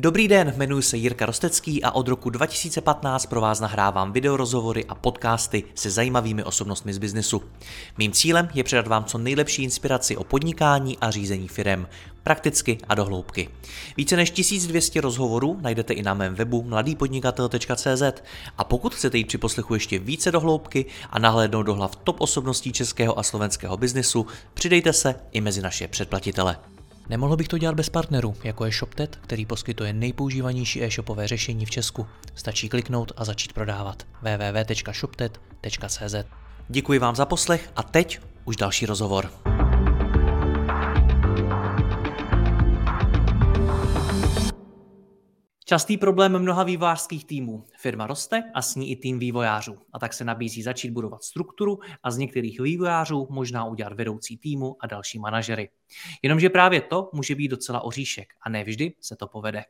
Dobrý 0.00 0.28
den, 0.28 0.52
jmenuji 0.56 0.82
se 0.82 0.96
Jirka 0.96 1.26
Rostecký 1.26 1.82
a 1.82 1.90
od 1.90 2.08
roku 2.08 2.30
2015 2.30 3.26
pro 3.26 3.40
vás 3.40 3.60
nahrávám 3.60 4.12
videorozhovory 4.12 4.84
a 4.84 4.94
podcasty 4.94 5.64
se 5.74 5.90
zajímavými 5.90 6.44
osobnostmi 6.44 6.94
z 6.94 6.98
biznesu. 6.98 7.42
Mým 7.98 8.12
cílem 8.12 8.48
je 8.54 8.64
předat 8.64 8.86
vám 8.86 9.04
co 9.04 9.18
nejlepší 9.18 9.62
inspiraci 9.62 10.16
o 10.16 10.24
podnikání 10.24 10.98
a 10.98 11.10
řízení 11.10 11.48
firem, 11.48 11.88
prakticky 12.22 12.78
a 12.88 12.94
dohloubky. 12.94 13.48
Více 13.96 14.16
než 14.16 14.30
1200 14.30 15.00
rozhovorů 15.00 15.58
najdete 15.60 15.94
i 15.94 16.02
na 16.02 16.14
mém 16.14 16.34
webu 16.34 16.62
mladýpodnikatel.cz 16.62 18.02
a 18.58 18.64
pokud 18.64 18.94
chcete 18.94 19.18
jít 19.18 19.26
při 19.26 19.38
poslechu 19.38 19.74
ještě 19.74 19.98
více 19.98 20.32
dohloubky 20.32 20.86
a 21.10 21.18
nahlédnout 21.18 21.62
do 21.62 21.74
hlav 21.74 21.96
top 21.96 22.20
osobností 22.20 22.72
českého 22.72 23.18
a 23.18 23.22
slovenského 23.22 23.76
biznesu, 23.76 24.26
přidejte 24.54 24.92
se 24.92 25.14
i 25.32 25.40
mezi 25.40 25.62
naše 25.62 25.88
předplatitele. 25.88 26.56
Nemohl 27.08 27.36
bych 27.36 27.48
to 27.48 27.58
dělat 27.58 27.74
bez 27.74 27.88
partnerů, 27.88 28.34
jako 28.44 28.64
je 28.64 28.72
ShopTet, 28.72 29.16
který 29.16 29.46
poskytuje 29.46 29.92
nejpoužívanější 29.92 30.82
e-shopové 30.82 31.28
řešení 31.28 31.66
v 31.66 31.70
Česku. 31.70 32.06
Stačí 32.34 32.68
kliknout 32.68 33.12
a 33.16 33.24
začít 33.24 33.52
prodávat. 33.52 34.02
www.shoptet.cz 34.22 36.14
Děkuji 36.68 36.98
vám 36.98 37.16
za 37.16 37.26
poslech 37.26 37.70
a 37.76 37.82
teď 37.82 38.20
už 38.44 38.56
další 38.56 38.86
rozhovor. 38.86 39.30
Častý 45.68 45.96
problém 45.96 46.38
mnoha 46.38 46.64
vývojářských 46.64 47.24
týmů. 47.24 47.64
Firma 47.78 48.06
roste 48.06 48.42
a 48.54 48.62
s 48.62 48.74
ní 48.74 48.90
i 48.90 48.96
tým 48.96 49.18
vývojářů. 49.18 49.76
A 49.92 49.98
tak 49.98 50.12
se 50.12 50.24
nabízí 50.24 50.62
začít 50.62 50.90
budovat 50.90 51.22
strukturu 51.24 51.78
a 52.02 52.10
z 52.10 52.18
některých 52.18 52.60
vývojářů 52.60 53.26
možná 53.30 53.64
udělat 53.64 53.92
vedoucí 53.92 54.38
týmu 54.38 54.76
a 54.80 54.86
další 54.86 55.18
manažery. 55.18 55.70
Jenomže 56.22 56.50
právě 56.50 56.80
to 56.80 57.10
může 57.12 57.34
být 57.34 57.48
docela 57.48 57.80
oříšek 57.80 58.28
a 58.42 58.48
ne 58.48 58.64
vždy 58.64 58.94
se 59.00 59.16
to 59.16 59.26
povede. 59.26 59.64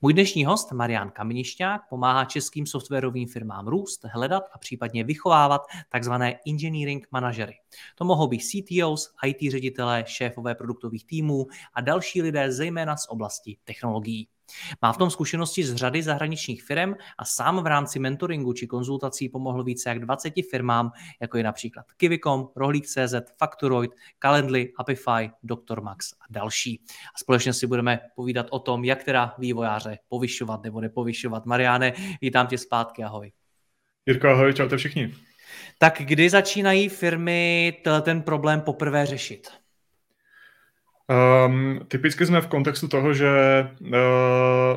Můj 0.00 0.12
dnešní 0.12 0.44
host 0.44 0.72
Marian 0.72 1.10
Kamenišťák 1.10 1.88
pomáhá 1.88 2.24
českým 2.24 2.66
softwarovým 2.66 3.28
firmám 3.28 3.68
růst, 3.68 4.00
hledat 4.12 4.44
a 4.52 4.58
případně 4.58 5.04
vychovávat 5.04 5.62
takzvané 5.88 6.38
engineering 6.46 7.06
manažery. 7.10 7.54
To 7.94 8.04
mohou 8.04 8.28
být 8.28 8.42
CTOs, 8.42 9.14
IT 9.26 9.52
ředitelé, 9.52 10.04
šéfové 10.06 10.54
produktových 10.54 11.06
týmů 11.06 11.46
a 11.74 11.80
další 11.80 12.22
lidé 12.22 12.52
zejména 12.52 12.96
z 12.96 13.08
oblasti 13.08 13.56
technologií. 13.64 14.28
Má 14.82 14.92
v 14.92 14.96
tom 14.96 15.10
zkušenosti 15.10 15.64
z 15.64 15.74
řady 15.74 16.02
zahraničních 16.02 16.62
firm 16.64 16.94
a 17.18 17.24
sám 17.24 17.62
v 17.62 17.66
rámci 17.66 17.98
mentoringu 17.98 18.52
či 18.52 18.66
konzultací 18.66 19.28
pomohl 19.28 19.64
více 19.64 19.88
jak 19.88 19.98
20 19.98 20.32
firmám, 20.50 20.90
jako 21.20 21.36
je 21.36 21.44
například 21.44 21.86
Kivicom, 21.96 22.48
Rohlík.cz, 22.56 23.14
Factoroid, 23.38 23.90
Calendly, 24.18 24.72
Apify, 24.78 25.30
Dr. 25.42 25.80
Max 25.80 26.12
a 26.12 26.24
další. 26.30 26.84
A 27.14 27.18
společně 27.18 27.52
si 27.52 27.66
budeme 27.66 28.00
povídat 28.16 28.46
o 28.50 28.58
tom, 28.58 28.84
jak 28.84 29.04
teda 29.04 29.34
vývojáře 29.38 29.98
povyšovat 30.08 30.62
nebo 30.62 30.80
nepovyšovat. 30.80 31.46
Mariáne, 31.46 31.92
vítám 32.20 32.46
tě 32.46 32.58
zpátky, 32.58 33.04
ahoj. 33.04 33.32
Jirko, 34.06 34.28
ahoj, 34.28 34.54
čaute 34.54 34.76
všichni. 34.76 35.14
Tak 35.78 36.02
kdy 36.04 36.30
začínají 36.30 36.88
firmy 36.88 37.76
ten 38.02 38.22
problém 38.22 38.60
poprvé 38.60 39.06
řešit? 39.06 39.61
Um, 41.08 41.80
typicky 41.88 42.26
jsme 42.26 42.40
v 42.40 42.46
kontextu 42.46 42.88
toho, 42.88 43.14
že 43.14 43.30
uh, 43.80 43.90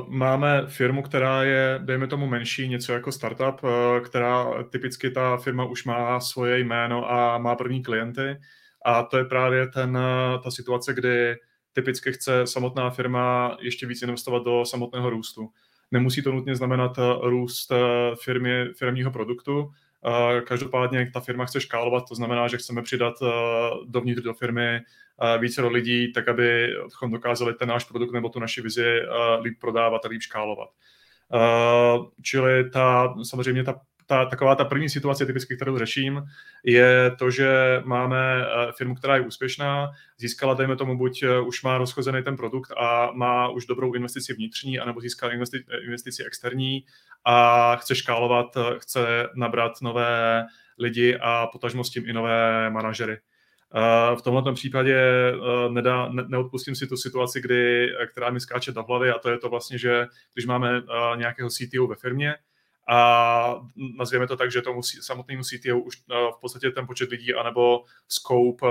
máme 0.08 0.64
firmu, 0.68 1.02
která 1.02 1.44
je, 1.44 1.80
dejme 1.84 2.08
tomu, 2.08 2.28
menší, 2.28 2.68
něco 2.68 2.94
jako 2.94 3.12
startup, 3.12 3.64
uh, 3.64 3.70
která 4.06 4.64
typicky 4.70 5.12
ta 5.12 5.38
firma 5.38 5.66
už 5.66 5.86
má 5.86 6.20
svoje 6.20 6.60
jméno 6.60 7.12
a 7.12 7.38
má 7.38 7.56
první 7.56 7.84
klienty. 7.84 8.38
A 8.86 9.04
to 9.04 9.18
je 9.18 9.26
právě 9.26 9.68
ten, 9.68 9.98
uh, 9.98 10.42
ta 10.44 10.52
situace, 10.52 10.94
kdy 10.94 11.36
typicky 11.74 12.12
chce 12.14 12.48
samotná 12.48 12.90
firma 12.90 13.58
ještě 13.62 13.88
víc 13.88 14.02
investovat 14.02 14.44
do 14.44 14.66
samotného 14.66 15.10
růstu. 15.10 15.50
Nemusí 15.92 16.22
to 16.22 16.32
nutně 16.32 16.56
znamenat 16.56 16.92
růst 17.22 17.72
firmy, 18.24 18.66
firmního 18.78 19.12
produktu, 19.12 19.72
Každopádně 20.44 21.12
ta 21.14 21.20
firma 21.20 21.46
chce 21.46 21.62
škálovat, 21.62 22.04
to 22.10 22.16
znamená, 22.16 22.48
že 22.48 22.58
chceme 22.58 22.82
přidat 22.82 23.14
dovnitř 23.86 24.22
do 24.22 24.34
firmy 24.34 24.80
více 25.40 25.66
lidí, 25.66 26.14
tak 26.14 26.28
abychom 26.28 27.12
dokázali 27.12 27.54
ten 27.54 27.70
náš 27.70 27.84
produkt 27.84 28.12
nebo 28.12 28.30
tu 28.30 28.40
naši 28.40 28.62
vizi 28.62 29.02
líp 29.42 29.58
prodávat 29.60 30.06
a 30.06 30.08
líp 30.08 30.22
škálovat. 30.22 30.70
Čili 32.22 32.70
ta, 32.70 33.16
samozřejmě 33.24 33.64
ta 33.64 33.82
ta, 34.06 34.26
taková 34.26 34.56
ta 34.56 34.66
první 34.66 34.90
situace, 34.90 35.26
typicky, 35.26 35.56
kterou 35.56 35.78
řeším, 35.78 36.24
je 36.64 37.12
to, 37.20 37.32
že 37.32 37.82
máme 37.86 38.46
firmu, 38.78 38.96
která 38.96 39.16
je 39.16 39.22
úspěšná, 39.22 39.92
získala, 40.18 40.54
dejme 40.54 40.76
tomu, 40.76 40.98
buď 40.98 41.24
už 41.46 41.64
má 41.64 41.78
rozchozený 41.78 42.24
ten 42.24 42.38
produkt 42.38 42.72
a 42.78 43.12
má 43.12 43.50
už 43.50 43.66
dobrou 43.66 43.94
investici 43.94 44.34
vnitřní, 44.34 44.80
anebo 44.80 45.02
získala 45.02 45.34
investici, 45.34 45.66
investici 45.86 46.24
externí 46.24 46.86
a 47.26 47.76
chce 47.76 47.96
škálovat, 47.96 48.58
chce 48.78 49.30
nabrat 49.36 49.72
nové 49.82 50.46
lidi 50.80 51.18
a 51.22 51.48
potažmo 51.48 51.84
s 51.84 51.90
tím 51.90 52.04
i 52.08 52.14
nové 52.14 52.70
manažery. 52.70 53.18
V 54.18 54.22
tomhle 54.22 54.54
případě 54.54 54.98
nedá, 55.70 56.10
ne, 56.10 56.24
neodpustím 56.28 56.76
si 56.76 56.88
tu 56.88 56.98
situaci, 56.98 57.42
kdy, 57.42 57.90
která 58.12 58.30
mi 58.30 58.40
skáče 58.40 58.72
do 58.72 58.84
hlavy 58.84 59.10
a 59.10 59.20
to 59.20 59.30
je 59.30 59.38
to 59.38 59.50
vlastně, 59.50 59.78
že 59.78 60.06
když 60.34 60.46
máme 60.46 60.82
nějakého 61.16 61.50
CTO 61.50 61.88
ve 61.88 61.96
firmě, 61.96 62.36
a 62.88 63.68
nazvěme 63.98 64.28
to 64.28 64.38
tak, 64.38 64.52
že 64.52 64.62
tomu 64.62 64.82
samotnému 64.84 65.44
CTO 65.44 65.80
už 65.80 65.96
v 66.08 66.40
podstatě 66.42 66.72
ten 66.72 66.88
počet 66.88 67.10
lidí 67.10 67.34
anebo 67.34 67.84
scope 68.08 68.68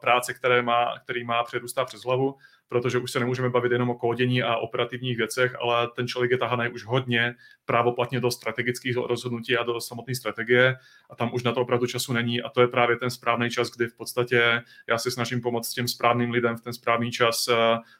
práce, 0.00 0.34
které 0.34 0.62
má, 0.62 0.98
který 0.98 1.24
má, 1.24 1.44
přerůstá 1.44 1.84
přes 1.84 2.04
hlavu 2.04 2.36
protože 2.68 2.98
už 2.98 3.10
se 3.10 3.20
nemůžeme 3.20 3.50
bavit 3.50 3.72
jenom 3.72 3.90
o 3.90 3.94
kódění 3.94 4.42
a 4.42 4.56
operativních 4.56 5.16
věcech, 5.16 5.56
ale 5.60 5.88
ten 5.96 6.08
člověk 6.08 6.30
je 6.30 6.38
tahaný 6.38 6.68
už 6.68 6.84
hodně 6.84 7.34
právoplatně 7.64 8.20
do 8.20 8.30
strategických 8.30 8.96
rozhodnutí 8.96 9.56
a 9.56 9.62
do 9.62 9.80
samotné 9.80 10.14
strategie 10.14 10.76
a 11.10 11.16
tam 11.16 11.34
už 11.34 11.42
na 11.42 11.52
to 11.52 11.60
opravdu 11.60 11.86
času 11.86 12.12
není 12.12 12.42
a 12.42 12.48
to 12.48 12.60
je 12.60 12.68
právě 12.68 12.96
ten 12.96 13.10
správný 13.10 13.50
čas, 13.50 13.70
kdy 13.70 13.86
v 13.86 13.96
podstatě 13.96 14.62
já 14.88 14.98
se 14.98 15.10
snažím 15.10 15.40
pomoct 15.40 15.72
těm 15.72 15.88
správným 15.88 16.30
lidem 16.30 16.56
v 16.56 16.60
ten 16.60 16.72
správný 16.72 17.10
čas 17.10 17.48
eh, 17.48 17.54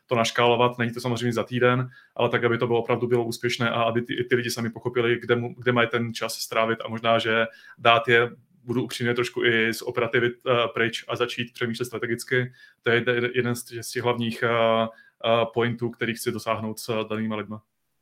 to 0.07 0.15
naškálovat. 0.15 0.79
Není 0.79 0.93
to 0.93 1.01
samozřejmě 1.01 1.33
za 1.33 1.45
týden, 1.45 1.91
ale 2.17 2.29
tak, 2.29 2.45
aby 2.45 2.59
to 2.59 2.67
bylo 2.67 2.79
opravdu 2.79 3.07
bylo 3.07 3.25
úspěšné 3.25 3.71
a 3.71 3.83
aby 3.83 4.03
ty, 4.03 4.25
ty 4.25 4.35
lidi 4.35 4.51
sami 4.51 4.71
pochopili, 4.71 5.21
kde, 5.21 5.37
kde 5.57 5.73
mají 5.73 5.89
ten 5.89 6.15
čas 6.15 6.35
strávit 6.35 6.79
a 6.85 6.89
možná, 6.89 7.19
že 7.19 7.47
dát 7.79 8.09
je 8.09 8.31
budu 8.65 8.83
upřímně 8.83 9.15
trošku 9.15 9.45
i 9.45 9.75
z 9.75 9.83
operativy 9.83 10.31
uh, 10.31 10.53
pryč 10.75 11.05
a 11.09 11.17
začít 11.17 11.53
přemýšlet 11.53 11.87
strategicky. 11.87 12.53
To 12.83 12.91
je 12.91 13.05
jeden 13.35 13.55
z 13.55 13.65
těch, 13.65 13.85
z 13.85 13.91
těch 13.91 14.03
hlavních 14.03 14.43
uh, 14.43 14.51
uh, 14.51 15.45
pointů, 15.55 15.91
který 15.91 16.15
chci 16.15 16.33
dosáhnout 16.33 16.79
s 16.79 17.05
danými 17.11 17.35
lidmi. 17.35 17.57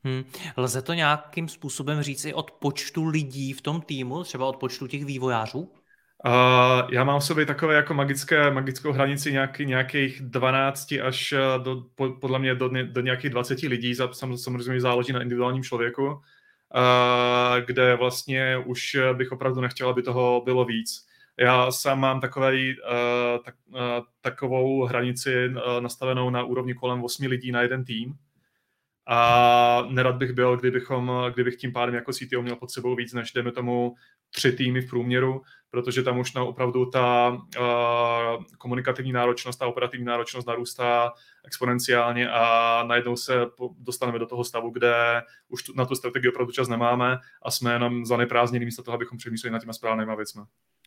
Hmm. 0.05 0.25
Lze 0.57 0.83
to 0.83 0.95
nějakým 0.95 1.49
způsobem 1.49 2.03
říct 2.03 2.25
i 2.25 2.35
od 2.35 2.51
počtu 2.51 3.05
lidí 3.05 3.53
v 3.53 3.61
tom 3.61 3.81
týmu, 3.81 4.25
třeba 4.25 4.47
od 4.47 4.57
počtu 4.57 4.87
těch 4.87 5.05
vývojářů? 5.05 5.73
Uh, 6.27 6.91
já 6.91 7.05
mám 7.05 7.21
v 7.21 7.25
sobě 7.25 7.47
takové 7.47 7.75
jako 7.75 7.95
magické, 7.95 8.51
magickou 8.51 8.93
hranici 8.93 9.33
nějaký, 9.33 9.67
nějakých 9.67 10.21
12 10.21 10.93
až 10.93 11.35
do, 11.63 11.83
podle 12.21 12.39
mě 12.39 12.55
do, 12.55 12.71
do 12.85 13.01
nějakých 13.01 13.31
20 13.31 13.63
lidí, 13.63 13.95
samozřejmě 14.35 14.81
záleží 14.81 15.13
na 15.13 15.23
individuálním 15.23 15.63
člověku 15.63 16.21
kde 17.61 17.97
vlastně 17.97 18.59
už 18.67 18.97
bych 19.13 19.33
opravdu 19.33 19.61
nechtěl, 19.61 19.89
aby 19.89 20.03
toho 20.03 20.43
bylo 20.45 20.65
víc. 20.65 21.07
Já 21.37 21.73
sám 21.73 22.01
mám 22.01 22.21
takový, 22.21 22.77
tak, 23.45 23.55
takovou 24.21 24.85
hranici 24.85 25.51
nastavenou 25.81 26.31
na 26.31 26.43
úrovni 26.43 26.75
kolem 26.75 27.05
8 27.05 27.27
lidí 27.27 27.53
na 27.53 27.63
jeden 27.63 27.85
tým, 27.85 28.15
a 29.07 29.85
nerad 29.89 30.17
bych 30.17 30.33
byl, 30.33 30.57
kdybychom, 30.57 31.13
kdybych 31.35 31.57
tím 31.57 31.73
pádem 31.73 31.95
jako 31.95 32.13
CTO 32.13 32.43
měl 32.43 32.57
pod 32.57 32.71
sebou 32.71 32.97
víc 32.97 33.13
než, 33.13 33.33
jdeme 33.33 33.53
tomu, 33.53 33.95
tři 34.35 34.53
týmy 34.53 34.81
v 34.81 34.91
průměru, 34.91 35.43
protože 35.71 36.03
tam 36.03 36.19
už 36.19 36.35
na 36.35 36.45
opravdu 36.45 36.87
ta 36.87 37.29
uh, 37.31 38.45
komunikativní 38.59 39.13
náročnost, 39.13 39.63
a 39.63 39.67
operativní 39.67 40.07
náročnost 40.07 40.47
narůstá 40.47 41.13
exponenciálně 41.45 42.31
a 42.31 42.85
najednou 42.87 43.17
se 43.17 43.47
dostaneme 43.79 44.19
do 44.19 44.27
toho 44.27 44.45
stavu, 44.45 44.71
kde 44.71 45.23
už 45.49 45.63
tu, 45.63 45.73
na 45.77 45.85
tu 45.85 45.95
strategii 45.95 46.31
opravdu 46.31 46.53
čas 46.53 46.69
nemáme 46.69 47.19
a 47.43 47.51
jsme 47.51 47.73
jenom 47.73 48.07
zaneprázdněni 48.07 48.65
místo 48.65 48.83
toho, 48.83 48.95
abychom 48.95 49.19
přemýšleli 49.19 49.53
nad 49.53 49.59
těma 49.59 49.73
správnýma 49.73 50.15
věcmi. 50.15 50.43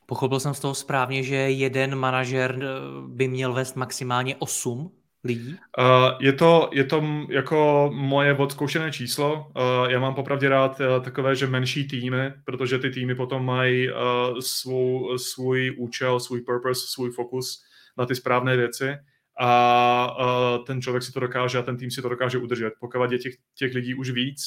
Pochopil 0.06 0.40
jsem 0.40 0.54
z 0.54 0.60
toho 0.60 0.76
správně, 0.76 1.24
že 1.24 1.36
jeden 1.36 1.96
manažer 1.96 2.60
by 3.08 3.28
měl 3.28 3.54
vést 3.54 3.76
maximálně 3.76 4.36
8 4.36 4.92
lidí? 5.26 5.56
Uh, 5.80 5.86
je, 6.20 6.34
to, 6.34 6.70
je 6.74 6.84
to 6.84 7.04
jako 7.30 7.92
moje 7.94 8.34
odzkoušené 8.34 8.92
číslo. 8.92 9.34
Uh, 9.36 9.90
já 9.90 10.00
mám 10.00 10.16
popravdě 10.16 10.50
rád 10.50 10.80
uh, 10.80 11.04
takové, 11.04 11.36
že 11.36 11.48
menší 11.48 11.88
týmy, 11.88 12.34
protože 12.46 12.80
ty 12.80 12.90
týmy 12.90 13.16
potom 13.16 13.46
mají 13.46 13.92
uh, 13.92 13.96
svou, 14.40 15.18
svůj 15.18 15.76
účel, 15.78 16.20
svůj 16.20 16.42
purpose, 16.42 16.82
svůj 16.88 17.12
fokus 17.12 17.64
na 17.98 18.06
ty 18.06 18.16
správné 18.16 18.58
věci 18.58 18.96
a 19.40 20.18
uh, 20.20 20.66
ten 20.66 20.82
člověk 20.82 21.04
si 21.04 21.12
to 21.12 21.20
dokáže 21.20 21.58
a 21.58 21.62
ten 21.62 21.78
tým 21.78 21.92
si 21.92 22.02
to 22.02 22.10
dokáže 22.10 22.38
udržet. 22.38 22.74
Pokud 22.80 23.12
je 23.12 23.18
těch, 23.18 23.34
těch 23.58 23.74
lidí 23.74 23.96
už 23.96 24.10
víc, 24.10 24.42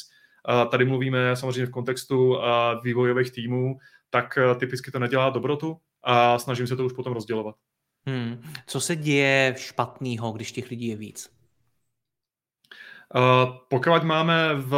uh, 0.49 0.71
tady 0.71 0.85
mluvíme 0.85 1.37
samozřejmě 1.37 1.67
v 1.67 1.71
kontextu 1.71 2.31
uh, 2.31 2.43
vývojových 2.85 3.31
týmů, 3.31 3.77
tak 4.11 4.39
typicky 4.59 4.91
to 4.91 4.99
nedělá 4.99 5.31
dobrotu 5.31 5.77
a 6.05 6.39
snažím 6.39 6.67
se 6.67 6.77
to 6.77 6.85
už 6.85 6.93
potom 6.93 7.13
rozdělovat. 7.13 7.55
Hmm. 8.09 8.43
Co 8.67 8.81
se 8.81 8.97
děje 8.97 9.55
špatného, 9.59 10.33
když 10.33 10.53
těch 10.53 10.71
lidí 10.71 10.89
je 10.89 10.97
víc? 10.97 11.31
Uh, 13.15 13.57
pokud 13.69 14.03
máme 14.03 14.55
v 14.55 14.75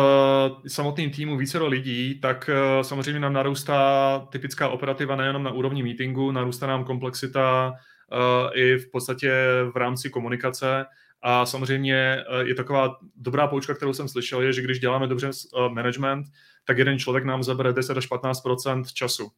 samotném 0.67 1.11
týmu 1.11 1.37
více 1.37 1.59
lidí, 1.59 2.21
tak 2.21 2.51
uh, 2.53 2.83
samozřejmě 2.83 3.21
nám 3.21 3.33
narůstá 3.33 4.19
typická 4.33 4.69
operativa 4.69 5.17
nejenom 5.17 5.43
na 5.43 5.51
úrovni 5.51 5.83
meetingu, 5.83 6.31
narůstá 6.31 6.67
nám 6.67 6.85
komplexita 6.85 7.71
uh, 7.73 8.51
i 8.55 8.77
v 8.77 8.91
podstatě 8.91 9.33
v 9.75 9.77
rámci 9.77 10.11
komunikace. 10.11 10.87
A 11.23 11.47
samozřejmě 11.47 12.25
je 12.45 12.55
taková 12.55 12.97
dobrá 13.17 13.47
poučka, 13.47 13.75
kterou 13.75 13.93
jsem 13.93 14.09
slyšel, 14.09 14.43
je, 14.43 14.53
že 14.53 14.63
když 14.63 14.81
děláme 14.81 15.07
dobře 15.07 15.31
management, 15.69 16.27
tak 16.65 16.79
jeden 16.79 16.99
člověk 16.99 17.25
nám 17.25 17.43
zabere 17.43 17.73
10 17.73 17.97
až 17.97 18.11
15% 18.11 18.85
času. 18.93 19.31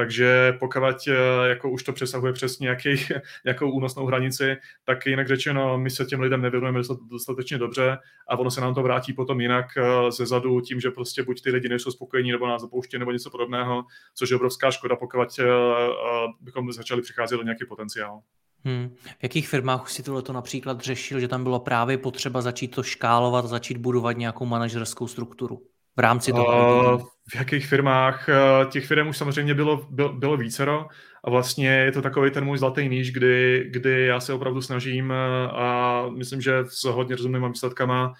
Takže 0.00 0.56
pokud 0.58 0.82
eh, 1.08 1.14
jako 1.48 1.70
už 1.70 1.82
to 1.82 1.92
přesahuje 1.92 2.32
přes 2.32 2.58
nějaký, 2.58 2.88
nějakou 3.44 3.70
únosnou 3.76 4.06
hranici, 4.06 4.56
tak 4.84 5.06
jinak 5.06 5.28
řečeno, 5.28 5.78
my 5.78 5.90
se 5.90 6.04
těm 6.04 6.20
lidem 6.20 6.42
nevěnujeme 6.42 6.80
dostatečně 7.10 7.58
dobře 7.58 7.98
a 8.28 8.38
ono 8.38 8.50
se 8.50 8.60
nám 8.60 8.74
to 8.74 8.82
vrátí 8.82 9.12
potom 9.12 9.40
jinak 9.40 9.66
eh, 9.76 10.12
ze 10.12 10.26
zadu 10.26 10.60
tím, 10.60 10.80
že 10.80 10.90
prostě 10.90 11.22
buď 11.22 11.42
ty 11.42 11.50
lidi 11.50 11.68
nejsou 11.68 11.90
spokojení 11.90 12.32
nebo 12.32 12.46
nás 12.46 12.62
zapouští 12.62 12.98
nebo 12.98 13.12
něco 13.12 13.30
podobného, 13.30 13.84
což 14.14 14.30
je 14.30 14.36
obrovská 14.36 14.70
škoda, 14.70 14.96
pokud 14.96 15.38
eh, 15.38 15.44
bychom 16.40 16.72
začali 16.72 17.02
přicházet 17.02 17.36
do 17.36 17.42
nějaký 17.42 17.64
potenciál. 17.68 18.20
Hmm. 18.64 18.96
V 19.18 19.22
jakých 19.22 19.48
firmách 19.48 19.82
už 19.82 19.92
si 19.92 20.02
tohle 20.02 20.22
to 20.22 20.32
například 20.32 20.80
řešil, 20.80 21.20
že 21.20 21.28
tam 21.28 21.42
bylo 21.42 21.60
právě 21.60 21.98
potřeba 21.98 22.42
začít 22.42 22.68
to 22.68 22.82
škálovat, 22.82 23.44
začít 23.44 23.76
budovat 23.76 24.16
nějakou 24.16 24.46
manažerskou 24.46 25.06
strukturu? 25.06 25.62
V 25.96 26.00
rámci 26.00 26.32
toho? 26.32 26.94
Uh, 26.94 27.02
v 27.32 27.34
jakých 27.34 27.66
firmách? 27.66 28.28
Těch 28.70 28.86
firm 28.86 29.08
už 29.08 29.16
samozřejmě 29.18 29.54
bylo, 29.54 29.86
bylo, 29.90 30.12
bylo 30.12 30.36
vícero 30.36 30.86
a 31.24 31.30
vlastně 31.30 31.68
je 31.68 31.92
to 31.92 32.02
takový 32.02 32.30
ten 32.30 32.44
můj 32.44 32.58
zlatý 32.58 32.88
níž, 32.88 33.12
kdy, 33.12 33.66
kdy 33.70 34.06
já 34.06 34.20
se 34.20 34.32
opravdu 34.32 34.62
snažím 34.62 35.12
a 35.52 36.04
myslím, 36.16 36.40
že 36.40 36.64
s 36.68 36.84
hodně 36.84 37.16
rozumnými 37.16 37.48
výsledkama 37.48 38.12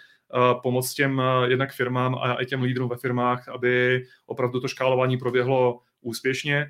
pomoct 0.63 0.95
těm 0.95 1.23
jednak 1.47 1.73
firmám 1.73 2.15
a 2.15 2.35
i 2.35 2.47
těm 2.47 2.63
lídrům 2.63 2.89
ve 2.89 2.97
firmách, 2.97 3.49
aby 3.49 4.03
opravdu 4.27 4.61
to 4.61 4.69
škálování 4.69 5.17
proběhlo 5.17 5.81
úspěšně. 6.01 6.67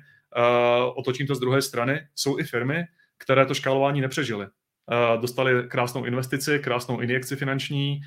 Otočím 0.95 1.27
to 1.27 1.35
z 1.35 1.39
druhé 1.39 1.61
strany. 1.61 2.07
Jsou 2.15 2.39
i 2.39 2.43
firmy, 2.43 2.83
které 3.17 3.45
to 3.45 3.53
škálování 3.53 4.01
nepřežily 4.01 4.47
dostali 5.21 5.63
krásnou 5.67 6.05
investici, 6.05 6.59
krásnou 6.59 6.99
injekci 6.99 7.35
finanční, 7.35 8.01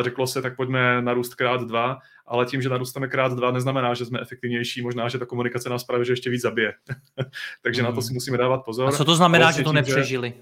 řeklo 0.00 0.26
se, 0.26 0.42
tak 0.42 0.56
pojďme 0.56 1.02
narůst 1.02 1.34
krát 1.34 1.60
dva, 1.60 1.98
ale 2.28 2.46
tím, 2.46 2.62
že 2.62 2.68
narůsteme 2.68 3.08
krát 3.08 3.32
dva, 3.32 3.50
neznamená, 3.50 3.94
že 3.94 4.04
jsme 4.04 4.20
efektivnější, 4.20 4.82
možná, 4.82 5.08
že 5.08 5.18
ta 5.18 5.26
komunikace 5.26 5.68
nás 5.68 5.84
právě 5.84 6.04
že 6.04 6.12
ještě 6.12 6.30
víc 6.30 6.42
zabije. 6.42 6.72
Takže 7.62 7.82
mm. 7.82 7.84
na 7.84 7.92
to 7.92 8.00
hmm. 8.00 8.02
si 8.02 8.14
musíme 8.14 8.38
dávat 8.38 8.58
pozor. 8.58 8.88
A 8.88 8.92
co 8.92 9.04
to 9.04 9.16
znamená, 9.16 9.44
vlastně 9.44 9.60
že 9.60 9.64
to 9.64 9.72
nepřežili? 9.72 10.32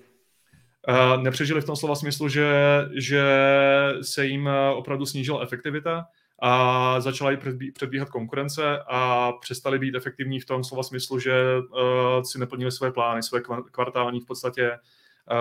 Uh, 0.88 1.22
nepřežili 1.22 1.60
v 1.60 1.64
tom 1.64 1.76
slova 1.76 1.94
smyslu, 1.94 2.28
že, 2.28 2.52
že 2.94 3.24
se 4.02 4.26
jim 4.26 4.50
opravdu 4.74 5.06
snížila 5.06 5.42
efektivita 5.42 6.04
a 6.42 7.00
začala 7.00 7.30
jí 7.30 7.38
předbíhat 7.72 8.08
konkurence 8.08 8.78
a 8.88 9.32
přestali 9.32 9.78
být 9.78 9.94
efektivní 9.94 10.40
v 10.40 10.46
tom 10.46 10.64
slova 10.64 10.82
smyslu, 10.82 11.18
že 11.18 11.32
uh, 11.58 12.22
si 12.22 12.38
neplnili 12.38 12.72
své 12.72 12.92
plány, 12.92 13.22
své 13.22 13.40
kvartální 13.70 14.20
v 14.20 14.26
podstatě 14.26 14.78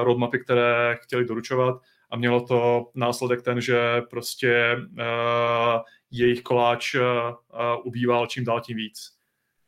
roadmapy, 0.04 0.40
které 0.40 0.98
chtěli 1.02 1.26
doručovat 1.26 1.82
a 2.10 2.18
mělo 2.18 2.42
to 2.42 2.86
následek 2.96 3.42
ten, 3.42 3.62
že 3.62 4.02
prostě 4.10 4.78
uh, 4.92 5.82
jejich 6.20 6.42
koláč 6.42 6.96
uh, 6.96 7.02
ubýval 7.84 8.28
čím 8.28 8.46
dál 8.46 8.62
tím 8.62 8.78
víc. 8.78 9.12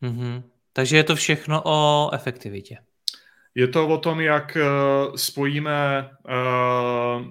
Mm-hmm. 0.01 0.43
Takže 0.73 0.97
je 0.97 1.03
to 1.03 1.15
všechno 1.15 1.61
o 1.65 2.09
efektivitě. 2.13 2.77
Je 3.55 3.67
to 3.67 3.87
o 3.87 3.97
tom, 3.97 4.21
jak 4.21 4.57
uh, 4.57 5.15
spojíme 5.15 6.09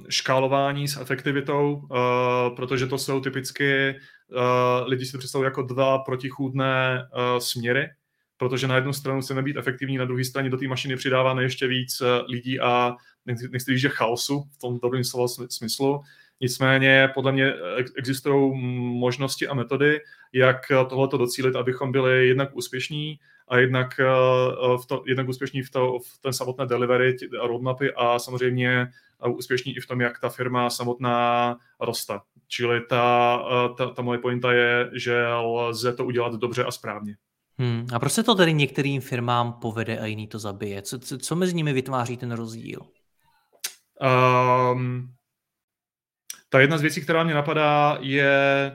škálování 0.09 0.89
s 0.89 1.01
efektivitou, 1.01 1.89
protože 2.57 2.87
to 2.87 2.99
jsou 2.99 3.21
typicky, 3.21 3.95
lidi 4.85 5.07
si 5.07 5.13
to 5.13 5.19
představují 5.19 5.47
jako 5.47 5.63
dva 5.63 5.99
protichůdné 5.99 7.09
směry 7.39 7.91
protože 8.37 8.69
na 8.69 8.75
jednu 8.75 8.93
stranu 8.93 9.21
chceme 9.21 9.43
být 9.43 9.57
efektivní, 9.57 9.97
na 9.97 10.05
druhé 10.05 10.25
straně 10.25 10.51
do 10.51 10.57
té 10.57 10.69
mašiny 10.69 10.97
přidáváme 10.97 11.43
ještě 11.43 11.67
víc 11.67 12.01
eh, 12.01 12.23
lidí 12.29 12.61
a 12.61 12.97
nechci 13.27 13.71
říct, 13.71 13.81
že 13.81 13.89
chaosu 13.89 14.45
v 14.53 14.59
tom 14.59 14.79
dobrém 14.83 15.05
slova 15.05 15.29
smyslu. 15.51 16.01
Nicméně 16.41 17.11
podle 17.15 17.33
mě 17.33 17.55
existují 17.97 18.53
možnosti 18.99 19.49
a 19.49 19.55
metody, 19.55 20.01
jak 20.33 20.61
tohleto 20.89 21.19
docílit, 21.19 21.57
abychom 21.57 21.93
byli 21.93 22.29
jednak 22.29 22.57
úspěšní 22.57 23.19
a 23.49 23.59
jednak, 23.59 24.01
eh, 24.01 24.05
v 24.83 24.87
to, 24.87 25.03
jednak 25.07 25.29
úspěšní 25.29 25.63
v, 25.63 25.71
to, 25.71 25.99
v 25.99 26.19
ten 26.21 26.33
samotné 26.33 26.67
delivery 26.67 27.17
a 27.43 27.47
roadmapy 27.47 27.93
a 27.95 28.19
samozřejmě 28.19 28.89
úspěšní 29.29 29.77
i 29.77 29.81
v 29.81 29.87
tom, 29.87 30.01
jak 30.01 30.21
ta 30.21 30.29
firma 30.29 30.71
samotná 30.71 31.57
roste. 31.81 32.19
Čili 32.49 32.81
ta, 32.81 33.39
eh, 33.53 33.75
ta, 33.77 33.91
ta 33.91 34.03
moje 34.03 34.19
pointa 34.19 34.53
je, 34.53 34.91
že 34.93 35.27
lze 35.27 35.93
to 35.93 36.05
udělat 36.05 36.35
dobře 36.35 36.65
a 36.65 36.71
správně. 36.71 37.17
Hmm. 37.59 37.87
A 37.95 37.99
proč 37.99 38.13
se 38.13 38.23
to 38.23 38.35
tedy 38.35 38.55
některým 38.55 39.01
firmám 39.01 39.53
povede 39.53 39.99
a 39.99 40.07
jiný 40.07 40.27
to 40.27 40.39
zabije? 40.39 40.83
Co, 40.83 40.99
co, 40.99 41.19
co 41.19 41.37
mezi 41.37 41.55
nimi 41.55 41.73
vytváří 41.73 42.17
ten 42.17 42.33
rozdíl? 42.33 42.81
Um, 44.73 45.16
ta 46.49 46.61
jedna 46.61 46.79
z 46.79 46.83
věcí, 46.83 47.01
která 47.01 47.25
mě 47.25 47.35
napadá, 47.35 47.99
je 48.01 48.33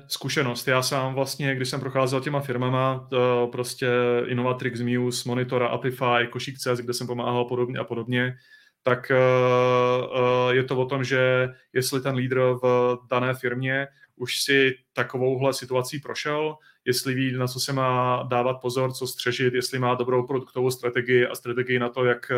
zkušenost. 0.08 0.68
Já 0.68 0.82
sám 0.82 1.14
vlastně, 1.14 1.56
když 1.56 1.70
jsem 1.70 1.80
procházel 1.80 2.22
těma 2.22 2.42
firmama, 2.42 3.08
to 3.10 3.50
prostě 3.52 3.88
Innovatrix, 4.28 4.82
Muse, 4.82 5.30
Monitora, 5.30 5.68
Apify, 5.68 6.28
Košík.cz, 6.30 6.80
kde 6.82 6.94
jsem 6.94 7.08
pomáhal 7.08 7.46
podobně 7.46 7.80
a 7.80 7.84
podobně, 7.84 8.36
tak 8.84 9.12
uh, 9.12 10.20
uh, 10.20 10.52
je 10.52 10.64
to 10.64 10.78
o 10.78 10.86
tom, 10.86 11.04
že 11.04 11.50
jestli 11.74 12.02
ten 12.02 12.16
lídr 12.16 12.42
v 12.64 12.98
dané 13.12 13.34
firmě 13.34 13.88
už 14.16 14.42
si 14.42 14.76
takovouhle 14.94 15.54
situací 15.54 16.00
prošel, 16.00 16.56
jestli 16.86 17.14
ví, 17.14 17.32
na 17.32 17.48
co 17.48 17.60
se 17.60 17.74
má 17.74 18.24
dávat 18.24 18.54
pozor, 18.54 18.94
co 18.94 19.08
střežit, 19.08 19.54
jestli 19.54 19.80
má 19.80 19.96
dobrou 19.96 20.28
produktovou 20.28 20.72
strategii 20.72 21.26
a 21.26 21.36
strategii 21.36 21.80
na 21.80 21.90
to, 21.90 22.06
jak, 22.06 22.32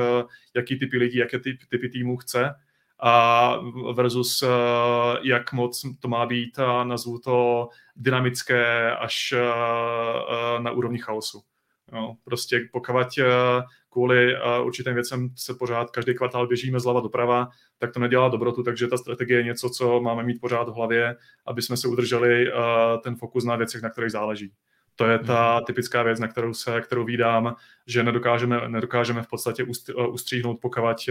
jaký 0.56 0.80
typy 0.80 0.98
lidí, 0.98 1.18
jaké 1.18 1.40
typ, 1.40 1.60
typy 1.70 1.90
týmů 1.90 2.18
chce 2.18 2.56
a 3.06 3.56
versus 3.94 4.44
jak 5.22 5.54
moc 5.54 5.86
to 6.00 6.08
má 6.08 6.26
být 6.26 6.60
a 6.60 6.84
nazvu 6.84 7.20
to 7.20 7.70
dynamické 7.96 8.96
až 8.96 9.34
na 10.60 10.72
úrovni 10.72 10.98
chaosu. 10.98 11.42
No, 11.92 12.18
prostě 12.24 12.70
pokud 12.72 12.92
kvůli 13.90 14.36
určitým 14.64 14.94
věcem 14.94 15.30
se 15.36 15.54
pořád 15.54 15.92
každý 15.92 16.14
kvartál 16.14 16.48
běžíme 16.48 16.80
zleva 16.80 17.00
doprava, 17.00 17.50
tak 17.78 17.94
to 17.94 18.00
nedělá 18.00 18.30
dobrotu, 18.30 18.64
takže 18.64 18.88
ta 18.88 18.98
strategie 18.98 19.40
je 19.40 19.44
něco, 19.44 19.70
co 19.70 20.02
máme 20.02 20.24
mít 20.24 20.42
pořád 20.42 20.70
v 20.70 20.74
hlavě, 20.74 21.16
aby 21.46 21.62
jsme 21.62 21.78
se 21.78 21.88
udrželi 21.88 22.52
ten 23.04 23.16
fokus 23.16 23.44
na 23.44 23.56
věcech, 23.56 23.82
na 23.82 23.90
kterých 23.90 24.12
záleží. 24.12 24.54
To 24.96 25.06
je 25.06 25.20
ta 25.20 25.56
mhm. 25.56 25.66
typická 25.66 26.04
věc, 26.04 26.20
na 26.20 26.28
kterou 26.28 26.54
se, 26.54 26.82
kterou 26.82 27.06
vídám, 27.06 27.56
že 27.88 28.04
nedokážeme, 28.04 28.70
nedokážeme 28.70 29.22
v 29.22 29.28
podstatě 29.28 29.66
ustříhnout, 30.08 30.60
pokud, 30.62 31.10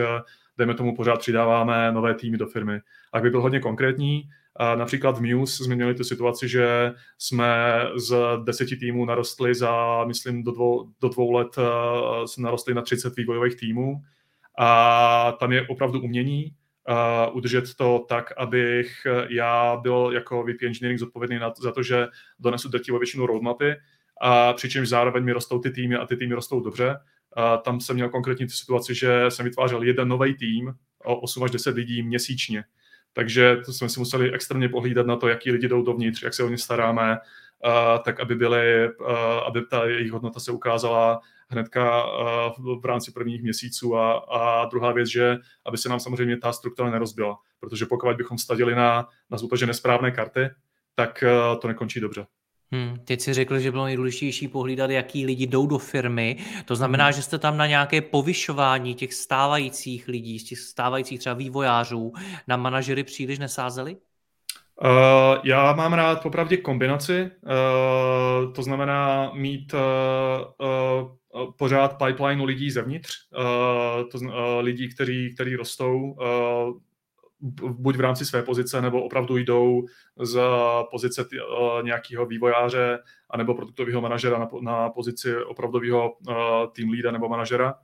dejme 0.59 0.75
tomu, 0.75 0.97
pořád 0.97 1.19
přidáváme 1.19 1.93
nové 1.93 2.15
týmy 2.15 2.39
do 2.39 2.47
firmy. 2.47 2.81
A 3.13 3.21
by 3.21 3.31
byl 3.31 3.41
hodně 3.41 3.61
konkrétní, 3.61 4.29
například 4.75 5.19
v 5.19 5.35
Muse 5.35 5.65
jsme 5.65 5.75
měli 5.75 5.95
tu 5.95 6.05
situaci, 6.05 6.49
že 6.49 6.93
jsme 7.19 7.81
z 7.97 8.17
deseti 8.45 8.77
týmů 8.77 9.05
narostli 9.05 9.55
za, 9.55 10.05
myslím, 10.05 10.43
do 10.43 10.53
dvou, 10.53 10.89
do 11.01 11.09
dvou 11.09 11.33
let 11.33 11.57
jsme 12.27 12.45
narostli 12.45 12.75
na 12.75 12.83
30 12.83 13.17
vývojových 13.17 13.57
týmů. 13.57 14.03
A 14.59 15.33
tam 15.41 15.53
je 15.53 15.67
opravdu 15.69 16.01
umění 16.01 16.55
udržet 17.33 17.75
to 17.75 18.05
tak, 18.09 18.33
abych 18.37 19.07
já 19.29 19.77
byl 19.77 20.11
jako 20.15 20.43
VP 20.43 20.63
Engineering 20.63 21.01
zodpovědný 21.01 21.39
za 21.63 21.73
to, 21.73 21.83
že 21.83 22.07
donesu 22.39 22.69
drtivou 22.69 22.99
většinu 22.99 23.27
roadmapy, 23.27 23.75
a 24.21 24.53
přičemž 24.53 24.89
zároveň 24.89 25.25
mi 25.25 25.33
rostou 25.33 25.59
ty 25.59 25.71
týmy 25.71 25.97
a 25.97 26.07
ty 26.07 26.17
týmy 26.17 26.35
rostou 26.35 26.61
dobře. 26.61 26.97
A 27.37 27.57
tam 27.57 27.81
jsem 27.81 27.97
měl 27.97 28.09
konkrétní 28.09 28.47
tu 28.47 28.53
situaci, 28.53 28.95
že 28.95 29.25
jsem 29.29 29.45
vytvářel 29.45 29.83
jeden 29.83 30.09
nový 30.09 30.35
tým 30.35 30.75
o 31.05 31.21
8 31.21 31.45
až 31.45 31.51
10 31.51 31.75
lidí 31.75 32.03
měsíčně 32.03 32.65
takže 33.13 33.57
to 33.67 33.73
jsme 33.73 33.89
si 33.89 34.01
museli 34.01 34.33
extrémně 34.33 34.69
pohlídat 34.69 35.07
na 35.07 35.17
to, 35.17 35.29
jaký 35.29 35.51
lidi 35.51 35.69
jdou 35.69 35.83
dovnitř, 35.83 36.23
jak 36.23 36.35
se 36.35 36.45
o 36.45 36.49
ně 36.49 36.59
staráme, 36.59 37.19
tak 38.05 38.21
aby, 38.21 38.35
byly, 38.35 38.89
aby 39.47 39.63
ta 39.71 39.85
jejich 39.85 40.13
hodnota 40.13 40.41
se 40.41 40.53
ukázala 40.53 41.21
hnedka 41.49 42.07
v 42.81 42.85
rámci 42.85 43.13
prvních 43.13 43.43
měsíců 43.43 43.97
a, 43.97 44.13
a 44.13 44.65
druhá 44.65 44.93
věc, 44.93 45.09
že 45.09 45.39
aby 45.67 45.79
se 45.79 45.89
nám 45.89 46.01
samozřejmě 46.01 46.37
ta 46.37 46.53
struktura 46.53 46.91
nerozbila, 46.91 47.39
protože 47.61 47.87
pokud 47.87 48.17
bychom 48.17 48.39
stadili 48.39 48.75
na, 48.75 49.09
na 49.31 49.39
to, 49.39 49.57
že 49.57 49.67
nesprávné 49.67 50.11
karty, 50.11 50.51
tak 50.95 51.25
to 51.61 51.69
nekončí 51.69 52.01
dobře. 52.01 52.27
Hmm, 52.75 52.97
teď 53.05 53.21
si 53.21 53.33
řekl, 53.35 53.59
že 53.59 53.71
bylo 53.71 53.85
nejdůležitější 53.85 54.49
pohlídat, 54.49 54.91
jaký 54.91 55.27
lidi 55.27 55.47
jdou 55.47 55.67
do 55.67 55.79
firmy. 55.79 56.37
To 56.65 56.77
znamená, 56.77 57.05
hmm. 57.05 57.13
že 57.13 57.23
jste 57.23 57.39
tam 57.39 57.57
na 57.57 57.67
nějaké 57.67 58.01
povyšování 58.01 58.95
těch 58.95 59.15
stávajících 59.15 60.09
lidí, 60.09 60.39
z 60.39 60.45
těch 60.45 60.59
stávajících 60.59 61.19
třeba 61.19 61.35
vývojářů 61.35 62.13
na 62.49 62.57
manažery 62.57 63.05
příliš 63.05 63.39
nesázeli? 63.39 63.97
Uh, 64.81 65.39
já 65.45 65.73
mám 65.73 65.93
rád 65.93 66.23
popravdě 66.23 66.57
kombinaci, 66.57 67.31
uh, 67.43 68.53
to 68.53 68.63
znamená 68.63 69.31
mít 69.35 69.75
uh, 69.75 69.81
uh, 71.43 71.53
pořád 71.59 71.99
pipeline 72.07 72.45
lidí 72.45 72.71
zevnitř, 72.71 73.11
uh, 73.39 74.09
to, 74.09 74.19
uh, 74.19 74.35
lidí, 74.61 74.95
kteří, 74.95 75.35
kteří 75.35 75.57
rostou, 75.57 76.01
uh, 76.01 76.79
buď 77.71 77.97
v 77.97 78.01
rámci 78.01 78.25
své 78.25 78.43
pozice, 78.43 78.83
nebo 78.83 79.03
opravdu 79.03 79.37
jdou 79.37 79.83
z 80.23 80.41
pozice 80.91 81.25
uh, 81.25 81.83
nějakého 81.83 82.27
vývojáře 82.27 82.99
anebo 83.31 83.55
produktového 83.55 84.01
manažera 84.01 84.39
na, 84.39 84.49
na 84.61 84.91
pozici 84.91 85.37
opravdového 85.37 86.13
uh, 86.13 86.35
team 86.77 86.91
leada 86.91 87.11
nebo 87.11 87.29
manažera. 87.29 87.75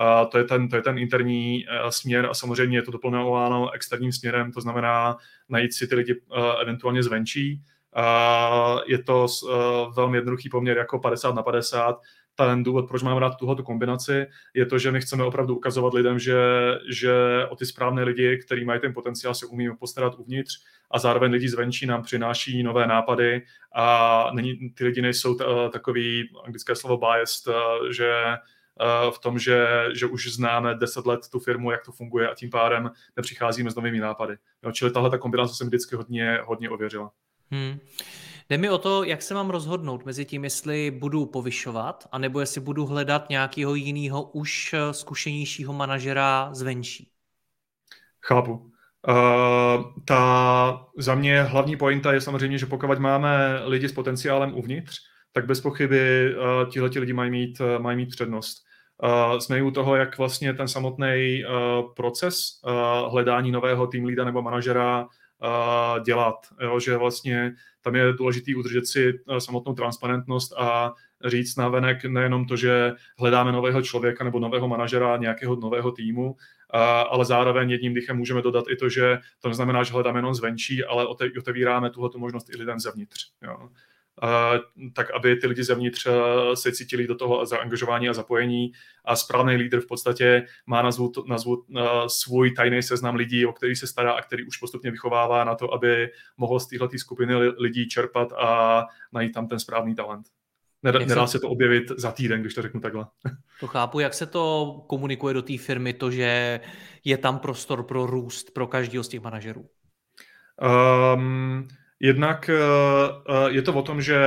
Uh, 0.00 0.30
to, 0.30 0.38
je 0.38 0.44
ten, 0.44 0.68
to 0.68 0.76
je 0.76 0.82
ten 0.82 0.98
interní 0.98 1.64
uh, 1.64 1.88
směr 1.88 2.26
a 2.26 2.34
samozřejmě 2.34 2.78
je 2.78 2.82
to 2.82 2.90
doplňováno 2.90 3.70
externím 3.70 4.12
směrem, 4.12 4.52
to 4.52 4.60
znamená 4.60 5.16
najít 5.48 5.74
si 5.74 5.86
ty 5.86 5.94
lidi 5.94 6.14
uh, 6.14 6.60
eventuálně 6.62 7.02
zvenčí. 7.02 7.62
Uh, 7.96 8.80
je 8.86 9.02
to 9.02 9.26
uh, 9.42 9.94
velmi 9.94 10.18
jednoduchý 10.18 10.48
poměr 10.48 10.78
jako 10.78 10.98
50 10.98 11.34
na 11.34 11.42
50 11.42 12.00
ten 12.36 12.62
důvod, 12.62 12.88
proč 12.88 13.02
máme 13.02 13.20
rád 13.20 13.36
tuhle 13.36 13.56
kombinaci, 13.62 14.26
je 14.54 14.66
to, 14.66 14.78
že 14.78 14.92
my 14.92 15.00
chceme 15.00 15.24
opravdu 15.24 15.56
ukazovat 15.56 15.94
lidem, 15.94 16.18
že, 16.18 16.38
že 16.90 17.14
o 17.48 17.56
ty 17.56 17.66
správné 17.66 18.04
lidi, 18.04 18.38
kteří 18.46 18.64
mají 18.64 18.80
ten 18.80 18.94
potenciál, 18.94 19.34
se 19.34 19.46
umíme 19.46 19.76
postarat 19.76 20.14
uvnitř 20.18 20.54
a 20.90 20.98
zároveň 20.98 21.32
lidi 21.32 21.48
zvenčí 21.48 21.86
nám 21.86 22.02
přináší 22.02 22.62
nové 22.62 22.86
nápady 22.86 23.42
a 23.74 24.30
není, 24.34 24.70
ty 24.70 24.84
lidi 24.84 25.02
nejsou 25.02 25.34
t, 25.34 25.44
takový, 25.72 26.28
anglické 26.44 26.74
slovo 26.76 26.96
biased, 26.96 27.54
že 27.90 28.12
v 29.14 29.18
tom, 29.18 29.38
že, 29.38 29.66
že 29.94 30.06
už 30.06 30.32
známe 30.32 30.74
deset 30.74 31.06
let 31.06 31.20
tu 31.32 31.40
firmu, 31.40 31.70
jak 31.70 31.84
to 31.84 31.92
funguje 31.92 32.28
a 32.28 32.34
tím 32.34 32.50
pádem 32.50 32.90
nepřicházíme 33.16 33.70
s 33.70 33.74
novými 33.74 34.00
nápady. 34.00 34.36
Jo, 34.62 34.72
čili 34.72 34.90
tahle 34.90 35.10
ta 35.10 35.18
kombinace 35.18 35.54
se 35.54 35.64
mi 35.64 35.68
vždycky 35.68 35.96
hodně, 35.96 36.38
hodně 36.44 36.70
ověřila. 36.70 37.10
Hmm. 37.50 37.78
Jde 38.48 38.58
mi 38.58 38.70
o 38.70 38.78
to, 38.78 39.04
jak 39.04 39.22
se 39.22 39.34
mám 39.34 39.50
rozhodnout 39.50 40.04
mezi 40.04 40.24
tím, 40.24 40.44
jestli 40.44 40.90
budu 40.90 41.26
povyšovat, 41.26 42.08
anebo 42.12 42.40
jestli 42.40 42.60
budu 42.60 42.86
hledat 42.86 43.28
nějakého 43.28 43.74
jiného 43.74 44.22
už 44.22 44.74
eh, 44.74 44.92
zkušenějšího 44.92 45.72
manažera 45.72 46.50
zvenčí. 46.52 47.10
Chápu. 48.20 48.72
Uh, 49.08 49.84
ta 50.04 50.86
za 50.98 51.14
mě 51.14 51.42
hlavní 51.42 51.76
pointa 51.76 52.12
je 52.12 52.20
samozřejmě, 52.20 52.58
že 52.58 52.66
pokud 52.66 52.98
máme 52.98 53.60
lidi 53.64 53.88
s 53.88 53.92
potenciálem 53.92 54.54
uvnitř, 54.54 54.98
tak 55.32 55.46
bez 55.46 55.60
pochyby 55.60 56.34
uh, 56.36 56.70
tihleti 56.70 56.98
lidi 56.98 57.12
mají 57.12 57.30
mít, 57.30 57.60
uh, 57.60 57.82
mají 57.82 57.96
mít 57.96 58.10
přednost. 58.10 58.64
Uh, 59.02 59.38
jsme 59.38 59.62
u 59.62 59.70
toho, 59.70 59.96
jak 59.96 60.18
vlastně 60.18 60.54
ten 60.54 60.68
samotný 60.68 61.44
uh, 61.44 61.94
proces 61.94 62.60
uh, 62.64 63.12
hledání 63.12 63.50
nového 63.50 63.86
tým 63.86 64.06
nebo 64.06 64.42
manažera 64.42 65.00
uh, 65.02 66.04
dělat. 66.04 66.34
Jo? 66.62 66.80
Že 66.80 66.96
vlastně 66.96 67.54
tam 67.80 67.94
je 67.94 68.12
důležité 68.12 68.52
udržet 68.56 68.86
si 68.86 69.12
uh, 69.12 69.36
samotnou 69.36 69.74
transparentnost 69.74 70.52
a 70.56 70.92
říct 71.24 71.56
na 71.56 71.68
venek 71.68 72.04
nejenom 72.04 72.46
to, 72.46 72.56
že 72.56 72.92
hledáme 73.18 73.52
nového 73.52 73.82
člověka 73.82 74.24
nebo 74.24 74.38
nového 74.38 74.68
manažera 74.68 75.16
nějakého 75.16 75.56
nového 75.56 75.92
týmu, 75.92 76.36
ale 77.10 77.24
zároveň 77.24 77.70
jedním 77.70 77.94
dechem 77.94 78.16
můžeme 78.16 78.42
dodat 78.42 78.64
i 78.70 78.76
to, 78.76 78.88
že 78.88 79.18
to 79.40 79.48
neznamená, 79.48 79.82
že 79.82 79.92
hledáme 79.92 80.18
jenom 80.18 80.34
zvenčí, 80.34 80.84
ale 80.84 81.06
otevíráme 81.38 81.90
tuhle 81.90 82.10
možnost 82.16 82.50
i 82.54 82.56
lidem 82.56 82.80
zevnitř. 82.80 83.26
Jo 83.42 83.68
tak 84.94 85.10
aby 85.10 85.36
ty 85.36 85.46
lidi 85.46 85.64
zevnitř 85.64 86.08
se 86.54 86.72
cítili 86.72 87.06
do 87.06 87.14
toho 87.14 87.46
zaangažování 87.46 88.08
a 88.08 88.12
zapojení 88.12 88.72
a 89.04 89.16
správný 89.16 89.56
lídr 89.56 89.80
v 89.80 89.86
podstatě 89.86 90.46
má 90.66 90.82
nazvu, 90.82 91.12
nazvu 91.26 91.64
svůj 92.06 92.50
tajný 92.50 92.82
seznam 92.82 93.14
lidí, 93.14 93.46
o 93.46 93.52
který 93.52 93.76
se 93.76 93.86
stará 93.86 94.12
a 94.12 94.22
který 94.22 94.46
už 94.46 94.56
postupně 94.56 94.90
vychovává 94.90 95.44
na 95.44 95.54
to, 95.54 95.74
aby 95.74 96.10
mohl 96.36 96.60
z 96.60 96.66
téhle 96.66 96.88
skupiny 96.96 97.36
lidí 97.36 97.88
čerpat 97.88 98.32
a 98.32 98.82
najít 99.12 99.32
tam 99.32 99.48
ten 99.48 99.58
správný 99.58 99.94
talent. 99.94 100.26
Nedá, 100.82 100.98
nedá 100.98 101.26
se 101.26 101.38
to 101.38 101.48
objevit 101.48 101.84
za 101.96 102.12
týden, 102.12 102.40
když 102.40 102.54
to 102.54 102.62
řeknu 102.62 102.80
takhle. 102.80 103.06
To 103.60 103.66
chápu, 103.66 104.00
jak 104.00 104.14
se 104.14 104.26
to 104.26 104.74
komunikuje 104.86 105.34
do 105.34 105.42
té 105.42 105.58
firmy, 105.58 105.92
to, 105.92 106.10
že 106.10 106.60
je 107.04 107.18
tam 107.18 107.38
prostor 107.38 107.82
pro 107.82 108.06
růst 108.06 108.50
pro 108.50 108.66
každého 108.66 109.04
z 109.04 109.08
těch 109.08 109.20
manažerů? 109.20 109.68
Um, 111.14 111.68
Jednak 112.04 112.50
uh, 113.28 113.46
je 113.46 113.62
to 113.62 113.74
o 113.74 113.82
tom, 113.82 114.02
že 114.02 114.18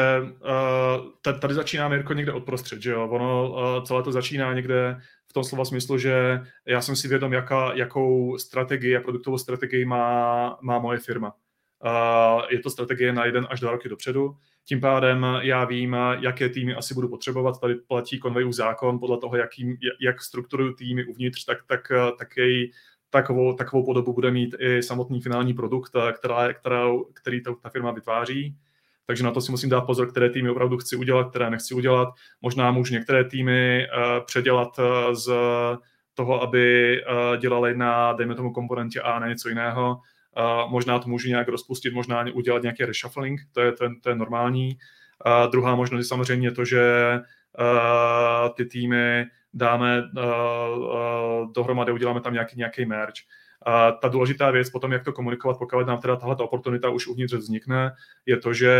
uh, 1.24 1.34
tady 1.40 1.54
začíná 1.54 1.88
Mirko 1.88 2.14
někde 2.14 2.32
odprostřed, 2.32 2.82
že 2.82 2.92
jo? 2.92 3.08
Ono 3.08 3.82
celé 3.82 4.04
to 4.04 4.12
začíná 4.12 4.54
někde 4.54 4.98
v 5.28 5.34
tom 5.34 5.44
slova 5.44 5.66
smyslu, 5.66 5.98
že 5.98 6.42
já 6.66 6.82
jsem 6.82 6.96
si 6.96 7.08
vědom, 7.08 7.34
jaká, 7.34 7.74
jakou 7.74 8.38
strategii 8.38 8.98
a 8.98 9.02
produktovou 9.02 9.38
strategii 9.38 9.86
má, 9.86 10.58
má 10.62 10.80
moje 10.80 11.00
firma. 11.00 11.34
Je 12.50 12.60
to 12.60 12.70
strategie 12.70 13.14
na 13.14 13.26
jeden 13.26 13.48
až 13.50 13.60
dva 13.60 13.72
roky 13.72 13.90
dopředu. 13.90 14.36
Tím 14.66 14.82
pádem 14.82 15.26
já 15.42 15.66
vím, 15.66 15.96
jaké 16.20 16.50
týmy 16.50 16.76
asi 16.76 16.94
budu 16.94 17.10
potřebovat. 17.10 17.62
Tady 17.62 17.76
platí 17.76 18.20
konvejův 18.20 18.54
zákon 18.54 19.00
podle 19.00 19.18
toho, 19.18 19.36
jaký, 19.36 19.78
jak 20.02 20.22
strukturuju 20.22 20.74
týmy 20.74 21.06
uvnitř, 21.06 21.46
tak, 21.46 21.58
tak, 21.68 21.92
tak 22.20 22.38
jej 22.38 22.72
takovou, 23.16 23.54
takovou 23.54 23.86
podobu 23.86 24.14
bude 24.14 24.32
mít 24.32 24.56
i 24.60 24.84
samotný 24.84 25.22
finální 25.22 25.54
produkt, 25.54 25.92
eh, 25.96 26.12
která, 26.14 26.54
která, 26.54 26.86
který 27.14 27.44
ta, 27.44 27.56
ta 27.62 27.70
firma 27.70 27.92
vytváří. 27.92 28.56
Takže 29.08 29.24
na 29.24 29.32
to 29.32 29.42
si 29.42 29.52
musím 29.52 29.70
dát 29.70 29.82
pozor, 29.82 30.12
které 30.12 30.30
týmy 30.30 30.50
opravdu 30.50 30.78
chci 30.78 30.96
udělat, 30.96 31.30
které 31.30 31.50
nechci 31.50 31.74
udělat. 31.74 32.10
Možná 32.42 32.72
můžu 32.72 32.94
některé 32.94 33.24
týmy 33.24 33.88
uh, 33.88 34.26
předělat 34.26 34.80
uh, 34.80 35.14
z 35.14 35.32
toho, 36.14 36.42
aby 36.42 36.98
uh, 37.02 37.38
dělali 37.38 37.78
na, 37.78 38.14
dejme 38.14 38.36
tomu, 38.36 38.54
komponentě 38.54 39.02
A 39.02 39.20
na 39.20 39.28
něco 39.28 39.50
jiného. 39.50 39.98
Uh, 40.38 40.72
možná 40.72 41.00
to 41.00 41.10
můžu 41.10 41.28
nějak 41.30 41.48
rozpustit, 41.48 41.94
možná 41.94 42.26
udělat 42.34 42.62
nějaký 42.62 42.86
reshuffling, 42.86 43.42
to 43.52 43.62
je, 43.62 43.72
to 43.72 43.84
je, 43.84 43.90
to 44.04 44.10
je 44.10 44.16
normální. 44.16 44.78
Uh, 45.26 45.52
druhá 45.52 45.76
možnost 45.76 46.00
je 46.00 46.10
samozřejmě 46.10 46.52
to, 46.52 46.66
že 46.66 46.84
uh, 47.60 48.50
ty 48.56 48.66
týmy 48.66 49.26
dáme 49.56 50.02
uh, 50.02 50.24
uh, 50.78 51.52
dohromady, 51.54 51.92
uděláme 51.92 52.22
tam 52.22 52.34
nějaký, 52.34 52.58
nějaký 52.58 52.86
merch. 52.86 53.14
A 53.66 53.92
ta 53.92 54.08
důležitá 54.08 54.52
věc 54.52 54.70
potom, 54.70 54.92
jak 54.92 55.04
to 55.04 55.14
komunikovat, 55.14 55.58
pokud 55.58 55.88
nám 55.88 56.02
teda 56.02 56.16
tahle 56.16 56.36
oportunita 56.36 56.90
už 56.90 57.08
uvnitř 57.08 57.34
vznikne, 57.34 57.92
je 58.26 58.38
to, 58.38 58.54
že 58.54 58.74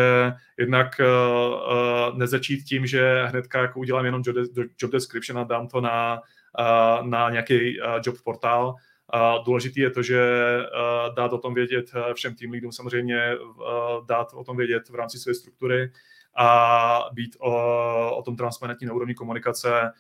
jednak 0.58 0.88
uh, 1.00 1.06
uh, 1.54 2.18
nezačít 2.18 2.64
tím, 2.64 2.88
že 2.88 3.26
hnedka 3.26 3.62
jako 3.62 3.80
udělám 3.80 4.06
jenom 4.06 4.22
job, 4.26 4.36
job 4.82 4.92
description 4.92 5.40
a 5.40 5.44
dám 5.44 5.68
to 5.68 5.82
na, 5.82 6.22
uh, 6.60 7.08
na 7.08 7.30
nějaký 7.30 7.82
uh, 7.82 7.88
job 8.06 8.16
portál. 8.24 8.68
Uh, 8.68 9.44
důležitý 9.46 9.80
je 9.80 9.90
to, 9.90 10.04
že 10.04 10.22
uh, 10.60 11.16
dát 11.16 11.34
o 11.34 11.38
tom 11.38 11.54
vědět 11.54 11.86
všem 12.14 12.36
tým 12.36 12.52
lídům, 12.52 12.72
samozřejmě 12.72 13.38
uh, 13.38 14.06
dát 14.06 14.28
o 14.34 14.44
tom 14.44 14.58
vědět 14.58 14.90
v 14.90 14.96
rámci 14.96 15.20
své 15.20 15.34
struktury 15.34 15.92
a 16.38 17.10
být 17.14 17.36
o, 17.40 18.16
o 18.18 18.22
tom 18.24 18.36
transparentní 18.36 18.88
na 18.88 18.94
úrovni 18.94 19.14
komunikace 19.16 19.92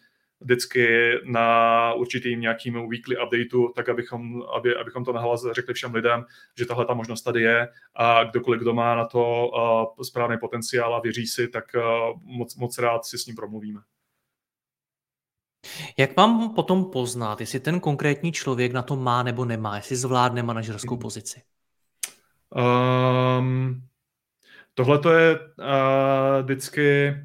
vždycky 0.41 1.11
na 1.25 1.93
určitým 1.93 2.39
nějakým 2.39 2.89
weekly 2.89 3.17
updateu, 3.17 3.73
tak 3.75 3.89
abychom, 3.89 4.43
aby, 4.57 4.75
abychom 4.75 5.05
to 5.05 5.13
nahlas 5.13 5.45
řekli 5.51 5.73
všem 5.73 5.93
lidem, 5.93 6.25
že 6.57 6.65
tahle 6.65 6.85
ta 6.85 6.93
možnost 6.93 7.21
tady 7.21 7.41
je 7.41 7.67
a 7.95 8.23
kdokoliv, 8.23 8.61
kdo 8.61 8.73
má 8.73 8.95
na 8.95 9.05
to 9.05 9.47
uh, 9.97 10.03
správný 10.03 10.37
potenciál 10.37 10.95
a 10.95 10.99
věří 10.99 11.27
si, 11.27 11.47
tak 11.47 11.65
uh, 11.75 12.19
moc, 12.23 12.55
moc 12.55 12.77
rád 12.77 13.05
si 13.05 13.17
s 13.17 13.25
ním 13.25 13.35
promluvíme. 13.35 13.81
Jak 15.97 16.17
mám 16.17 16.53
potom 16.53 16.91
poznat, 16.91 17.39
jestli 17.39 17.59
ten 17.59 17.79
konkrétní 17.79 18.31
člověk 18.31 18.71
na 18.71 18.81
to 18.81 18.95
má 18.95 19.23
nebo 19.23 19.45
nemá, 19.45 19.75
jestli 19.75 19.95
zvládne 19.95 20.43
manažerskou 20.43 20.97
pozici? 20.97 21.41
Um, 23.39 23.81
Tohle 24.73 24.99
to 24.99 25.11
je 25.11 25.39
uh, 25.39 26.43
vždycky 26.43 27.15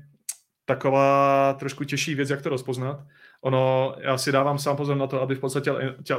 taková 0.71 1.53
trošku 1.59 1.85
těžší 1.85 2.15
věc, 2.15 2.31
jak 2.31 2.43
to 2.43 2.49
rozpoznat. 2.49 3.01
Ono, 3.41 3.95
já 3.99 4.19
si 4.19 4.33
dávám 4.33 4.59
sám 4.59 4.77
pozor 4.77 4.97
na 4.97 5.07
to, 5.07 5.23
aby 5.23 5.35
v 5.35 5.41
podstatě 5.41 5.73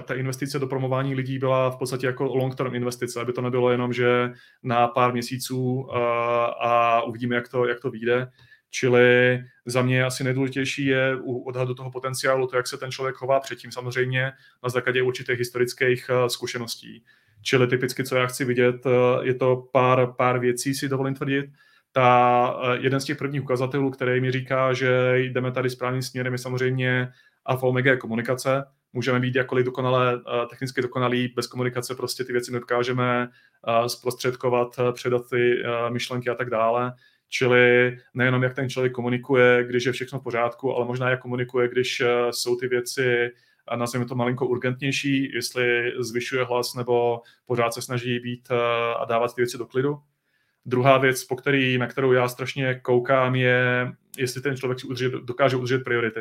ta 0.05 0.13
investice 0.13 0.59
do 0.59 0.67
promování 0.67 1.15
lidí 1.15 1.39
byla 1.39 1.69
v 1.69 1.77
podstatě 1.77 2.07
jako 2.07 2.23
long-term 2.35 2.75
investice, 2.75 3.21
aby 3.21 3.33
to 3.33 3.41
nebylo 3.41 3.71
jenom, 3.71 3.93
že 3.93 4.31
na 4.63 4.87
pár 4.87 5.13
měsíců 5.13 5.73
uh, 5.73 5.95
a 6.61 7.01
uvidíme, 7.01 7.35
jak 7.35 7.47
to, 7.47 7.65
jak 7.65 7.79
to 7.79 7.91
vyjde. 7.91 8.27
Čili 8.69 9.39
za 9.65 9.81
mě 9.81 10.03
asi 10.03 10.23
nejdůležitější 10.23 10.85
je 10.85 11.15
u 11.15 11.43
odhadu 11.43 11.73
toho 11.73 11.91
potenciálu 11.91 12.47
to, 12.47 12.57
jak 12.57 12.67
se 12.67 12.77
ten 12.77 12.91
člověk 12.91 13.15
chová 13.15 13.39
předtím, 13.39 13.71
samozřejmě 13.71 14.31
na 14.63 14.69
základě 14.69 15.03
určitých 15.03 15.39
historických 15.39 16.09
zkušeností. 16.27 17.03
Čili 17.41 17.67
typicky, 17.67 18.03
co 18.03 18.15
já 18.15 18.25
chci 18.25 18.45
vidět, 18.45 18.75
je 19.21 19.33
to 19.33 19.67
pár, 19.71 20.13
pár 20.17 20.39
věcí, 20.39 20.73
si 20.73 20.89
dovolím 20.89 21.15
tvrdit 21.15 21.45
ta, 21.91 22.53
eh, 22.63 22.77
jeden 22.81 22.99
z 22.99 23.05
těch 23.05 23.17
prvních 23.17 23.43
ukazatelů, 23.43 23.91
který 23.91 24.21
mi 24.21 24.31
říká, 24.31 24.73
že 24.73 25.13
jdeme 25.15 25.51
tady 25.51 25.69
správným 25.69 26.01
směrem, 26.01 26.33
je 26.33 26.39
samozřejmě 26.39 27.11
alfa 27.45 27.67
omega 27.67 27.97
komunikace. 27.97 28.63
Můžeme 28.93 29.19
být 29.19 29.35
jakkoliv 29.35 29.65
dokonale, 29.65 30.13
eh, 30.15 30.45
technicky 30.49 30.81
dokonalí, 30.81 31.33
bez 31.35 31.47
komunikace 31.47 31.95
prostě 31.95 32.23
ty 32.23 32.33
věci 32.33 32.51
nedokážeme 32.51 33.29
eh, 33.67 33.89
zprostředkovat, 33.89 34.79
předat 34.93 35.29
ty 35.29 35.63
myšlenky 35.89 36.29
a 36.29 36.35
tak 36.35 36.49
dále. 36.49 36.93
Čili 37.29 37.97
nejenom 38.13 38.43
jak 38.43 38.53
ten 38.53 38.69
člověk 38.69 38.93
komunikuje, 38.93 39.63
když 39.63 39.85
je 39.85 39.91
všechno 39.91 40.19
v 40.19 40.23
pořádku, 40.23 40.75
ale 40.75 40.85
možná 40.85 41.09
jak 41.09 41.21
komunikuje, 41.21 41.67
když 41.67 42.01
jsou 42.31 42.55
ty 42.55 42.67
věci 42.67 43.31
nazveme 43.75 44.05
to 44.05 44.15
malinko 44.15 44.47
urgentnější, 44.47 45.31
jestli 45.33 45.93
zvyšuje 45.99 46.43
hlas 46.43 46.75
nebo 46.75 47.21
pořád 47.45 47.73
se 47.73 47.81
snaží 47.81 48.19
být 48.19 48.51
a 48.97 49.05
dávat 49.05 49.35
ty 49.35 49.41
věci 49.41 49.57
do 49.57 49.65
klidu. 49.65 49.99
Druhá 50.65 50.97
věc, 50.97 51.23
po 51.23 51.35
který, 51.35 51.77
na 51.77 51.87
kterou 51.87 52.11
já 52.11 52.27
strašně 52.27 52.75
koukám, 52.75 53.35
je, 53.35 53.91
jestli 54.17 54.41
ten 54.41 54.57
člověk 54.57 54.79
si 54.79 54.87
udržet, 54.87 55.11
dokáže 55.13 55.55
udržet 55.55 55.83
priority. 55.83 56.19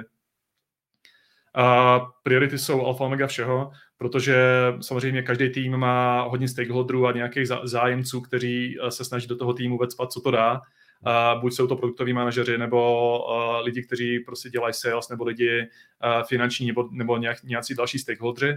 A 1.54 1.98
priority 2.22 2.58
jsou 2.58 2.86
alfa 2.86 3.04
omega 3.04 3.26
všeho. 3.26 3.72
protože 4.00 4.36
samozřejmě 4.80 5.22
každý 5.22 5.50
tým 5.50 5.76
má 5.76 6.22
hodně 6.22 6.48
stakeholderů 6.48 7.06
a 7.06 7.12
nějakých 7.12 7.46
zájemců, 7.62 8.20
kteří 8.20 8.76
se 8.88 9.04
snaží 9.04 9.26
do 9.26 9.36
toho 9.36 9.52
týmu 9.52 9.78
vecpat, 9.78 10.12
co 10.12 10.20
to 10.20 10.30
dá. 10.30 10.60
Uh, 11.06 11.40
buď 11.40 11.52
jsou 11.52 11.66
to 11.66 11.76
produktoví 11.76 12.12
manažeři, 12.12 12.58
nebo 12.58 13.18
uh, 13.18 13.64
lidi, 13.64 13.82
kteří 13.82 14.20
prostě 14.20 14.50
dělají 14.50 14.74
sales, 14.74 15.08
nebo 15.08 15.24
lidi 15.24 15.60
uh, 15.60 16.22
finanční, 16.22 16.66
nebo, 16.66 16.88
nebo 16.92 17.16
nějak, 17.16 17.42
nějací 17.42 17.74
další 17.74 17.98
stakeholdři 17.98 18.56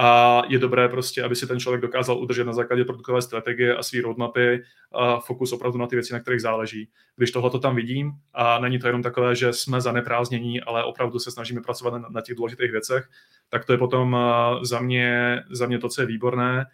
a 0.00 0.42
je 0.48 0.58
dobré 0.58 0.88
prostě, 0.88 1.22
aby 1.22 1.36
si 1.36 1.46
ten 1.46 1.60
člověk 1.60 1.82
dokázal 1.82 2.18
udržet 2.18 2.44
na 2.44 2.52
základě 2.52 2.84
produktové 2.84 3.22
strategie 3.22 3.76
a 3.76 3.82
své 3.82 4.00
roadmapy 4.00 4.62
a 4.92 5.20
fokus 5.20 5.52
opravdu 5.52 5.78
na 5.78 5.86
ty 5.86 5.96
věci, 5.96 6.12
na 6.12 6.20
kterých 6.20 6.40
záleží. 6.40 6.90
Když 7.16 7.30
tohle 7.30 7.50
to 7.50 7.58
tam 7.58 7.76
vidím 7.76 8.12
a 8.34 8.58
není 8.58 8.78
to 8.78 8.86
jenom 8.86 9.02
takové, 9.02 9.34
že 9.34 9.52
jsme 9.52 9.80
zaneprázdnění, 9.80 10.60
ale 10.60 10.84
opravdu 10.84 11.18
se 11.18 11.30
snažíme 11.30 11.60
pracovat 11.60 11.98
na, 11.98 12.08
na 12.08 12.20
těch 12.20 12.36
důležitých 12.36 12.70
věcech, 12.70 13.08
tak 13.48 13.64
to 13.64 13.72
je 13.72 13.78
potom 13.78 14.16
za 14.62 14.80
mě, 14.80 15.40
za 15.50 15.66
mě 15.66 15.78
to, 15.78 15.88
co 15.88 16.00
je 16.00 16.06
výborné. 16.06 16.66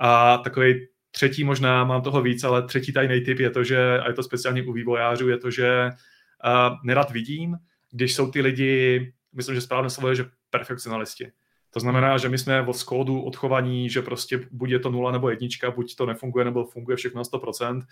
A 0.00 0.38
takový 0.38 0.86
třetí 1.10 1.44
možná, 1.44 1.84
mám 1.84 2.02
toho 2.02 2.22
víc, 2.22 2.44
ale 2.44 2.62
třetí 2.62 2.92
tajný 2.92 3.20
typ 3.20 3.38
je 3.38 3.50
to, 3.50 3.64
že, 3.64 3.98
a 4.00 4.08
je 4.08 4.14
to 4.14 4.22
speciálně 4.22 4.62
u 4.62 4.72
vývojářů, 4.72 5.28
je 5.28 5.38
to, 5.38 5.50
že 5.50 5.90
uh, 5.90 6.76
nerad 6.84 7.10
vidím, 7.10 7.56
když 7.90 8.14
jsou 8.14 8.30
ty 8.30 8.40
lidi, 8.40 9.12
myslím, 9.32 9.54
že 9.54 9.60
správné 9.60 9.90
slovo 9.90 10.08
je, 10.08 10.14
že 10.14 10.24
perfekcionalisti. 10.50 11.30
To 11.70 11.80
znamená, 11.80 12.18
že 12.18 12.28
my 12.28 12.38
jsme 12.38 12.66
od 12.66 12.72
skódu 12.72 13.20
odchovaní, 13.20 13.90
že 13.90 14.02
prostě 14.02 14.48
buď 14.50 14.70
je 14.70 14.78
to 14.78 14.90
nula 14.90 15.12
nebo 15.12 15.30
jednička, 15.30 15.70
buď 15.70 15.96
to 15.96 16.06
nefunguje 16.06 16.44
nebo 16.44 16.64
funguje 16.64 16.96
všechno 16.96 17.18
na 17.18 17.24
100%. 17.24 17.82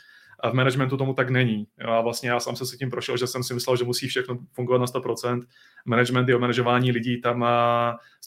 A 0.41 0.51
v 0.51 0.55
managementu 0.55 0.97
tomu 0.97 1.15
tak 1.15 1.31
není. 1.31 1.67
A 1.85 2.01
vlastně 2.01 2.31
já 2.31 2.41
sám 2.41 2.57
se 2.57 2.67
s 2.67 2.79
tím 2.79 2.91
prošel, 2.91 3.17
že 3.17 3.27
jsem 3.27 3.45
si 3.45 3.55
myslel, 3.55 3.77
že 3.77 3.85
musí 3.85 4.09
všechno 4.09 4.39
fungovat 4.53 4.79
na 4.79 4.87
100%. 4.87 5.47
Management 5.85 6.29
i 6.29 6.35
o 6.35 6.39
manažování 6.39 6.93
lidí 6.93 7.21
tam 7.21 7.45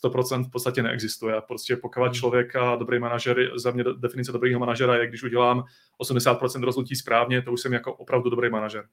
100% 0.04 0.44
v 0.44 0.50
podstatě 0.50 0.84
neexistuje. 0.84 1.36
Prostě 1.48 1.76
pokud 1.76 2.04
hmm. 2.04 2.14
člověk 2.14 2.56
a 2.56 2.76
dobrý 2.76 3.00
manažer, 3.00 3.52
za 3.56 3.72
mě 3.72 3.84
definice 3.98 4.32
dobrého 4.32 4.60
manažera 4.60 4.96
je, 4.96 5.08
když 5.08 5.24
udělám 5.24 5.64
80% 6.02 6.64
rozhodnutí 6.64 6.96
správně, 6.96 7.42
to 7.42 7.52
už 7.52 7.62
jsem 7.62 7.74
jako 7.74 7.94
opravdu 7.94 8.30
dobrý 8.30 8.50
manažer. 8.50 8.86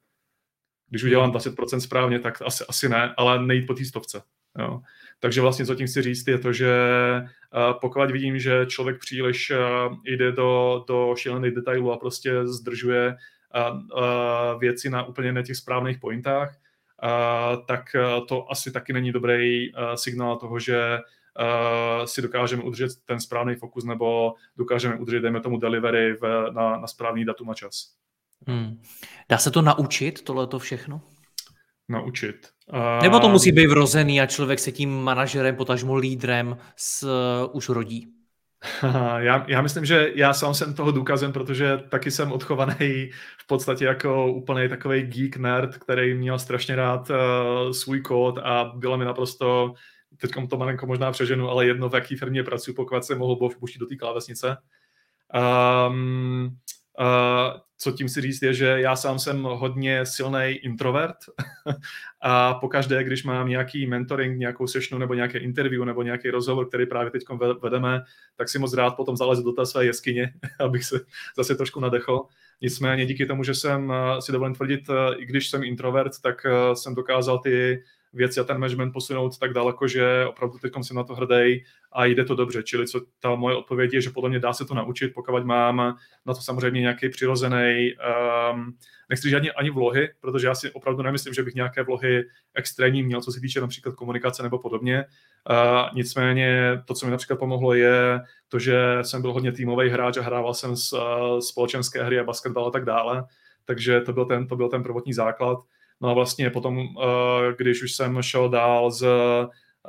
Když 0.89 1.05
udělám 1.05 1.33
20% 1.33 1.69
hmm. 1.73 1.81
správně, 1.81 2.19
tak 2.19 2.43
asi, 2.43 2.65
asi 2.69 2.89
ne, 2.89 3.15
ale 3.17 3.47
nejít 3.47 3.67
po 3.67 3.75
té 3.75 3.85
stovce. 3.85 4.23
Jo. 4.59 4.81
Takže 5.21 5.41
vlastně, 5.41 5.67
co 5.67 5.75
tím 5.75 5.87
chci 5.87 6.03
říct, 6.03 6.29
je 6.29 6.39
to, 6.39 6.53
že 6.53 6.73
pokud 7.81 8.11
vidím, 8.11 8.39
že 8.39 8.67
člověk 8.67 8.99
příliš 9.01 9.53
jde 10.05 10.33
do, 10.33 10.85
do 10.89 11.15
šílených 11.17 11.55
detailů 11.55 11.93
a 11.93 11.99
prostě 11.99 12.47
zdržuje 12.47 13.17
věci 14.59 14.91
na 14.91 15.05
úplně 15.05 15.33
na 15.33 15.43
těch 15.43 15.57
správných 15.57 15.99
pointách, 15.99 16.57
tak 17.67 17.83
to 18.29 18.51
asi 18.51 18.73
taky 18.73 18.93
není 18.93 19.13
dobrý 19.13 19.73
signál 19.95 20.37
toho, 20.37 20.59
že 20.59 20.99
si 22.05 22.23
dokážeme 22.23 22.63
udržet 22.63 22.91
ten 23.05 23.21
správný 23.21 23.55
fokus 23.55 23.85
nebo 23.85 24.35
dokážeme 24.57 24.97
udržet, 24.97 25.21
dejme 25.21 25.41
tomu, 25.41 25.59
delivery 25.59 26.13
v, 26.13 26.51
na, 26.51 26.79
na 26.79 26.87
správný 26.87 27.25
datum 27.25 27.51
a 27.51 27.55
čas. 27.55 27.95
Hmm. 28.47 28.83
Dá 29.29 29.39
se 29.39 29.51
to 29.51 29.63
naučit, 29.63 30.23
tohle 30.25 30.47
to 30.47 30.59
všechno? 30.59 31.01
Naučit. 31.89 32.49
Uh, 32.73 33.03
Nebo 33.03 33.21
to 33.21 33.29
musí 33.29 33.53
být 33.53 33.67
vrozený 33.67 34.21
a 34.21 34.27
člověk 34.27 34.59
se 34.59 34.73
tím 34.73 34.91
manažerem, 34.91 35.57
potažmo 35.57 35.95
lídrem 35.95 36.57
s, 36.77 37.03
uh, 37.03 37.57
už 37.57 37.69
rodí? 37.69 38.13
Já, 39.19 39.45
já 39.49 39.63
myslím, 39.63 39.85
že 39.85 40.13
já 40.15 40.33
sám 40.35 40.55
jsem 40.55 40.75
toho 40.75 40.91
důkazem, 40.91 41.33
protože 41.33 41.79
taky 41.89 42.11
jsem 42.11 42.33
odchovaný 42.33 43.11
v 43.39 43.47
podstatě 43.47 43.85
jako 43.85 44.33
úplný 44.33 44.69
takový 44.69 45.03
geek 45.03 45.37
nerd, 45.37 45.77
který 45.77 46.15
měl 46.15 46.39
strašně 46.39 46.77
rád 46.77 47.11
uh, 47.11 47.17
svůj 47.73 48.01
kód 48.01 48.39
a 48.39 48.73
bylo 48.75 48.99
mi 48.99 49.05
naprosto, 49.05 49.75
teď 50.21 50.31
to 50.51 50.57
malinko 50.57 50.87
možná 50.87 51.13
přeženu, 51.13 51.49
ale 51.49 51.67
jedno 51.67 51.89
v 51.89 51.95
jaký 51.95 52.17
firmě 52.17 52.43
pracuji, 52.45 52.73
pokud 52.73 53.05
jsem 53.05 53.19
mohl 53.19 53.37
pouštět 53.37 53.79
do 53.79 53.87
té 53.87 53.97
klávesnice. 53.97 54.57
Um, 55.89 56.57
Uh, 57.01 57.61
co 57.79 57.93
tím 57.93 58.09
si 58.09 58.21
říct 58.21 58.43
je, 58.43 58.55
že 58.55 58.67
já 58.67 58.97
sám 58.97 59.19
jsem 59.19 59.43
hodně 59.43 60.07
silný 60.07 60.51
introvert 60.63 61.17
a 62.23 62.55
pokaždé, 62.55 63.05
když 63.05 63.25
mám 63.25 63.49
nějaký 63.49 63.87
mentoring, 63.87 64.39
nějakou 64.39 64.67
sessionu 64.67 65.01
nebo 65.01 65.15
nějaké 65.15 65.39
interview 65.39 65.85
nebo 65.85 66.03
nějaký 66.03 66.31
rozhovor, 66.31 66.69
který 66.69 66.87
právě 66.87 67.11
teď 67.11 67.23
vedeme, 67.63 68.03
tak 68.37 68.49
si 68.49 68.59
moc 68.59 68.75
rád 68.75 68.97
potom 68.97 69.17
zalezu 69.17 69.43
do 69.43 69.53
té 69.53 69.67
své 69.67 69.85
jeskyně, 69.85 70.33
abych 70.61 70.85
se 70.85 71.01
zase 71.37 71.55
trošku 71.55 71.81
nadechl. 71.81 72.21
Nicméně 72.61 73.07
díky 73.07 73.27
tomu, 73.27 73.45
že 73.45 73.55
jsem 73.55 73.89
uh, 73.89 74.19
si 74.19 74.33
dovolím 74.33 74.55
tvrdit, 74.55 74.89
uh, 74.89 74.97
i 75.17 75.27
když 75.27 75.49
jsem 75.49 75.65
introvert, 75.65 76.13
tak 76.23 76.47
jsem 76.75 76.95
dokázal 76.95 77.39
ty 77.39 77.83
věci 78.13 78.41
a 78.41 78.45
ten 78.45 78.59
management 78.59 78.93
posunout 78.93 79.39
tak 79.39 79.53
daleko, 79.53 79.89
že 79.89 80.27
opravdu 80.29 80.59
teď 80.59 80.73
jsem 80.83 80.97
na 80.97 81.05
to 81.05 81.15
hrdý 81.15 81.65
a 81.93 82.05
jde 82.05 82.25
to 82.25 82.35
dobře. 82.35 82.63
Čili 82.63 82.87
co 82.87 83.01
ta 83.21 83.35
moje 83.35 83.57
odpověď 83.57 83.95
je, 83.95 84.01
že 84.01 84.11
podle 84.11 84.31
mě 84.31 84.39
dá 84.39 84.53
se 84.53 84.65
to 84.65 84.75
naučit, 84.75 85.15
pokud 85.15 85.45
mám 85.45 85.77
na 86.27 86.35
to 86.35 86.41
samozřejmě 86.41 86.81
nějaký 86.81 87.09
přirozený, 87.09 87.93
um, 88.53 88.77
nechci 89.09 89.35
ani, 89.35 89.51
ani 89.53 89.71
vlohy, 89.71 90.09
protože 90.21 90.47
já 90.47 90.55
si 90.55 90.71
opravdu 90.71 91.03
nemyslím, 91.03 91.35
že 91.35 91.43
bych 91.43 91.55
nějaké 91.55 91.83
vlohy 91.83 92.25
extrémní 92.55 93.03
měl, 93.03 93.21
co 93.21 93.33
se 93.33 93.41
týče 93.41 93.61
například 93.61 93.95
komunikace 93.95 94.43
nebo 94.43 94.59
podobně. 94.59 95.05
Uh, 95.51 95.89
nicméně 95.95 96.83
to, 96.85 96.95
co 96.95 97.07
mi 97.07 97.13
například 97.13 97.37
pomohlo, 97.37 97.75
je 97.75 98.21
to, 98.49 98.59
že 98.59 98.99
jsem 99.03 99.23
byl 99.23 99.33
hodně 99.33 99.53
týmový 99.53 99.89
hráč 99.89 100.17
a 100.17 100.23
hrával 100.23 100.55
jsem 100.55 100.77
s, 100.77 100.93
uh, 100.93 101.39
společenské 101.39 102.05
hry 102.05 102.21
a 102.21 102.25
basketbal 102.25 102.67
a 102.67 102.71
tak 102.71 102.85
dále. 102.85 103.25
Takže 103.65 104.01
to 104.01 104.13
byl 104.13 104.25
ten, 104.25 104.47
to 104.47 104.57
byl 104.57 104.69
ten 104.69 104.83
prvotní 104.83 105.13
základ. 105.13 105.59
No 106.01 106.09
a 106.09 106.13
vlastně 106.13 106.51
potom, 106.51 106.79
eh, 106.79 107.55
když 107.59 107.83
už 107.83 107.93
jsem 107.93 108.23
šel 108.23 108.49
dál 108.49 108.91
z 108.91 109.07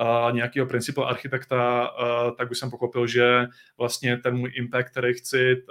eh, 0.00 0.32
nějakého 0.32 0.66
principu 0.66 1.04
architekta, 1.04 1.90
eh, 1.90 2.32
tak 2.38 2.50
už 2.50 2.58
jsem 2.58 2.70
pochopil, 2.70 3.06
že 3.06 3.46
vlastně 3.78 4.16
ten 4.16 4.36
můj 4.36 4.52
impact, 4.56 4.90
který 4.90 5.14
chci 5.14 5.62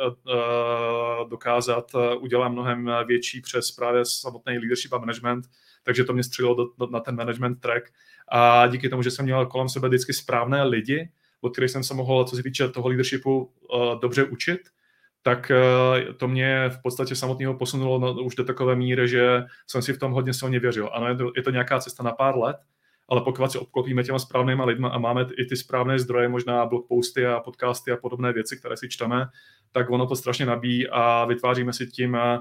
dokázat, 1.30 1.92
udělám 2.20 2.52
mnohem 2.52 2.92
větší 3.08 3.42
přes 3.42 3.72
právě 3.72 4.06
samotný 4.06 4.58
leadership 4.58 4.94
a 4.94 4.98
management, 4.98 5.46
takže 5.84 6.04
to 6.04 6.14
mě 6.14 6.24
střelilo 6.24 6.56
do, 6.56 6.88
na 6.88 7.00
ten 7.00 7.16
management 7.16 7.60
track. 7.60 7.84
A 8.32 8.68
díky 8.68 8.90
tomu, 8.90 9.02
že 9.02 9.12
jsem 9.12 9.26
měl 9.26 9.46
kolem 9.46 9.70
sebe 9.70 9.88
vždycky 9.88 10.14
správné 10.14 10.64
lidi, 10.64 11.10
od 11.42 11.50
kterých 11.50 11.72
jsem 11.72 11.84
se 11.84 11.94
mohl, 11.94 12.24
co 12.26 12.36
se 12.36 12.44
týče 12.44 12.68
toho 12.70 12.88
leadershipu, 12.88 13.52
dobře 14.02 14.24
učit, 14.24 14.60
tak 15.22 15.52
eh, 15.52 16.14
to 16.14 16.28
mě 16.28 16.70
v 16.70 16.82
podstatě 16.82 17.16
samotného 17.16 17.54
posunulo 17.54 18.24
už 18.24 18.36
do 18.36 18.44
takové 18.44 18.76
míry, 18.76 19.08
že 19.08 19.44
jsem 19.68 19.82
si 19.82 19.94
v 19.94 20.00
tom 20.00 20.12
hodně 20.12 20.34
silně 20.34 20.60
věřil. 20.60 20.90
Ano, 20.94 21.08
je 21.08 21.16
to, 21.16 21.32
je 21.36 21.44
to 21.44 21.52
nějaká 21.52 21.80
cesta 21.80 22.04
na 22.04 22.12
pár 22.12 22.38
let, 22.38 22.58
ale 23.10 23.22
pokud 23.22 23.52
se 23.52 23.60
obklopíme 23.60 24.04
těma 24.04 24.20
správnýma 24.20 24.66
lidma 24.66 24.90
a 24.90 24.98
máme 24.98 25.26
i 25.38 25.46
ty 25.46 25.58
správné 25.58 26.00
zdroje, 26.00 26.30
možná 26.30 26.66
blogposty 26.66 27.26
a 27.26 27.40
podcasty 27.40 27.92
a 27.92 27.98
podobné 27.98 28.34
věci, 28.34 28.58
které 28.58 28.78
si 28.78 28.90
čteme, 28.90 29.26
tak 29.72 29.90
ono 29.90 30.08
to 30.08 30.16
strašně 30.16 30.46
nabíjí 30.46 30.90
a 30.90 31.26
vytváříme 31.26 31.74
si 31.74 31.88
tím 31.88 32.16
eh, 32.16 32.40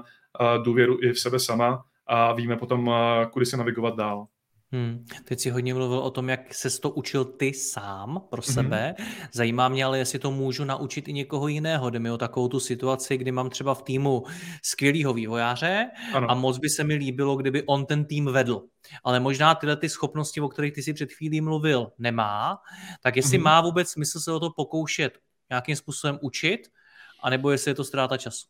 důvěru 0.63 0.97
i 1.01 1.11
v 1.11 1.19
sebe 1.19 1.39
sama 1.39 1.83
a 2.07 2.33
víme 2.33 2.57
potom, 2.57 2.91
eh, 2.91 3.25
kudy 3.25 3.45
se 3.45 3.57
navigovat 3.57 3.95
dál. 3.95 4.27
Hmm. 4.71 5.05
Teď 5.23 5.39
si 5.39 5.49
hodně 5.49 5.73
mluvil 5.73 5.99
o 5.99 6.11
tom, 6.11 6.29
jak 6.29 6.53
se 6.53 6.79
to 6.81 6.89
učil 6.89 7.25
ty 7.25 7.53
sám 7.53 8.21
pro 8.29 8.41
mm-hmm. 8.41 8.53
sebe. 8.53 8.95
Zajímá 9.33 9.69
mě 9.69 9.85
ale, 9.85 9.97
jestli 9.97 10.19
to 10.19 10.31
můžu 10.31 10.65
naučit 10.65 11.07
i 11.07 11.13
někoho 11.13 11.47
jiného. 11.47 11.89
Jde 11.89 11.99
mi 11.99 12.11
o 12.11 12.17
takovou 12.17 12.47
tu 12.47 12.59
situaci, 12.59 13.17
kdy 13.17 13.31
mám 13.31 13.49
třeba 13.49 13.73
v 13.73 13.81
týmu 13.81 14.23
skvělého 14.63 15.13
vývojáře 15.13 15.89
ano. 16.13 16.31
a 16.31 16.33
moc 16.33 16.57
by 16.57 16.69
se 16.69 16.83
mi 16.83 16.95
líbilo, 16.95 17.35
kdyby 17.35 17.63
on 17.65 17.85
ten 17.85 18.05
tým 18.05 18.25
vedl. 18.25 18.63
Ale 19.03 19.19
možná 19.19 19.55
tyhle 19.55 19.75
ty 19.75 19.89
schopnosti, 19.89 20.41
o 20.41 20.49
kterých 20.49 20.73
ty 20.73 20.83
si 20.83 20.93
před 20.93 21.13
chvílí 21.13 21.41
mluvil, 21.41 21.91
nemá. 21.97 22.57
Tak 23.01 23.15
jestli 23.15 23.37
mm-hmm. 23.37 23.43
má 23.43 23.61
vůbec 23.61 23.89
smysl 23.89 24.19
se 24.19 24.31
o 24.31 24.39
to 24.39 24.49
pokoušet 24.49 25.19
nějakým 25.49 25.75
způsobem 25.75 26.19
učit, 26.21 26.61
anebo 27.23 27.51
jestli 27.51 27.71
je 27.71 27.75
to 27.75 27.83
ztráta 27.83 28.17
času. 28.17 28.47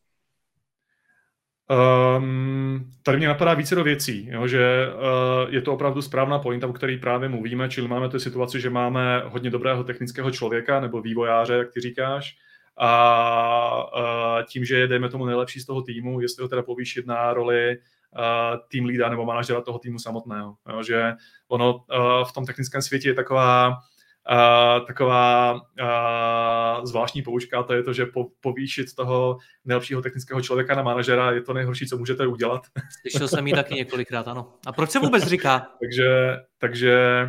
Um, 1.69 2.38
tady 3.09 3.17
mě 3.17 3.27
napadá 3.27 3.53
více 3.53 3.75
do 3.75 3.83
věcí, 3.83 4.27
jo, 4.31 4.47
že 4.47 4.87
uh, 4.87 5.53
je 5.53 5.61
to 5.61 5.73
opravdu 5.73 6.01
správná 6.01 6.39
pointa, 6.39 6.67
o 6.67 6.73
který 6.73 6.97
právě 6.97 7.29
mluvíme, 7.29 7.69
čili 7.69 7.87
máme 7.87 8.09
tu 8.09 8.19
situaci, 8.19 8.61
že 8.61 8.69
máme 8.69 9.21
hodně 9.25 9.49
dobrého 9.49 9.83
technického 9.83 10.31
člověka 10.31 10.79
nebo 10.79 11.01
vývojáře, 11.01 11.53
jak 11.53 11.71
ty 11.71 11.81
říkáš, 11.81 12.37
a 12.77 13.83
uh, 13.97 14.43
tím, 14.45 14.65
že 14.65 14.79
je, 14.79 14.87
dejme 14.87 15.09
tomu, 15.09 15.25
nejlepší 15.25 15.59
z 15.59 15.65
toho 15.65 15.81
týmu, 15.81 16.21
jestli 16.21 16.43
ho 16.43 16.47
teda 16.49 16.63
povýšit 16.63 17.07
na 17.07 17.33
roli 17.33 17.77
uh, 17.77 18.57
tým 18.67 18.85
lída 18.85 19.09
nebo 19.09 19.25
manažera 19.25 19.61
toho 19.61 19.79
týmu 19.79 19.99
samotného. 19.99 20.55
Jo, 20.69 20.83
že 20.83 21.13
ono 21.47 21.85
v 22.29 22.33
tom 22.33 22.45
technickém 22.45 22.81
světě 22.81 23.09
je 23.09 23.13
taková 23.13 23.77
Uh, 24.31 24.85
taková 24.85 25.53
uh, 25.53 26.85
zvláštní 26.85 27.21
poučka, 27.21 27.63
to 27.63 27.73
je 27.73 27.83
to, 27.83 27.93
že 27.93 28.05
po, 28.05 28.25
povýšit 28.39 28.95
toho 28.95 29.37
nejlepšího 29.65 30.01
technického 30.01 30.41
člověka 30.41 30.75
na 30.75 30.83
manažera 30.83 31.31
je 31.31 31.41
to 31.41 31.53
nejhorší, 31.53 31.87
co 31.87 31.97
můžete 31.97 32.27
udělat. 32.27 32.61
Slyšel 33.01 33.27
jsem 33.27 33.47
ji 33.47 33.53
taky 33.53 33.73
několikrát, 33.73 34.27
ano. 34.27 34.53
A 34.65 34.71
proč 34.71 34.89
se 34.89 34.99
vůbec 34.99 35.23
říká? 35.27 35.67
takže 35.79 36.37
takže 36.57 37.23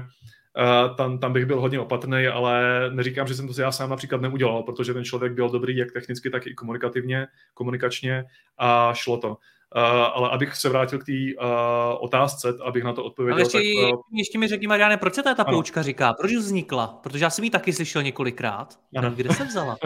uh, 0.58 0.96
tam, 0.96 1.18
tam 1.18 1.32
bych 1.32 1.46
byl 1.46 1.60
hodně 1.60 1.80
opatrný, 1.80 2.26
ale 2.26 2.62
neříkám, 2.92 3.26
že 3.26 3.34
jsem 3.34 3.48
to 3.48 3.60
já 3.60 3.72
sám 3.72 3.90
například 3.90 4.20
neudělal, 4.20 4.62
protože 4.62 4.94
ten 4.94 5.04
člověk 5.04 5.32
byl 5.32 5.50
dobrý 5.50 5.76
jak 5.76 5.92
technicky, 5.92 6.30
tak 6.30 6.46
i 6.46 6.54
komunikativně, 6.54 7.26
komunikačně 7.54 8.24
a 8.58 8.94
šlo 8.94 9.18
to. 9.18 9.36
Uh, 9.76 9.82
ale 10.14 10.30
abych 10.30 10.56
se 10.56 10.68
vrátil 10.68 10.98
k 10.98 11.04
té 11.04 11.12
uh, 11.12 11.46
otázce, 12.00 12.48
abych 12.64 12.84
na 12.84 12.92
to 12.92 13.04
odpověděl. 13.04 13.34
Ale 13.34 13.42
ještě, 13.42 13.58
tak, 13.58 13.94
uh... 13.94 14.00
ještě 14.12 14.38
mi 14.38 14.48
řekni, 14.48 14.66
Mariane, 14.66 14.96
proč 14.96 15.14
se 15.14 15.22
ta, 15.22 15.34
ta 15.34 15.44
poučka 15.44 15.82
říká? 15.82 16.12
Proč 16.12 16.32
vznikla? 16.32 16.86
Protože 17.02 17.24
já 17.24 17.30
jsem 17.30 17.44
ji 17.44 17.50
taky 17.50 17.72
slyšel 17.72 18.02
několikrát. 18.02 18.78
Ano. 18.96 19.10
Kde 19.10 19.34
se 19.34 19.44
vzala? 19.44 19.76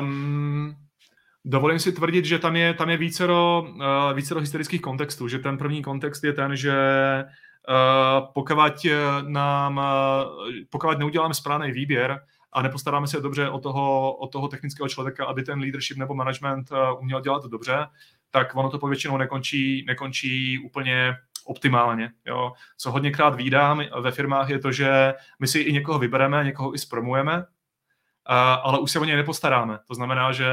um, 0.00 0.76
dovolím 1.44 1.78
si 1.78 1.92
tvrdit, 1.92 2.24
že 2.24 2.38
tam 2.38 2.56
je, 2.56 2.74
tam 2.74 2.90
je 2.90 2.96
vícero, 2.96 3.64
uh, 3.68 4.12
vícero 4.14 4.40
historických 4.40 4.80
kontextů. 4.80 5.28
Že 5.28 5.38
ten 5.38 5.58
první 5.58 5.82
kontext 5.82 6.24
je 6.24 6.32
ten, 6.32 6.56
že 6.56 6.74
uh, 7.68 8.26
pokud, 8.34 8.56
nám, 9.26 9.76
uh, 9.76 10.50
pokud 10.70 10.98
neuděláme 10.98 11.34
správný 11.34 11.72
výběr, 11.72 12.20
a 12.52 12.62
nepostaráme 12.62 13.06
se 13.06 13.20
dobře 13.20 13.50
o 13.50 13.58
toho, 13.58 14.16
o 14.16 14.28
toho 14.28 14.48
technického 14.48 14.88
člověka, 14.88 15.26
aby 15.26 15.42
ten 15.42 15.58
leadership 15.60 15.96
nebo 15.96 16.14
management 16.14 16.70
uh, 16.70 17.00
uměl 17.00 17.20
dělat 17.20 17.44
dobře, 17.44 17.86
tak 18.30 18.56
ono 18.56 18.70
to 18.70 18.78
povětšinou 18.78 19.16
nekončí, 19.16 19.84
nekončí 19.86 20.58
úplně 20.58 21.16
optimálně. 21.44 22.10
Jo. 22.26 22.52
Co 22.78 22.90
hodněkrát 22.90 23.34
výdám 23.34 23.82
ve 24.00 24.10
firmách 24.10 24.50
je 24.50 24.58
to, 24.58 24.72
že 24.72 25.14
my 25.38 25.46
si 25.46 25.58
i 25.58 25.72
někoho 25.72 25.98
vybereme, 25.98 26.44
někoho 26.44 26.74
i 26.74 26.78
zpromujeme, 26.78 27.44
ale 28.62 28.78
už 28.78 28.90
se 28.90 28.98
o 28.98 29.04
něj 29.04 29.16
nepostaráme. 29.16 29.78
To 29.88 29.94
znamená, 29.94 30.32
že 30.32 30.46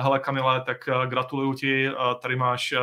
hele 0.00 0.18
Kamile, 0.18 0.60
tak 0.60 0.88
gratuluju 1.06 1.54
ti, 1.54 1.90
tady 2.22 2.36
máš 2.36 2.74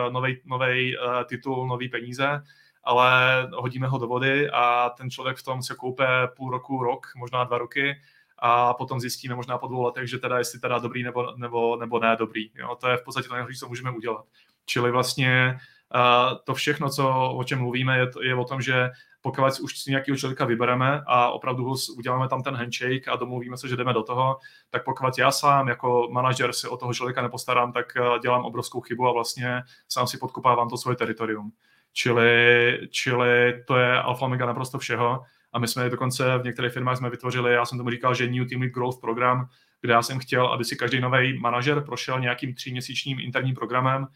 nový 0.46 0.96
titul, 1.26 1.68
nový 1.68 1.90
peníze, 1.90 2.42
ale 2.84 3.12
hodíme 3.54 3.88
ho 3.88 3.98
do 3.98 4.08
vody 4.08 4.50
a 4.50 4.90
ten 4.90 5.10
člověk 5.10 5.38
v 5.38 5.44
tom 5.44 5.64
se 5.64 5.76
koupe 5.76 6.06
půl 6.36 6.52
roku, 6.52 6.84
rok, 6.84 7.08
možná 7.16 7.44
dva 7.44 7.58
roky 7.58 7.96
a 8.42 8.74
potom 8.74 9.00
zjistíme 9.00 9.36
možná 9.36 9.58
po 9.58 9.68
dvou 9.68 9.84
letech, 9.84 10.10
že 10.10 10.18
teda 10.18 10.38
jestli 10.38 10.60
teda 10.60 10.80
dobrý 10.80 11.04
nebo, 11.04 11.34
nebo, 11.36 11.76
nebo 11.76 12.00
ne 12.00 12.16
dobrý. 12.20 12.50
Jo? 12.56 12.78
To 12.82 12.88
je 12.88 12.98
v 12.98 13.04
podstatě 13.04 13.28
to 13.28 13.34
nejhorší, 13.34 13.60
co 13.60 13.68
můžeme 13.68 13.92
udělat. 13.92 14.26
Čili 14.66 14.92
vlastně 14.92 15.60
uh, 15.96 16.38
to 16.44 16.54
všechno, 16.54 16.90
co, 16.90 17.32
o 17.32 17.44
čem 17.44 17.60
mluvíme, 17.60 17.98
je, 17.98 18.08
je 18.22 18.36
o 18.36 18.46
tom, 18.46 18.62
že 18.62 18.90
pokud 19.22 19.60
už 19.62 19.80
si 19.80 19.92
nějakého 19.92 20.18
člověka 20.18 20.46
vybereme 20.46 21.02
a 21.08 21.30
opravdu 21.30 21.76
uděláme 21.98 22.30
tam 22.30 22.44
ten 22.44 22.56
handshake 22.56 23.08
a 23.08 23.16
domluvíme 23.16 23.58
se, 23.58 23.68
že 23.68 23.76
jdeme 23.76 23.94
do 23.94 24.04
toho, 24.04 24.38
tak 24.70 24.84
pokud 24.84 25.18
já 25.18 25.32
sám 25.32 25.68
jako 25.68 26.08
manažer 26.12 26.54
si 26.54 26.68
o 26.68 26.78
toho 26.78 26.94
člověka 26.94 27.22
nepostarám, 27.22 27.74
tak 27.74 27.94
dělám 28.22 28.46
obrovskou 28.46 28.82
chybu 28.82 29.08
a 29.08 29.12
vlastně 29.12 29.62
sám 29.90 30.08
si 30.08 30.18
podkopávám 30.18 30.70
to 30.70 30.78
svoje 30.78 30.98
teritorium. 30.98 31.52
Čili, 31.94 32.80
čili 32.92 33.64
to 33.68 33.78
je 33.78 34.02
alfa 34.02 34.28
naprosto 34.28 34.80
všeho 34.80 35.24
a 35.54 35.60
my 35.60 35.68
jsme 35.68 35.90
dokonce 35.90 36.38
v 36.38 36.44
některých 36.44 36.72
firmách 36.72 36.98
jsme 36.98 37.10
vytvořili, 37.10 37.54
já 37.54 37.66
jsem 37.66 37.78
tomu 37.78 37.90
říkal, 37.90 38.16
že 38.16 38.28
New 38.28 38.48
Team 38.50 38.62
Lead 38.62 38.74
Growth 38.74 39.02
program, 39.02 39.50
kde 39.82 39.94
já 39.94 40.02
jsem 40.02 40.20
chtěl, 40.20 40.48
aby 40.48 40.66
si 40.66 40.76
každý 40.76 41.00
nový 41.00 41.40
manažer 41.40 41.82
prošel 41.82 42.20
nějakým 42.20 42.54
tříměsíčním 42.54 43.20
interním 43.20 43.56
programem, 43.56 44.08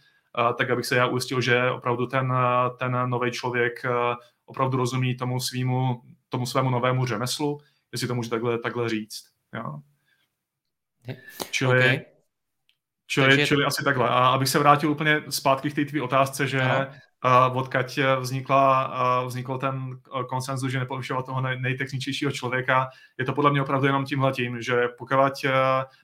tak 0.57 0.69
abych 0.69 0.85
se 0.85 0.95
já 0.95 1.07
ujistil, 1.07 1.41
že 1.41 1.71
opravdu 1.71 2.07
ten, 2.07 2.33
ten 2.79 3.09
nový 3.09 3.31
člověk 3.31 3.83
opravdu 4.45 4.77
rozumí 4.77 5.17
tomu, 5.17 5.39
svýmu, 5.39 6.01
tomu 6.29 6.45
svému 6.45 6.69
novému 6.69 7.05
řemeslu, 7.05 7.59
jestli 7.91 8.07
to 8.07 8.15
můžu 8.15 8.29
takhle, 8.29 8.59
takhle 8.59 8.89
říct. 8.89 9.25
Jo. 9.53 9.79
Čili, 11.51 11.79
okay. 11.79 12.01
čili, 13.07 13.27
Takže... 13.27 13.47
čili 13.47 13.65
asi 13.65 13.83
takhle. 13.83 14.09
A 14.09 14.27
abych 14.27 14.49
se 14.49 14.59
vrátil 14.59 14.91
úplně 14.91 15.21
zpátky 15.29 15.69
k 15.71 15.75
té 15.75 15.85
tvý 15.85 16.01
otázce, 16.01 16.47
že 16.47 16.59
no 16.59 16.87
odkaď 17.53 17.99
vznikla, 18.19 18.93
vznikl 19.25 19.57
ten 19.57 19.99
konsenzus, 20.29 20.71
že 20.71 20.79
nepovyšovat 20.79 21.25
toho 21.25 21.41
nejtechničtějšího 21.41 22.31
člověka. 22.31 22.89
Je 23.17 23.25
to 23.25 23.33
podle 23.33 23.51
mě 23.51 23.61
opravdu 23.61 23.87
jenom 23.87 24.05
tímhle 24.05 24.31
tím, 24.31 24.61
že 24.61 24.87
pokud 24.97 25.17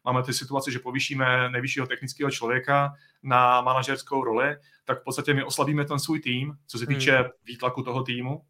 máme 0.05 0.23
ty 0.23 0.33
situaci, 0.33 0.71
že 0.71 0.79
povýšíme 0.79 1.49
nejvyššího 1.49 1.87
technického 1.87 2.31
člověka 2.31 2.93
na 3.23 3.61
manažerskou 3.61 4.23
roli, 4.23 4.55
tak 4.85 5.01
v 5.01 5.03
podstatě 5.03 5.33
my 5.33 5.43
oslabíme 5.43 5.85
ten 5.85 5.99
svůj 5.99 6.19
tým, 6.19 6.53
co 6.67 6.77
se 6.77 6.85
týče 6.85 7.17
hmm. 7.17 7.29
výtlaku 7.45 7.83
toho 7.83 8.03
týmu. 8.03 8.41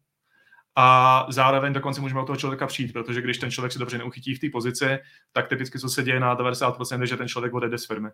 A 0.76 1.26
zároveň 1.28 1.72
dokonce 1.72 2.00
můžeme 2.00 2.20
od 2.20 2.26
toho 2.26 2.36
člověka 2.36 2.66
přijít, 2.66 2.92
protože 2.92 3.22
když 3.22 3.38
ten 3.38 3.50
člověk 3.50 3.72
se 3.72 3.78
dobře 3.78 3.98
neuchytí 3.98 4.34
v 4.34 4.38
té 4.38 4.46
pozici, 4.52 4.98
tak 5.32 5.48
typicky 5.48 5.78
co 5.78 5.88
se 5.88 6.02
děje 6.02 6.20
na 6.20 6.36
90% 6.36 7.00
je, 7.00 7.06
že 7.06 7.16
ten 7.16 7.28
člověk 7.28 7.54
odejde 7.54 7.78
z 7.78 7.86
firmy 7.86 8.08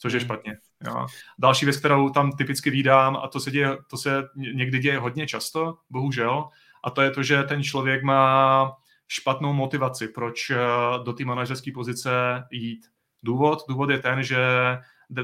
což 0.00 0.12
je 0.12 0.18
hmm. 0.18 0.26
špatně. 0.26 0.56
Jo. 0.86 1.06
Další 1.38 1.64
věc, 1.66 1.76
kterou 1.76 2.10
tam 2.10 2.32
typicky 2.32 2.70
vídám, 2.70 3.16
a 3.16 3.28
to 3.28 3.40
se, 3.40 3.50
děje, 3.50 3.68
to 3.90 3.96
se 3.96 4.28
někdy 4.36 4.78
děje 4.78 4.98
hodně 4.98 5.26
často, 5.26 5.76
bohužel, 5.90 6.48
a 6.84 6.90
to 6.90 7.02
je 7.02 7.10
to, 7.10 7.22
že 7.22 7.42
ten 7.42 7.62
člověk 7.62 8.02
má 8.02 8.72
špatnou 9.08 9.52
motivaci, 9.52 10.08
proč 10.08 10.50
eh, 10.50 10.56
do 11.04 11.12
té 11.12 11.24
manažerské 11.24 11.72
pozice 11.74 12.10
jít. 12.50 12.86
Důvod? 13.22 13.58
Důvod 13.68 13.90
je 13.90 13.98
ten, 13.98 14.22
že 14.22 14.38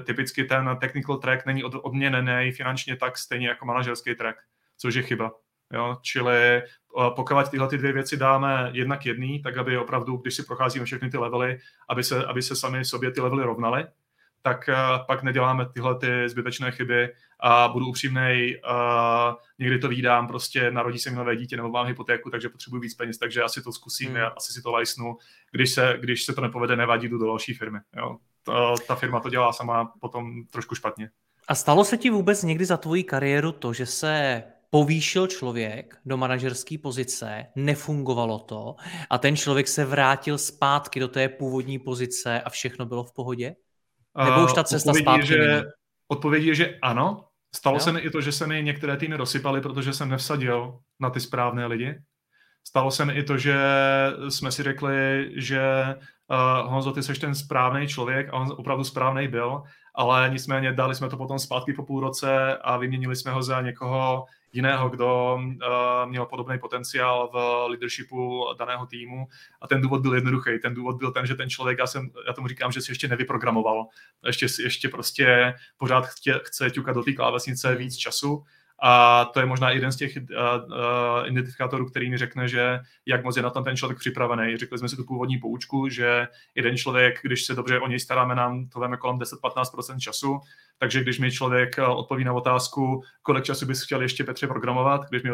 typicky 0.05 0.45
ten 0.45 0.77
technical 0.81 1.17
track 1.17 1.47
není 1.47 1.65
odměněný 1.65 2.53
finančně 2.53 2.97
tak 2.97 3.19
stejně 3.19 3.49
jako 3.49 3.67
manažerský 3.67 4.15
track, 4.15 4.39
což 4.77 4.95
je 4.95 5.03
chyba. 5.03 5.33
Jo? 5.73 5.97
Čili 6.03 6.37
eh, 6.37 6.63
pokud 7.17 7.51
tyhle 7.51 7.69
ty 7.69 7.79
dvě 7.79 7.93
věci 7.93 8.17
dáme 8.17 8.71
jednak 8.73 9.07
jedný, 9.07 9.43
tak 9.43 9.57
aby 9.57 9.79
opravdu, 9.79 10.17
když 10.17 10.35
si 10.35 10.43
procházíme 10.43 10.85
všechny 10.85 11.11
ty 11.11 11.19
levely, 11.19 11.59
aby 11.89 12.05
se, 12.05 12.27
aby 12.27 12.43
se 12.43 12.57
sami 12.57 12.85
sobě 12.85 13.11
ty 13.11 13.21
levely 13.21 13.45
rovnaly, 13.45 13.87
tak 14.47 14.69
uh, 14.69 15.07
pak 15.07 15.23
neděláme 15.23 15.67
tyhle 15.75 15.99
ty 15.99 16.29
zbytečné 16.29 16.71
chyby 16.71 17.09
a 17.41 17.69
budu 17.69 17.87
upřímnej, 17.87 18.61
uh, 18.71 19.35
někdy 19.59 19.79
to 19.79 19.89
výdám, 19.89 20.27
prostě 20.27 20.71
narodí 20.71 20.99
se 20.99 21.11
mi 21.11 21.17
nové 21.17 21.37
dítě 21.37 21.57
nebo 21.57 21.69
mám 21.69 21.87
hypotéku, 21.87 22.31
takže 22.31 22.49
potřebuji 22.49 22.81
víc 22.81 22.95
peněz, 22.95 23.19
takže 23.19 23.43
asi 23.43 23.63
to 23.63 23.73
zkusím, 23.73 24.11
hmm. 24.11 24.23
asi 24.37 24.53
si 24.53 24.63
to 24.63 24.71
lajsnu. 24.71 25.17
Když 25.53 25.71
se, 25.71 25.97
když 26.01 26.25
se 26.25 26.33
to 26.33 26.41
nepovede, 26.41 26.77
nevadí, 26.77 27.09
jdu 27.09 27.19
do 27.19 27.27
další 27.27 27.55
firmy. 27.55 27.79
Jo. 27.97 28.17
Ta, 28.43 28.75
ta 28.89 28.95
firma 28.95 29.21
to 29.21 29.31
dělá 29.31 29.53
sama 29.53 29.93
potom 30.01 30.45
trošku 30.51 30.75
špatně. 30.75 31.11
A 31.49 31.55
stalo 31.55 31.85
se 31.85 31.97
ti 31.97 32.11
vůbec 32.11 32.43
někdy 32.43 32.65
za 32.65 32.77
tvoji 32.77 33.05
kariéru 33.05 33.53
to, 33.53 33.73
že 33.73 33.87
se 33.87 34.43
povýšil 34.71 35.27
člověk 35.27 35.99
do 36.07 36.17
manažerské 36.17 36.79
pozice, 36.79 37.47
nefungovalo 37.57 38.39
to 38.39 38.77
a 39.11 39.19
ten 39.19 39.37
člověk 39.37 39.69
se 39.69 39.85
vrátil 39.85 40.39
zpátky 40.39 41.01
do 41.01 41.09
té 41.09 41.29
původní 41.29 41.79
pozice 41.79 42.41
a 42.41 42.51
všechno 42.51 42.87
bylo 42.87 43.05
v 43.05 43.13
pohodě? 43.13 43.57
Nebo 44.25 44.45
už 44.45 44.53
ta 44.53 44.65
cesta 44.65 44.91
odpovědí 44.91 45.27
zpátky 45.27 45.33
je, 45.33 45.49
že, 45.49 45.65
Odpovědí 46.09 46.47
je, 46.47 46.55
že 46.55 46.79
ano. 46.83 47.25
Stalo 47.55 47.77
jo? 47.77 47.81
se 47.81 47.93
mi 47.93 48.01
i 48.01 48.11
to, 48.11 48.21
že 48.21 48.33
se 48.33 48.47
mi 48.47 48.63
některé 48.63 48.97
týmy 48.97 49.17
rozsypaly, 49.17 49.61
protože 49.61 49.93
jsem 49.93 50.09
nevsadil 50.09 50.79
na 51.01 51.11
ty 51.11 51.21
správné 51.21 51.67
lidi. 51.67 51.99
Stalo 52.69 52.91
se 52.91 53.05
mi 53.05 53.13
i 53.13 53.23
to, 53.23 53.39
že 53.39 53.57
jsme 54.29 54.53
si 54.53 54.63
řekli, 54.63 55.31
že 55.37 55.95
uh, 56.31 56.71
Honzo, 56.73 56.93
ty 56.93 57.03
jsi 57.03 57.15
ten 57.15 57.35
správný 57.35 57.89
člověk 57.89 58.29
a 58.29 58.33
on 58.33 58.55
opravdu 58.57 58.85
správný 58.85 59.29
byl, 59.29 59.63
ale 59.95 60.31
nicméně 60.33 60.73
dali 60.73 60.95
jsme 60.95 61.09
to 61.09 61.17
potom 61.17 61.39
zpátky 61.39 61.73
po 61.73 61.83
půl 61.83 62.01
roce 62.01 62.57
a 62.57 62.77
vyměnili 62.77 63.17
jsme 63.17 63.31
ho 63.33 63.43
za 63.43 63.61
někoho 63.61 64.25
jiného, 64.53 64.89
kdo 64.89 65.39
uh, 65.41 66.11
měl 66.11 66.27
podobný 66.27 66.59
potenciál 66.59 67.31
v 67.33 67.67
leadershipu 67.69 68.45
daného 68.59 68.87
týmu. 68.87 69.27
A 69.61 69.67
ten 69.67 69.81
důvod 69.81 70.03
byl 70.03 70.15
jednoduchý. 70.15 70.51
Ten 70.63 70.75
důvod 70.75 70.97
byl 70.97 71.13
ten, 71.13 71.27
že 71.27 71.35
ten 71.35 71.51
člověk, 71.51 71.79
já, 71.79 71.87
jsem, 71.87 72.11
já 72.27 72.33
tomu 72.33 72.49
říkám, 72.49 72.73
že 72.73 72.81
si 72.81 72.91
ještě 72.91 73.09
nevyprogramoval. 73.09 73.87
Ještě, 74.27 74.47
ještě 74.63 74.89
prostě 74.89 75.55
pořád 75.77 76.07
chtě, 76.07 76.41
chce 76.45 76.71
ťukat 76.71 76.95
do 76.95 77.03
té 77.03 77.13
klávesnice 77.13 77.75
víc 77.75 77.97
času 77.97 78.45
a 78.83 79.25
to 79.25 79.41
je 79.41 79.47
možná 79.47 79.71
jeden 79.71 79.93
z 79.93 79.97
těch 79.97 80.17
uh, 80.17 80.23
uh, 80.23 81.29
identifikátorů, 81.29 81.87
který 81.87 82.11
mi 82.11 82.19
řekne, 82.19 82.49
že 82.49 82.79
jak 83.07 83.25
moc 83.25 83.37
je 83.37 83.43
na 83.43 83.51
tom 83.51 83.65
ten 83.65 83.77
člověk 83.77 83.99
připravený. 83.99 84.57
Řekli 84.57 84.79
jsme 84.79 84.89
si 84.89 84.97
tu 84.97 85.05
původní 85.05 85.39
poučku, 85.39 85.89
že 85.89 86.29
jeden 86.55 86.77
člověk, 86.77 87.19
když 87.23 87.45
se 87.45 87.55
dobře 87.55 87.81
o 87.81 87.89
něj 87.89 88.01
staráme, 88.01 88.35
nám 88.35 88.69
to 88.69 88.81
veme 88.81 88.97
kolem 88.97 89.19
10-15% 89.19 89.99
času, 89.99 90.41
takže 90.79 91.01
když 91.01 91.19
mi 91.19 91.33
člověk 91.33 91.79
odpoví 91.79 92.25
na 92.25 92.33
otázku, 92.33 93.03
kolik 93.23 93.45
času 93.45 93.67
bys 93.67 93.85
chtěl 93.85 94.03
ještě 94.03 94.25
Petře 94.25 94.47
programovat, 94.47 95.01
když 95.11 95.23
mi 95.23 95.31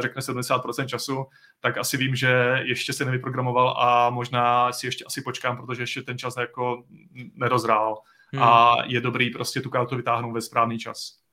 řekne 0.00 0.22
70% 0.22 0.86
času, 0.86 1.26
tak 1.60 1.78
asi 1.78 1.96
vím, 1.96 2.16
že 2.16 2.60
ještě 2.62 2.92
se 2.92 3.04
nevyprogramoval 3.04 3.74
a 3.78 4.10
možná 4.10 4.72
si 4.72 4.86
ještě 4.86 5.04
asi 5.04 5.22
počkám, 5.22 5.56
protože 5.56 5.82
ještě 5.82 6.02
ten 6.02 6.18
čas 6.18 6.36
jako 6.36 6.84
nerozrál. 7.34 7.98
Hmm. 8.32 8.42
A 8.42 8.76
je 8.86 9.00
dobrý 9.00 9.30
prostě 9.30 9.60
tu 9.60 9.70
kartu 9.70 9.96
vytáhnout 9.96 10.32
ve 10.32 10.40
správný 10.40 10.78
čas. 10.78 11.23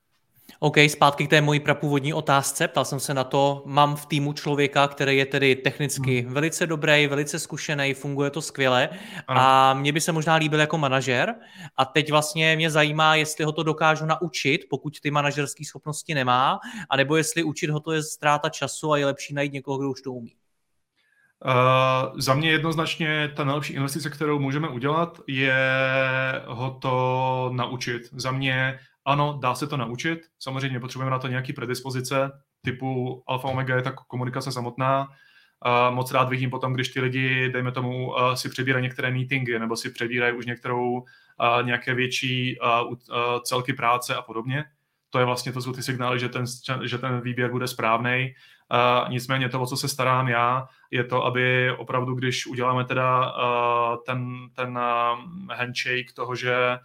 OK, 0.60 0.78
zpátky 0.88 1.28
k 1.28 1.30
té 1.30 1.42
mojí 1.42 1.60
prapůvodní 1.60 2.14
otázce. 2.14 2.68
Ptal 2.68 2.86
jsem 2.86 3.00
se 3.00 3.14
na 3.14 3.24
to, 3.24 3.64
mám 3.66 3.96
v 3.96 4.06
týmu 4.06 4.34
člověka, 4.34 4.88
který 4.88 5.18
je 5.18 5.26
tedy 5.26 5.56
technicky 5.56 6.22
hmm. 6.22 6.34
velice 6.34 6.68
dobrý, 6.68 7.08
velice 7.08 7.40
zkušený, 7.40 7.94
funguje 7.94 8.30
to 8.30 8.42
skvěle 8.42 8.90
ano. 9.28 9.42
a 9.42 9.74
mě 9.74 9.94
by 9.94 10.02
se 10.02 10.12
možná 10.12 10.36
líbil 10.36 10.60
jako 10.60 10.78
manažer 10.78 11.36
a 11.78 11.86
teď 11.86 12.12
vlastně 12.12 12.56
mě 12.56 12.72
zajímá, 12.72 13.16
jestli 13.16 13.46
ho 13.46 13.52
to 13.52 13.64
dokážu 13.64 14.06
naučit, 14.06 14.62
pokud 14.70 15.00
ty 15.00 15.12
manažerské 15.12 15.66
schopnosti 15.66 16.14
nemá, 16.14 16.60
anebo 16.90 17.16
jestli 17.16 17.44
učit 17.44 17.70
ho 17.70 17.80
to 17.80 17.92
je 17.92 18.04
ztráta 18.04 18.50
času 18.50 18.92
a 18.92 18.98
je 18.98 19.06
lepší 19.06 19.34
najít 19.34 19.54
někoho, 19.54 19.78
kdo 19.78 19.90
už 19.90 20.02
to 20.02 20.12
umí. 20.12 20.36
Uh, 21.46 22.20
za 22.20 22.34
mě 22.34 22.52
jednoznačně 22.52 23.32
ta 23.36 23.44
nejlepší 23.44 23.74
investice, 23.74 24.10
kterou 24.10 24.40
můžeme 24.40 24.70
udělat, 24.70 25.20
je 25.28 25.56
ho 26.48 26.72
to 26.72 27.50
naučit. 27.54 28.02
Za 28.12 28.32
mě 28.32 28.80
ano, 29.06 29.40
dá 29.42 29.56
se 29.56 29.68
to 29.68 29.78
naučit, 29.78 30.20
samozřejmě 30.40 30.80
potřebujeme 30.80 31.12
na 31.12 31.20
to 31.20 31.28
nějaký 31.28 31.54
predispozice, 31.54 32.32
typu 32.62 33.24
alfa 33.28 33.48
omega 33.48 33.76
je 33.76 33.82
ta 33.82 33.92
komunikace 33.92 34.52
samotná. 34.52 35.08
Uh, 35.66 35.96
moc 35.96 36.12
rád 36.12 36.30
vidím 36.30 36.50
potom, 36.50 36.74
když 36.74 36.90
ty 36.90 37.02
lidi, 37.02 37.50
dejme 37.50 37.72
tomu, 37.72 38.08
uh, 38.08 38.34
si 38.34 38.50
přebírají 38.50 38.84
některé 38.84 39.12
meetingy 39.12 39.60
nebo 39.60 39.76
si 39.76 39.90
přebírají 39.90 40.34
už 40.34 40.46
některou, 40.46 41.04
nějaké 41.62 41.94
větší 41.94 42.58
celky 43.44 43.74
práce 43.74 44.16
a 44.16 44.22
podobně. 44.22 44.66
To 45.10 45.20
je 45.20 45.26
vlastně, 45.26 45.52
to 45.52 45.62
jsou 45.62 45.74
ty 45.74 45.84
signály, 45.84 46.20
že 46.20 46.30
ten, 46.30 46.46
že 46.84 46.98
ten 46.98 47.22
výběr 47.22 47.52
bude 47.52 47.68
správný. 47.68 48.34
Nicméně 49.10 49.50
to, 49.50 49.62
o 49.62 49.66
co 49.66 49.78
se 49.78 49.88
starám 49.88 50.28
já, 50.28 50.68
je 50.92 51.04
to, 51.04 51.26
aby 51.26 51.72
opravdu, 51.72 52.16
když 52.16 52.48
uděláme 52.48 52.86
teda 52.86 53.34
ten, 54.06 54.28
ten 54.56 54.80
handshake 55.52 56.14
toho, 56.16 56.36
že 56.36 56.78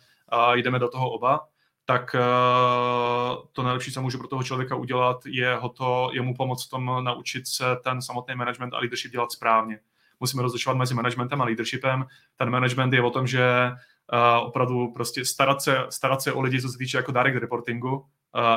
jdeme 0.55 0.79
do 0.79 0.89
toho 0.89 1.11
oba, 1.11 1.41
tak 1.89 2.15
uh, 2.15 3.45
to 3.53 3.63
nejlepší, 3.63 3.93
co 3.93 4.03
můžu 4.03 4.19
pro 4.19 4.29
toho 4.29 4.43
člověka 4.43 4.75
udělat, 4.75 5.27
je, 5.27 5.55
ho 5.55 5.69
to, 5.69 6.11
je 6.13 6.23
mu 6.23 6.35
pomoct 6.35 6.67
v 6.67 6.71
tom 6.71 7.05
naučit 7.05 7.47
se 7.47 7.65
ten 7.85 8.03
samotný 8.03 8.35
management 8.35 8.75
a 8.75 8.79
leadership 8.79 9.13
dělat 9.13 9.33
správně. 9.33 9.79
Musíme 10.21 10.43
rozlišovat 10.43 10.79
mezi 10.79 10.95
managementem 10.95 11.43
a 11.43 11.45
leadershipem. 11.45 12.07
Ten 12.37 12.51
management 12.51 12.93
je 12.93 13.03
o 13.03 13.11
tom, 13.11 13.27
že 13.27 13.73
uh, 14.13 14.47
opravdu 14.47 14.93
prostě 14.93 15.25
starat 15.25 15.63
se, 15.63 15.79
starat 15.91 16.23
se 16.23 16.33
o 16.33 16.41
lidi, 16.41 16.63
co 16.63 16.69
se 16.69 16.79
týče 16.79 16.97
jako 16.97 17.13
direct 17.13 17.41
reportingu, 17.41 17.97
uh, 17.97 18.05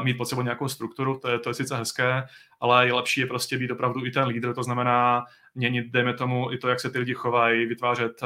mít 0.03 0.17
pod 0.17 0.25
sebou 0.25 0.41
nějakou 0.41 0.67
strukturu, 0.67 1.19
to 1.19 1.29
je, 1.29 1.39
to 1.39 1.49
je 1.49 1.53
sice 1.53 1.77
hezké, 1.77 2.23
ale 2.59 2.87
je 2.87 2.93
lepší 2.93 3.21
je 3.21 3.27
prostě 3.27 3.57
být 3.57 3.71
opravdu 3.71 4.05
i 4.05 4.11
ten 4.11 4.27
lídr, 4.27 4.53
to 4.53 4.63
znamená 4.63 5.25
měnit, 5.55 5.85
dejme 5.91 6.13
tomu, 6.13 6.51
i 6.51 6.57
to, 6.57 6.67
jak 6.67 6.79
se 6.79 6.89
ty 6.89 6.99
lidi 6.99 7.13
chovají, 7.13 7.65
vytvářet 7.65 8.21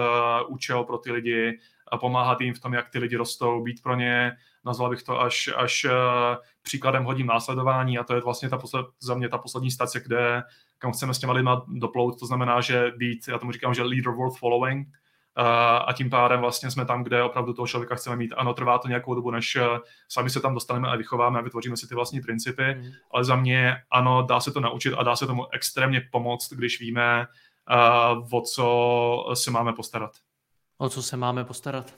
účel 0.48 0.84
pro 0.84 0.98
ty 0.98 1.12
lidi, 1.12 1.60
a 1.92 1.98
pomáhat 1.98 2.42
jim 2.42 2.54
v 2.54 2.60
tom, 2.60 2.74
jak 2.74 2.89
ty 2.89 3.00
lidi 3.00 3.16
rostou, 3.16 3.63
být 3.63 3.84
pro 3.84 3.96
ně, 3.96 4.38
nazval 4.65 4.89
bych 4.89 5.04
to 5.04 5.21
až, 5.21 5.49
až 5.56 5.86
uh, 5.86 5.91
příkladem 6.62 7.04
hodím 7.04 7.28
následování 7.28 7.97
a 7.97 8.04
to 8.04 8.15
je 8.15 8.21
vlastně 8.21 8.49
ta 8.49 8.58
posled, 8.58 8.86
za 8.99 9.15
mě 9.15 9.30
ta 9.30 9.38
poslední 9.38 9.71
stace, 9.71 9.99
kde 9.99 10.43
kam 10.78 10.91
chceme 10.91 11.13
s 11.13 11.19
těma 11.19 11.34
lidma 11.34 11.65
doplout, 11.67 12.19
to 12.19 12.26
znamená, 12.26 12.62
že 12.62 12.91
být, 12.97 13.28
já 13.28 13.38
tomu 13.38 13.52
říkám, 13.52 13.73
že 13.73 13.84
leader 13.84 14.13
worth 14.13 14.38
following, 14.38 14.88
a 15.86 15.93
tím 15.93 16.10
pádem 16.10 16.41
vlastně 16.41 16.71
jsme 16.71 16.86
tam, 16.86 17.04
kde 17.04 17.23
opravdu 17.23 17.54
toho 17.54 17.67
člověka 17.67 17.95
chceme 17.95 18.15
mít. 18.15 18.34
Ano, 18.38 18.54
trvá 18.54 18.78
to 18.78 18.88
nějakou 18.88 19.15
dobu, 19.15 19.32
než 19.32 19.56
eh, 19.56 19.65
sami 20.10 20.30
se 20.30 20.39
tam 20.39 20.54
dostaneme 20.54 20.88
a 20.88 20.95
vychováme 20.95 21.39
a 21.39 21.41
vytvoříme 21.41 21.78
si 21.78 21.88
ty 21.88 21.95
vlastní 21.95 22.21
principy, 22.21 22.76
mm. 22.76 22.91
ale 23.12 23.26
za 23.26 23.36
mě 23.36 23.76
ano, 23.91 24.21
dá 24.21 24.39
se 24.39 24.52
to 24.52 24.60
naučit 24.60 24.93
a 24.93 25.04
dá 25.04 25.15
se 25.15 25.28
tomu 25.28 25.54
extrémně 25.54 26.02
pomoct, 26.12 26.54
když 26.54 26.80
víme, 26.80 27.28
o 28.32 28.41
co 28.41 29.26
se 29.34 29.52
máme 29.52 29.73
postarat. 29.73 30.12
O 30.78 30.89
co 30.89 31.04
se 31.04 31.17
máme 31.17 31.43
postarat? 31.43 31.93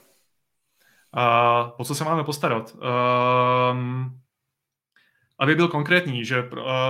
Uh, 1.16 1.70
o 1.76 1.84
co 1.84 1.94
se 1.94 2.04
máme 2.04 2.24
postarat? 2.24 2.74
Uh, 2.74 3.78
aby 5.38 5.54
byl 5.54 5.68
konkrétní, 5.68 6.24
že 6.24 6.42
uh, 6.42 6.48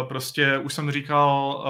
prostě 0.09 0.59
už 0.59 0.75
jsem 0.75 0.91
říkal, 0.91 1.65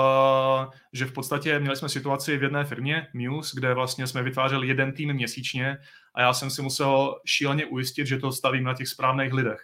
uh, 0.67 0.75
že 0.93 1.05
v 1.07 1.13
podstatě 1.13 1.59
měli 1.59 1.77
jsme 1.77 1.89
situaci 1.89 2.37
v 2.37 2.43
jedné 2.43 2.65
firmě, 2.65 3.07
Muse, 3.15 3.53
kde 3.55 3.75
vlastně 3.75 4.07
jsme 4.07 4.23
vytvářeli 4.23 4.67
jeden 4.69 4.93
tým 4.93 5.13
měsíčně 5.13 5.79
a 6.15 6.21
já 6.21 6.33
jsem 6.33 6.51
si 6.51 6.63
musel 6.63 7.21
šíleně 7.27 7.67
ujistit, 7.67 8.07
že 8.07 8.19
to 8.19 8.33
stavím 8.33 8.65
na 8.65 8.75
těch 8.75 8.89
správných 8.89 9.33
lidech. 9.33 9.61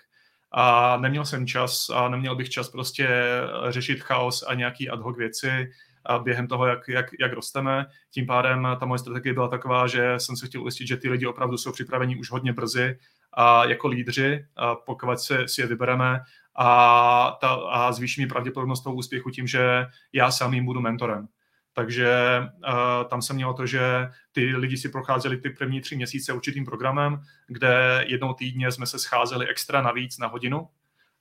A 0.55 0.97
neměl 0.97 1.25
jsem 1.25 1.47
čas 1.47 1.91
a 1.91 2.09
neměl 2.09 2.37
bych 2.37 2.51
čas 2.51 2.69
prostě 2.69 3.09
řešit 3.69 4.03
chaos 4.03 4.45
a 4.49 4.55
nějaký 4.55 4.91
ad 4.91 5.01
hoc 5.01 5.17
věci 5.19 5.51
a 5.51 5.65
během 6.23 6.47
toho, 6.47 6.67
jak, 6.67 6.89
jak, 6.89 7.07
jak 7.21 7.33
rosteme. 7.33 7.87
Tím 8.11 8.27
pádem 8.27 8.69
ta 8.81 8.87
moje 8.87 8.99
strategie 8.99 9.35
byla 9.35 9.49
taková, 9.49 9.87
že 9.87 10.15
jsem 10.19 10.37
se 10.37 10.47
chtěl 10.47 10.63
ujistit, 10.63 10.87
že 10.87 10.97
ty 10.97 11.09
lidi 11.09 11.27
opravdu 11.27 11.59
jsou 11.59 11.73
připraveni 11.73 12.17
už 12.17 12.31
hodně 12.31 12.53
brzy 12.53 12.99
a 13.33 13.65
jako 13.65 13.89
lídři, 13.89 14.47
a 14.57 14.75
pokud 14.75 15.21
se, 15.21 15.49
si 15.49 15.61
je 15.61 15.67
vybereme, 15.67 16.21
a, 16.57 17.39
ta, 17.41 17.49
a 17.49 17.93
zvýší 17.93 18.21
mi 18.21 18.27
pravděpodobnost 18.27 18.83
toho 18.83 18.97
úspěchu 18.97 19.31
tím, 19.31 19.47
že 19.47 19.87
já 20.13 20.31
sám 20.31 20.55
jim 20.55 20.65
budu 20.65 20.81
mentorem. 20.81 21.29
Takže 21.75 22.41
uh, 22.69 23.09
tam 23.09 23.23
jsem 23.23 23.37
měl 23.37 23.55
to, 23.55 23.67
že 23.67 24.09
ty 24.33 24.57
lidi 24.57 24.77
si 24.77 24.89
procházeli 24.89 25.37
ty 25.37 25.51
první 25.51 25.81
tři 25.81 25.97
měsíce 25.97 26.33
určitým 26.33 26.65
programem, 26.65 27.21
kde 27.47 28.05
jednou 28.09 28.33
týdně 28.33 28.73
jsme 28.73 28.87
se 28.87 28.99
scházeli 28.99 29.49
extra 29.49 29.83
navíc 29.83 30.19
na 30.19 30.27
hodinu. 30.27 30.69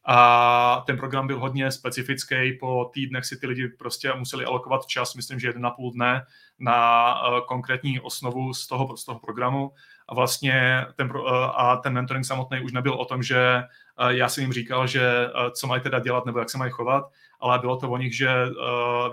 A 0.05 0.83
ten 0.87 0.97
program 0.97 1.27
byl 1.27 1.39
hodně 1.39 1.71
specifický, 1.71 2.57
po 2.59 2.91
týdnech 2.93 3.25
si 3.25 3.37
ty 3.37 3.47
lidi 3.47 3.67
prostě 3.67 4.13
museli 4.13 4.45
alokovat 4.45 4.85
čas, 4.85 5.15
myslím, 5.15 5.39
že 5.39 5.47
jeden 5.47 5.61
na 5.61 5.71
půl 5.71 5.91
dne 5.91 6.25
na 6.59 7.13
uh, 7.27 7.39
konkrétní 7.47 7.99
osnovu 7.99 8.53
z 8.53 8.67
toho, 8.67 8.97
z 8.97 9.05
toho 9.05 9.19
programu. 9.19 9.71
A 10.09 10.15
vlastně 10.15 10.85
ten, 10.95 11.11
uh, 11.11 11.27
a 11.33 11.77
ten 11.83 11.93
mentoring 11.93 12.25
samotný 12.25 12.61
už 12.61 12.71
nebyl 12.71 12.93
o 12.93 13.05
tom, 13.05 13.23
že 13.23 13.63
já 14.07 14.29
jsem 14.29 14.41
jim 14.41 14.53
říkal, 14.53 14.87
že 14.87 15.29
co 15.51 15.67
mají 15.67 15.81
teda 15.81 15.99
dělat 15.99 16.25
nebo 16.25 16.39
jak 16.39 16.49
se 16.49 16.57
mají 16.57 16.71
chovat, 16.71 17.03
ale 17.41 17.59
bylo 17.59 17.77
to 17.77 17.89
o 17.89 17.97
nich, 17.97 18.17
že 18.17 18.29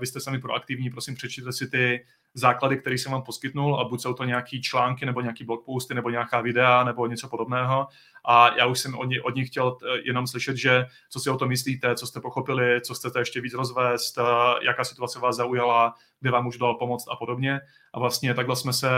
vy 0.01 0.07
jste 0.07 0.21
sami 0.21 0.41
proaktivní, 0.41 0.91
prosím 0.91 1.15
přečtěte 1.15 1.53
si 1.53 1.71
ty 1.71 2.05
základy, 2.35 2.77
které 2.77 2.95
jsem 2.95 3.13
vám 3.13 3.23
poskytnul 3.23 3.81
a 3.81 3.85
buď 3.85 4.01
jsou 4.01 4.15
to 4.15 4.25
nějaký 4.25 4.63
články 4.63 5.07
nebo 5.07 5.21
nějaký 5.21 5.45
blogposty 5.45 5.95
nebo 5.95 6.11
nějaká 6.11 6.41
videa 6.41 6.85
nebo 6.85 7.07
něco 7.07 7.29
podobného 7.29 7.87
a 8.25 8.57
já 8.59 8.67
už 8.67 8.79
jsem 8.79 8.99
od, 8.99 9.09
od 9.25 9.35
nich 9.35 9.49
chtěl 9.49 9.77
jenom 10.05 10.27
slyšet, 10.27 10.57
že 10.57 10.87
co 11.11 11.21
si 11.21 11.31
o 11.31 11.37
tom 11.37 11.49
myslíte, 11.49 11.95
co 11.95 12.07
jste 12.07 12.21
pochopili, 12.21 12.81
co 12.81 12.95
chcete 12.95 13.19
ještě 13.19 13.41
víc 13.41 13.55
rozvést, 13.55 14.19
jaká 14.63 14.85
situace 14.85 15.19
vás 15.19 15.37
zaujala, 15.37 15.95
kde 16.21 16.31
vám 16.31 16.45
můžu 16.45 16.59
dal 16.59 16.75
pomoct 16.75 17.09
a 17.11 17.17
podobně. 17.17 17.61
A 17.95 17.99
vlastně 17.99 18.35
takhle 18.35 18.57
jsme 18.57 18.73
se 18.73 18.91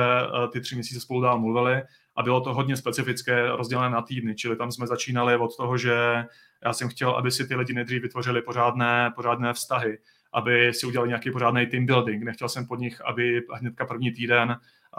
ty 0.53 0.61
tři 0.61 0.75
měsíce 0.75 1.01
spolu 1.01 1.21
dál 1.21 1.39
mluvili 1.39 1.83
a 2.17 2.23
bylo 2.23 2.41
to 2.41 2.55
hodně 2.55 2.77
specifické, 2.77 3.49
rozdělené 3.49 3.91
na 3.91 4.03
týdny, 4.03 4.35
čili 4.35 4.57
tam 4.57 4.73
jsme 4.73 4.87
začínali 4.87 5.37
od 5.37 5.57
toho, 5.57 5.77
že 5.77 6.25
já 6.65 6.73
jsem 6.73 6.89
chtěl, 6.89 7.11
aby 7.11 7.31
si 7.31 7.49
ty 7.49 7.55
lidi 7.55 7.73
nejdřív 7.73 8.03
vytvořili 8.03 8.43
pořádné, 8.43 9.13
pořádné 9.17 9.53
vztahy, 9.53 9.99
aby 10.33 10.75
si 10.75 10.87
udělali 10.87 11.09
nějaký 11.09 11.31
pořádný 11.31 11.67
team 11.67 11.87
building. 11.87 12.23
Nechtěl 12.23 12.49
jsem 12.49 12.67
pod 12.67 12.79
nich, 12.79 13.01
aby 13.05 13.43
hnedka 13.55 13.87
první 13.87 14.13
týden 14.13 14.57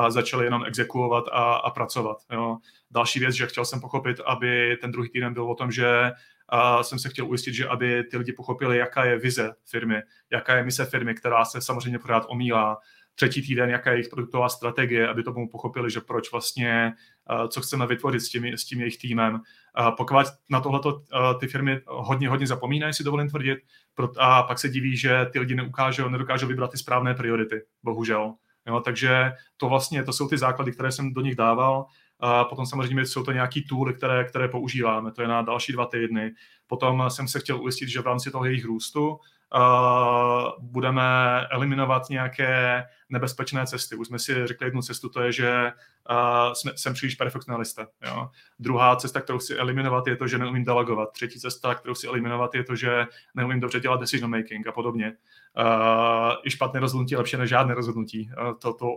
začali 0.08 0.46
jenom 0.46 0.64
exekuovat 0.66 1.24
a, 1.32 1.54
a 1.54 1.70
pracovat. 1.70 2.18
Jo. 2.32 2.58
Další 2.92 3.20
věc, 3.20 3.36
že 3.36 3.48
chtěl 3.48 3.66
jsem 3.66 3.82
pochopit, 3.82 4.20
aby 4.26 4.78
ten 4.82 4.92
druhý 4.92 5.10
týden 5.10 5.34
byl 5.34 5.52
o 5.52 5.56
tom, 5.56 5.72
že 5.72 6.12
a 6.54 6.84
jsem 6.84 7.00
se 7.00 7.10
chtěl 7.10 7.28
ujistit, 7.28 7.54
že 7.54 7.68
aby 7.68 8.04
ty 8.04 8.18
lidi 8.18 8.34
pochopili, 8.34 8.78
jaká 8.78 9.06
je 9.06 9.18
vize 9.18 9.54
firmy, 9.66 10.02
jaká 10.32 10.56
je 10.56 10.64
mise 10.64 10.86
firmy, 10.86 11.16
která 11.16 11.46
se 11.46 11.62
samozřejmě 11.62 12.00
pořád 12.00 12.26
omílá, 12.28 12.78
třetí 13.16 13.42
týden, 13.42 13.70
jaká 13.70 13.90
je 13.90 13.98
jejich 13.98 14.10
produktová 14.10 14.50
strategie, 14.50 15.08
aby 15.08 15.24
to 15.24 15.34
pochopili, 15.52 15.92
že 15.92 16.02
proč 16.02 16.32
vlastně, 16.32 16.94
eh, 17.32 17.48
co 17.48 17.62
chceme 17.62 17.88
vytvořit 17.88 18.22
s 18.22 18.30
tím, 18.30 18.46
s 18.46 18.66
tím 18.66 18.80
jejich 18.80 18.98
týmem. 18.98 19.42
Pokud 19.98 20.18
na 20.50 20.62
tohleto 20.62 21.02
eh, 21.02 21.40
ty 21.40 21.48
firmy 21.48 21.82
hodně, 21.88 22.30
hodně 22.30 22.48
zapomínají, 22.48 22.94
si 22.94 23.04
dovolím 23.04 23.30
tvrdit, 23.30 23.60
a 24.18 24.44
pak 24.44 24.60
se 24.60 24.70
diví, 24.70 24.98
že 24.98 25.26
ty 25.32 25.40
lidi 25.40 25.56
neukážou, 25.56 26.10
nedokážou 26.10 26.48
vybrat 26.48 26.72
ty 26.72 26.78
správné 26.78 27.14
priority, 27.14 27.62
bohužel. 27.84 28.34
Jo, 28.68 28.80
takže 28.80 29.32
to 29.58 29.70
vlastně, 29.70 30.04
to 30.04 30.14
jsou 30.14 30.28
ty 30.28 30.38
základy, 30.38 30.72
které 30.72 30.92
jsem 30.92 31.14
do 31.14 31.22
nich 31.22 31.36
dával. 31.36 31.86
A 32.20 32.44
potom 32.44 32.66
samozřejmě 32.66 33.06
jsou 33.06 33.24
to 33.24 33.32
nějaký 33.32 33.64
tooly, 33.68 33.94
které, 33.94 34.24
které 34.24 34.48
používáme, 34.48 35.12
to 35.12 35.22
je 35.22 35.28
na 35.28 35.42
další 35.42 35.74
dva 35.74 35.86
týdny. 35.86 36.32
Potom 36.68 37.10
jsem 37.10 37.28
se 37.28 37.40
chtěl 37.40 37.62
ujistit, 37.62 37.90
že 37.90 38.02
v 38.02 38.06
rámci 38.06 38.32
toho 38.32 38.46
jejich 38.46 38.66
růstu 38.66 39.10
uh, 39.10 39.20
budeme 40.60 41.02
eliminovat 41.52 42.10
nějaké 42.10 42.84
nebezpečné 43.12 43.68
cesty. 43.68 43.96
Už 43.96 44.08
jsme 44.08 44.20
si 44.20 44.48
řekli 44.48 44.68
jednu 44.68 44.82
cestu, 44.82 45.10
to 45.10 45.22
je, 45.22 45.32
že 45.32 45.72
uh, 46.10 46.54
jsme, 46.54 46.72
jsem 46.76 46.94
příliš 46.94 47.16
perfekcionalista. 47.16 47.88
Jo. 48.06 48.30
Druhá 48.60 48.96
cesta, 48.96 49.22
kterou 49.22 49.38
chci 49.38 49.56
eliminovat, 49.56 50.08
je 50.08 50.16
to, 50.16 50.28
že 50.28 50.38
neumím 50.38 50.64
delegovat. 50.64 51.12
Třetí 51.12 51.40
cesta, 51.40 51.76
kterou 51.76 51.94
chci 51.94 52.08
eliminovat, 52.08 52.56
je 52.56 52.64
to, 52.64 52.76
že 52.76 53.06
neumím 53.36 53.60
dobře 53.60 53.80
dělat 53.80 54.00
decision 54.00 54.32
making 54.32 54.68
a 54.68 54.72
podobně. 54.72 55.14
Uh, 55.58 56.34
I 56.44 56.52
špatné 56.52 56.80
rozhodnutí 56.80 57.14
je 57.14 57.18
lepší 57.18 57.38
než 57.38 57.50
žádné 57.50 57.74
rozhodnutí. 57.74 58.30
Uh, 58.42 58.58
to, 58.60 58.74
to 58.74 58.88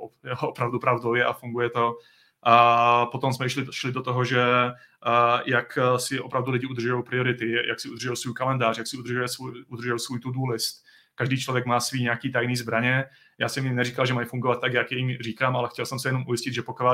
opravdu 0.40 0.78
pravdou 0.78 1.14
je 1.14 1.24
a 1.24 1.32
funguje 1.32 1.70
to. 1.70 1.94
A 2.42 3.06
potom 3.06 3.32
jsme 3.32 3.50
šli, 3.50 3.66
šli 3.70 3.92
do 3.92 4.02
toho, 4.02 4.24
že 4.24 4.44
uh, 4.46 5.40
jak 5.46 5.78
si 5.96 6.20
opravdu 6.20 6.50
lidi 6.50 6.66
udržují 6.66 7.02
priority, 7.02 7.52
jak 7.68 7.80
si 7.80 7.88
udržují 7.88 8.16
svůj 8.16 8.34
kalendář, 8.34 8.78
jak 8.78 8.86
si 8.86 8.96
udržují 8.96 9.28
svůj, 9.28 9.64
svůj 9.96 10.20
to-do 10.20 10.46
list. 10.52 10.84
Každý 11.14 11.40
člověk 11.40 11.66
má 11.66 11.80
svý 11.80 12.02
nějaký 12.02 12.32
tajný 12.32 12.56
zbraně. 12.56 13.04
Já 13.38 13.48
jsem 13.48 13.64
jim 13.66 13.76
neříkal, 13.76 14.06
že 14.06 14.14
mají 14.14 14.26
fungovat 14.26 14.60
tak, 14.60 14.72
jak 14.72 14.92
jim 14.92 15.16
říkám, 15.20 15.56
ale 15.56 15.68
chtěl 15.68 15.86
jsem 15.86 15.98
se 15.98 16.08
jenom 16.08 16.24
ujistit, 16.28 16.54
že 16.54 16.62
pokud 16.62 16.84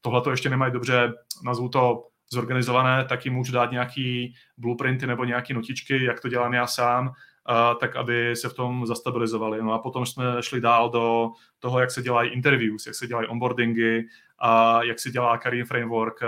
tohle 0.00 0.20
to 0.20 0.30
ještě 0.30 0.50
nemají 0.50 0.72
dobře, 0.72 1.12
nazvu 1.44 1.68
to 1.68 2.08
zorganizované, 2.32 3.04
tak 3.04 3.24
jim 3.24 3.34
můžu 3.34 3.52
dát 3.52 3.70
nějaký 3.70 4.34
blueprinty 4.58 5.06
nebo 5.06 5.24
nějaké 5.24 5.54
notičky, 5.54 6.04
jak 6.04 6.20
to 6.20 6.28
dělám 6.28 6.54
já 6.54 6.66
sám, 6.66 7.12
a, 7.46 7.74
tak 7.74 7.96
aby 7.96 8.36
se 8.36 8.48
v 8.48 8.54
tom 8.54 8.86
zastabilizovali. 8.86 9.62
No 9.62 9.72
a 9.72 9.78
potom 9.78 10.06
jsme 10.06 10.24
šli 10.40 10.60
dál 10.60 10.90
do 10.90 11.30
toho, 11.58 11.78
jak 11.78 11.90
se 11.90 12.02
dělají 12.02 12.30
interviews, 12.30 12.86
jak 12.86 12.94
se 12.94 13.06
dělají 13.06 13.28
onboardingy, 13.28 14.02
a 14.44 14.82
jak 14.82 14.98
se 14.98 15.10
dělá 15.10 15.38
career 15.38 15.66
framework, 15.66 16.20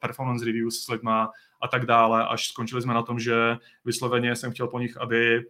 performance 0.00 0.44
reviews 0.44 0.84
s 0.84 0.88
lidma 0.88 1.30
a 1.60 1.68
tak 1.68 1.86
dále, 1.86 2.26
až 2.26 2.48
skončili 2.48 2.82
jsme 2.82 2.94
na 2.94 3.02
tom, 3.02 3.18
že 3.18 3.56
vysloveně 3.84 4.36
jsem 4.36 4.52
chtěl 4.52 4.68
po 4.68 4.78
nich, 4.78 4.96
aby 4.96 5.44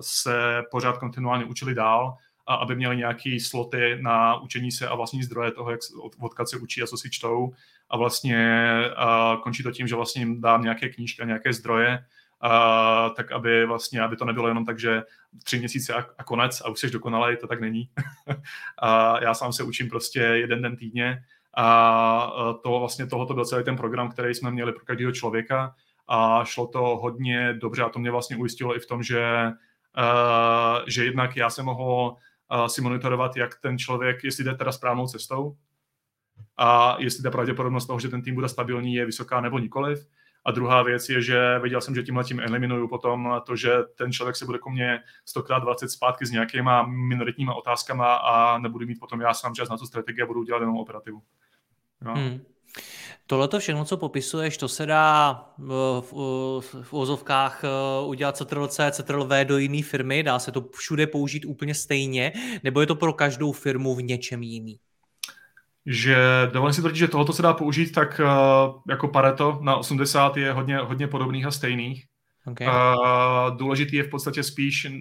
se 0.00 0.62
pořád 0.70 0.98
kontinuálně 0.98 1.44
učili 1.44 1.74
dál 1.74 2.16
a 2.46 2.54
aby 2.54 2.76
měli 2.76 2.96
nějaké 2.96 3.36
sloty 3.40 3.98
na 4.00 4.40
učení 4.40 4.72
se 4.72 4.88
a 4.88 4.94
vlastní 4.94 5.22
zdroje 5.22 5.50
toho, 5.50 5.70
jak, 5.70 5.80
odkud 6.20 6.48
se 6.48 6.56
učí 6.56 6.82
a 6.82 6.86
co 6.86 6.96
si 6.96 7.10
čtou. 7.10 7.52
A 7.90 7.96
vlastně 7.96 8.70
a 8.96 9.36
končí 9.42 9.62
to 9.62 9.70
tím, 9.70 9.86
že 9.88 9.94
vlastně 9.94 10.22
jim 10.22 10.40
dám 10.40 10.62
nějaké 10.62 10.88
knížky 10.88 11.22
a 11.22 11.26
nějaké 11.26 11.52
zdroje, 11.52 12.04
a, 12.40 13.10
tak 13.16 13.32
aby 13.32 13.66
vlastně, 13.66 14.00
aby 14.00 14.16
to 14.16 14.24
nebylo 14.24 14.48
jenom 14.48 14.64
tak, 14.64 14.78
že 14.78 15.02
tři 15.44 15.58
měsíce 15.58 15.94
a, 15.94 16.06
a 16.18 16.24
konec 16.24 16.60
a 16.60 16.68
už 16.68 16.80
jsi 16.80 16.90
dokonalý, 16.90 17.36
to 17.36 17.46
tak 17.46 17.60
není. 17.60 17.90
a 18.78 19.22
já 19.22 19.34
sám 19.34 19.52
se 19.52 19.62
učím 19.62 19.88
prostě 19.88 20.20
jeden 20.20 20.62
den 20.62 20.76
týdně 20.76 21.24
A 21.56 22.32
to 22.62 22.78
vlastně 22.80 23.06
tohoto 23.06 23.34
byl 23.34 23.44
celý 23.44 23.64
ten 23.64 23.76
program, 23.76 24.10
který 24.10 24.34
jsme 24.34 24.50
měli 24.50 24.72
pro 24.72 24.84
každého 24.84 25.12
člověka 25.12 25.74
a 26.08 26.44
šlo 26.44 26.66
to 26.66 26.80
hodně 26.80 27.52
dobře 27.52 27.82
a 27.82 27.88
to 27.88 27.98
mě 27.98 28.10
vlastně 28.10 28.36
ujistilo 28.36 28.76
i 28.76 28.80
v 28.80 28.86
tom, 28.86 29.02
že, 29.02 29.52
uh, 29.98 30.84
že 30.86 31.04
jednak 31.04 31.36
já 31.36 31.50
jsem 31.50 31.64
mohl 31.64 32.16
uh, 32.52 32.66
si 32.66 32.80
monitorovat, 32.80 33.36
jak 33.36 33.60
ten 33.60 33.78
člověk, 33.78 34.24
jestli 34.24 34.44
jde 34.44 34.54
teda 34.54 34.72
správnou 34.72 35.06
cestou 35.06 35.56
a 36.56 36.96
jestli 36.98 37.22
ta 37.22 37.30
pravděpodobnost 37.30 37.86
toho, 37.86 38.00
že 38.00 38.08
ten 38.08 38.22
tým 38.22 38.34
bude 38.34 38.48
stabilní, 38.48 38.94
je 38.94 39.06
vysoká 39.06 39.40
nebo 39.40 39.58
nikoliv. 39.58 40.08
A 40.44 40.50
druhá 40.50 40.82
věc 40.82 41.08
je, 41.08 41.22
že 41.22 41.58
věděl 41.58 41.80
jsem, 41.80 41.94
že 41.94 42.02
tímhle 42.02 42.24
tím 42.24 42.40
eliminuju 42.40 42.88
potom 42.88 43.40
to, 43.46 43.56
že 43.56 43.70
ten 43.94 44.12
člověk 44.12 44.36
se 44.36 44.46
bude 44.46 44.58
ko 44.58 44.70
mně 44.70 45.00
100x20 45.36 45.86
zpátky 45.86 46.26
s 46.26 46.30
nějakýma 46.30 46.86
minoritníma 46.86 47.54
otázkama 47.54 48.14
a 48.14 48.58
nebudu 48.58 48.86
mít 48.86 49.00
potom 49.00 49.20
já 49.20 49.34
sám 49.34 49.54
čas 49.54 49.68
na 49.68 49.76
tu 49.76 49.86
strategii 49.86 50.22
a 50.22 50.26
budu 50.26 50.42
dělat 50.42 50.60
jenom 50.60 50.76
operativu. 50.76 51.22
Jo. 52.04 52.12
Hmm. 52.14 52.40
Tohle 53.30 53.48
to 53.48 53.58
všechno, 53.58 53.84
co 53.84 53.96
popisuješ, 53.96 54.56
to 54.56 54.68
se 54.68 54.86
dá 54.86 55.44
v, 55.58 56.02
v, 56.60 56.74
v 56.82 56.94
ozovkách 56.94 57.64
eh, 57.64 57.68
udělat 58.06 58.36
CTRL-C, 58.36 58.90
CTRL-V 58.90 59.44
do 59.44 59.58
jiné 59.58 59.82
firmy, 59.82 60.22
dá 60.22 60.38
se 60.38 60.52
to 60.52 60.64
všude 60.74 61.06
použít 61.06 61.44
úplně 61.44 61.74
stejně, 61.74 62.32
nebo 62.64 62.80
je 62.80 62.86
to 62.86 62.94
pro 62.94 63.12
každou 63.12 63.52
firmu 63.52 63.94
v 63.94 64.02
něčem 64.02 64.42
jiný? 64.42 64.78
že 65.90 66.16
dovolím 66.52 66.74
si 66.74 66.80
tvrdit, 66.80 66.96
že 66.96 67.08
tohoto 67.08 67.32
se 67.32 67.42
dá 67.42 67.52
použít 67.52 67.92
tak 67.92 68.20
uh, 68.20 68.80
jako 68.88 69.08
Pareto 69.08 69.58
na 69.62 69.76
80 69.76 70.36
je 70.36 70.52
hodně, 70.52 70.78
hodně 70.78 71.08
podobných 71.08 71.46
a 71.46 71.50
stejných. 71.50 72.04
Okay. 72.46 72.68
Uh, 72.68 73.56
důležitý 73.56 73.96
je 73.96 74.02
v 74.02 74.10
podstatě 74.10 74.42
spíš 74.42 74.84
uh, 74.84 74.92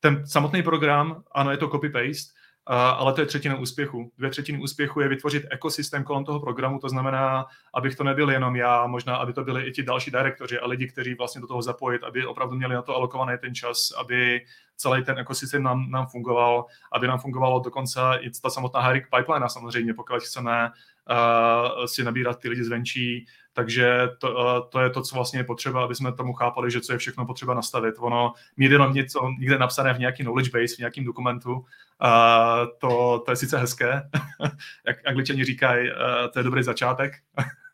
ten 0.00 0.26
samotný 0.26 0.62
program, 0.62 1.22
ano, 1.32 1.50
je 1.50 1.56
to 1.56 1.68
copy-paste, 1.68 2.32
ale 2.66 3.12
to 3.12 3.20
je 3.20 3.26
třetina 3.26 3.56
úspěchu. 3.56 4.12
Dvě 4.18 4.30
třetiny 4.30 4.62
úspěchu 4.62 5.00
je 5.00 5.08
vytvořit 5.08 5.46
ekosystém 5.50 6.04
kolem 6.04 6.24
toho 6.24 6.40
programu, 6.40 6.78
to 6.78 6.88
znamená, 6.88 7.46
abych 7.74 7.96
to 7.96 8.04
nebyl 8.04 8.30
jenom 8.30 8.56
já, 8.56 8.86
možná, 8.86 9.16
aby 9.16 9.32
to 9.32 9.44
byli 9.44 9.62
i 9.62 9.72
ti 9.72 9.82
další 9.82 10.10
direktoři 10.10 10.58
a 10.58 10.66
lidi, 10.66 10.88
kteří 10.88 11.14
vlastně 11.14 11.40
do 11.40 11.46
toho 11.46 11.62
zapojit, 11.62 12.04
aby 12.04 12.26
opravdu 12.26 12.56
měli 12.56 12.74
na 12.74 12.82
to 12.82 12.96
alokovaný 12.96 13.38
ten 13.40 13.54
čas, 13.54 13.92
aby 13.98 14.40
celý 14.76 15.04
ten 15.04 15.18
ekosystém 15.18 15.62
nám, 15.62 15.90
nám 15.90 16.06
fungoval, 16.06 16.64
aby 16.92 17.06
nám 17.06 17.18
fungovalo 17.18 17.60
dokonce 17.60 18.00
i 18.20 18.30
ta 18.30 18.50
samotná 18.50 18.80
hiring 18.80 19.06
pipeline 19.16 19.48
samozřejmě, 19.48 19.94
pokud 19.94 20.22
chceme 20.22 20.70
uh, 21.10 21.84
si 21.84 22.04
nabírat 22.04 22.40
ty 22.40 22.48
lidi 22.48 22.64
zvenčí, 22.64 23.26
takže 23.52 24.08
to, 24.18 24.30
uh, 24.30 24.68
to 24.70 24.80
je 24.80 24.90
to, 24.90 25.02
co 25.02 25.14
vlastně 25.14 25.40
je 25.40 25.44
potřeba, 25.44 25.84
aby 25.84 25.94
jsme 25.94 26.12
tomu 26.12 26.32
chápali, 26.32 26.70
že 26.70 26.80
co 26.80 26.92
je 26.92 26.98
všechno 26.98 27.26
potřeba 27.26 27.54
nastavit. 27.54 27.94
Ono 27.98 28.32
mít 28.56 28.72
jenom 28.72 28.94
něco 28.94 29.20
někde 29.38 29.58
napsané 29.58 29.94
v 29.94 29.98
nějaký 29.98 30.22
knowledge 30.22 30.50
base, 30.50 30.74
v 30.74 30.78
nějakém 30.78 31.04
dokumentu, 31.04 31.64
uh, 32.04 32.68
to, 32.80 33.22
to 33.24 33.32
je 33.32 33.36
sice 33.36 33.58
hezké, 33.58 34.02
jak 34.86 34.96
angličani 35.06 35.44
říkají, 35.44 35.90
uh, 35.90 35.96
to 36.32 36.38
je 36.38 36.42
dobrý 36.42 36.62
začátek, 36.62 37.12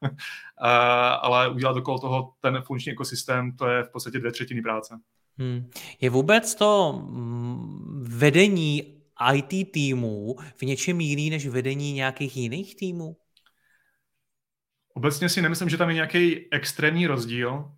uh, 0.02 0.10
ale 1.20 1.48
udělat 1.48 1.76
okolo 1.76 1.98
toho 1.98 2.32
ten 2.40 2.62
funkční 2.62 2.92
ekosystém, 2.92 3.56
to 3.56 3.68
je 3.68 3.82
v 3.82 3.90
podstatě 3.90 4.18
dvě 4.18 4.32
třetiny 4.32 4.62
práce. 4.62 4.98
Hmm. 5.38 5.70
Je 6.00 6.10
vůbec 6.10 6.54
to 6.54 6.92
mm, 6.92 8.04
vedení 8.08 8.96
IT 9.34 9.72
týmů 9.72 10.36
v 10.56 10.62
něčem 10.62 11.00
jiný 11.00 11.30
než 11.30 11.46
vedení 11.46 11.92
nějakých 11.92 12.36
jiných 12.36 12.76
týmů? 12.76 13.16
Obecně 14.94 15.28
si 15.28 15.42
nemyslím, 15.42 15.68
že 15.68 15.76
tam 15.76 15.88
je 15.88 15.94
nějaký 15.94 16.52
extrémní 16.52 17.06
rozdíl. 17.06 17.72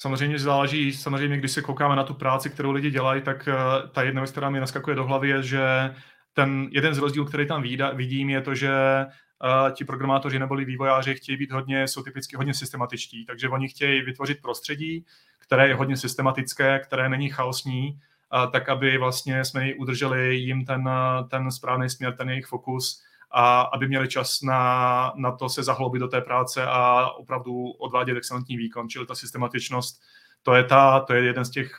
Samozřejmě 0.00 0.38
záleží, 0.38 0.92
samozřejmě 0.92 1.36
když 1.36 1.52
se 1.52 1.62
koukáme 1.62 1.96
na 1.96 2.04
tu 2.04 2.14
práci, 2.14 2.50
kterou 2.50 2.70
lidi 2.70 2.90
dělají, 2.90 3.22
tak 3.22 3.48
uh, 3.48 3.90
ta 3.90 4.02
jedna 4.02 4.22
věc, 4.22 4.30
která 4.30 4.50
mi 4.50 4.60
naskakuje 4.60 4.96
do 4.96 5.04
hlavy, 5.04 5.28
je, 5.28 5.42
že 5.42 5.94
ten 6.32 6.68
jeden 6.70 6.94
z 6.94 6.98
rozdílů, 6.98 7.24
který 7.26 7.46
tam 7.46 7.64
vidím, 7.94 8.30
je 8.30 8.40
to, 8.40 8.54
že 8.54 8.70
uh, 9.06 9.70
ti 9.70 9.84
programátoři 9.84 10.38
nebo 10.38 10.56
vývojáři 10.56 11.14
chtějí 11.14 11.38
být 11.38 11.50
hodně, 11.50 11.88
jsou 11.88 12.02
typicky 12.02 12.36
hodně 12.36 12.54
systematičtí, 12.54 13.26
takže 13.26 13.48
oni 13.48 13.68
chtějí 13.68 14.02
vytvořit 14.02 14.42
prostředí, 14.42 15.04
které 15.38 15.68
je 15.68 15.74
hodně 15.74 15.96
systematické, 15.96 16.78
které 16.78 17.08
není 17.08 17.28
chaosní, 17.28 17.90
uh, 17.90 18.50
tak 18.50 18.68
aby 18.68 18.98
vlastně 18.98 19.44
jsme 19.44 19.74
udrželi 19.74 20.36
jim 20.36 20.64
ten, 20.64 20.90
ten 21.30 21.50
správný 21.50 21.90
směr, 21.90 22.16
ten 22.16 22.28
jejich 22.28 22.46
fokus 22.46 23.02
a 23.30 23.60
aby 23.60 23.88
měli 23.88 24.08
čas 24.08 24.42
na, 24.42 25.12
na 25.16 25.32
to 25.32 25.48
se 25.48 25.62
zahloubit 25.62 26.00
do 26.00 26.08
té 26.08 26.20
práce 26.20 26.66
a 26.66 27.10
opravdu 27.10 27.70
odvádět 27.70 28.16
excelentní 28.16 28.56
výkon, 28.56 28.88
čili 28.88 29.06
ta 29.06 29.14
systematičnost, 29.14 30.00
to 30.42 30.54
je, 30.54 30.64
ta, 30.64 31.00
to 31.00 31.14
je 31.14 31.24
jeden 31.24 31.44
z 31.44 31.50
těch 31.50 31.76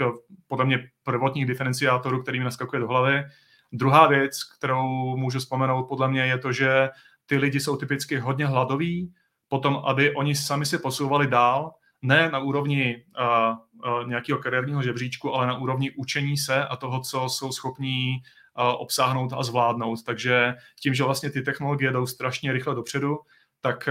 podle 0.47 0.65
mě 0.65 0.89
prvotních 1.03 1.45
diferenciátorů, 1.45 2.21
který 2.21 2.39
mi 2.39 2.45
naskakuje 2.45 2.79
do 2.79 2.87
hlavy. 2.87 3.23
Druhá 3.71 4.07
věc, 4.07 4.43
kterou 4.43 5.17
můžu 5.17 5.39
vzpomenout 5.39 5.83
podle 5.83 6.07
mě, 6.07 6.21
je 6.21 6.37
to, 6.37 6.51
že 6.51 6.89
ty 7.25 7.37
lidi 7.37 7.59
jsou 7.59 7.75
typicky 7.75 8.17
hodně 8.19 8.45
hladoví, 8.45 9.13
potom, 9.47 9.81
aby 9.85 10.15
oni 10.15 10.35
sami 10.35 10.65
se 10.65 10.79
posouvali 10.79 11.27
dál, 11.27 11.73
ne 12.01 12.29
na 12.31 12.39
úrovni 12.39 13.05
uh, 13.19 13.57
uh, 13.91 14.07
nějakého 14.07 14.39
kariérního 14.39 14.83
žebříčku, 14.83 15.33
ale 15.33 15.47
na 15.47 15.57
úrovni 15.57 15.91
učení 15.91 16.37
se 16.37 16.65
a 16.65 16.75
toho, 16.75 16.99
co 16.99 17.29
jsou 17.29 17.51
schopní 17.51 18.21
obsáhnout 18.55 19.33
a 19.33 19.43
zvládnout. 19.43 20.03
Takže 20.03 20.55
tím, 20.79 20.93
že 20.93 21.03
vlastně 21.03 21.29
ty 21.29 21.41
technologie 21.41 21.91
jdou 21.91 22.05
strašně 22.05 22.53
rychle 22.53 22.75
dopředu, 22.75 23.17
tak 23.61 23.89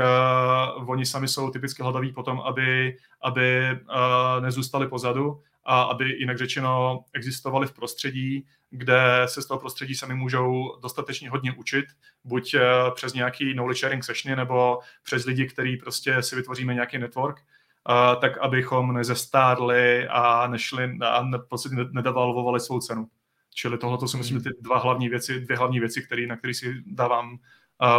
uh, 0.79 0.90
oni 0.90 1.07
sami 1.07 1.29
jsou 1.29 1.51
typicky 1.51 1.83
hladaví 1.83 2.12
potom, 2.12 2.40
aby, 2.40 2.97
aby 3.23 3.68
uh, 3.73 4.42
nezůstali 4.42 4.88
pozadu 4.88 5.40
a 5.64 5.83
aby 5.83 6.09
jinak 6.18 6.38
řečeno 6.38 7.05
existovali 7.12 7.66
v 7.66 7.73
prostředí, 7.73 8.47
kde 8.71 9.23
se 9.27 9.42
z 9.42 9.47
toho 9.47 9.61
prostředí 9.61 9.94
sami 9.94 10.14
můžou 10.14 10.79
dostatečně 10.83 11.31
hodně 11.31 11.53
učit, 11.53 11.85
buď 12.25 12.55
uh, 12.55 12.61
přes 12.94 13.12
nějaký 13.14 13.53
knowledge 13.53 13.81
sharing 13.81 14.05
sessiony 14.05 14.37
nebo 14.37 14.79
přes 15.03 15.25
lidi, 15.25 15.47
který 15.47 15.77
prostě 15.77 16.23
si 16.23 16.37
vytvoříme 16.37 16.75
nějaký 16.75 16.99
network, 16.99 17.37
uh, 17.37 18.21
tak 18.21 18.38
abychom 18.38 18.94
nezestárli 18.94 20.09
a 20.09 20.47
nešli 20.47 20.99
a 21.03 21.23
ne, 21.23 21.38
prostě 21.49 21.68
nedevalvovali 21.90 22.61
svou 22.61 22.81
cenu. 22.81 23.09
Čili 23.61 23.79
tohle 23.79 24.09
si 24.09 24.16
myslím, 24.16 24.38
že 24.38 24.42
ty 24.44 24.51
dva 24.61 24.79
hlavní 24.79 25.09
věci, 25.09 25.40
dvě 25.40 25.57
hlavní 25.57 25.81
věci, 25.81 26.03
který, 26.03 26.27
na 26.27 26.37
které 26.37 26.55
si 26.55 26.75
dávám 26.87 27.38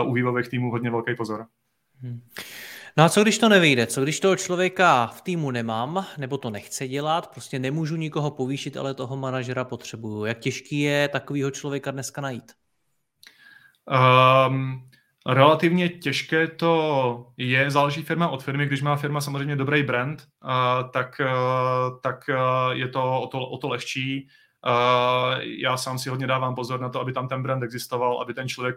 uh, 0.01 0.09
u 0.09 0.13
vývojových 0.13 0.47
týmů 0.47 0.71
hodně 0.71 0.91
velký 0.91 1.15
pozor. 1.15 1.45
Hmm. 2.01 2.21
No 2.97 3.03
a 3.03 3.09
co 3.09 3.21
když 3.21 3.37
to 3.37 3.49
nevyjde? 3.49 3.87
Co 3.87 4.03
když 4.03 4.19
toho 4.19 4.35
člověka 4.35 5.07
v 5.07 5.21
týmu 5.21 5.51
nemám, 5.51 6.05
nebo 6.17 6.37
to 6.37 6.49
nechce 6.49 6.87
dělat, 6.87 7.31
prostě 7.31 7.59
nemůžu 7.59 7.95
nikoho 7.95 8.31
povýšit, 8.31 8.77
ale 8.77 8.93
toho 8.93 9.17
manažera 9.17 9.63
potřebuju. 9.63 10.25
Jak 10.25 10.39
těžký 10.39 10.79
je 10.79 11.07
takového 11.07 11.51
člověka 11.51 11.91
dneska 11.91 12.21
najít? 12.21 12.51
Um, 14.47 14.89
relativně 15.27 15.89
těžké 15.89 16.47
to 16.47 17.33
je, 17.37 17.71
záleží 17.71 18.03
firma 18.03 18.27
od 18.27 18.43
firmy, 18.43 18.65
když 18.65 18.81
má 18.81 18.95
firma 18.95 19.21
samozřejmě 19.21 19.55
dobrý 19.55 19.83
brand, 19.83 20.27
uh, 20.43 20.91
tak, 20.91 21.21
uh, 21.21 21.99
tak 22.01 22.29
uh, 22.29 22.71
je 22.71 22.87
to 22.87 23.21
o 23.21 23.27
to, 23.27 23.47
o 23.47 23.57
to 23.57 23.69
lehčí. 23.69 24.27
Já 25.41 25.77
sám 25.77 25.99
si 25.99 26.09
hodně 26.09 26.27
dávám 26.27 26.55
pozor 26.55 26.79
na 26.79 26.89
to, 26.89 27.01
aby 27.01 27.13
tam 27.13 27.27
ten 27.27 27.43
brand 27.43 27.63
existoval, 27.63 28.21
aby 28.21 28.33
ten 28.33 28.49
člověk, 28.49 28.75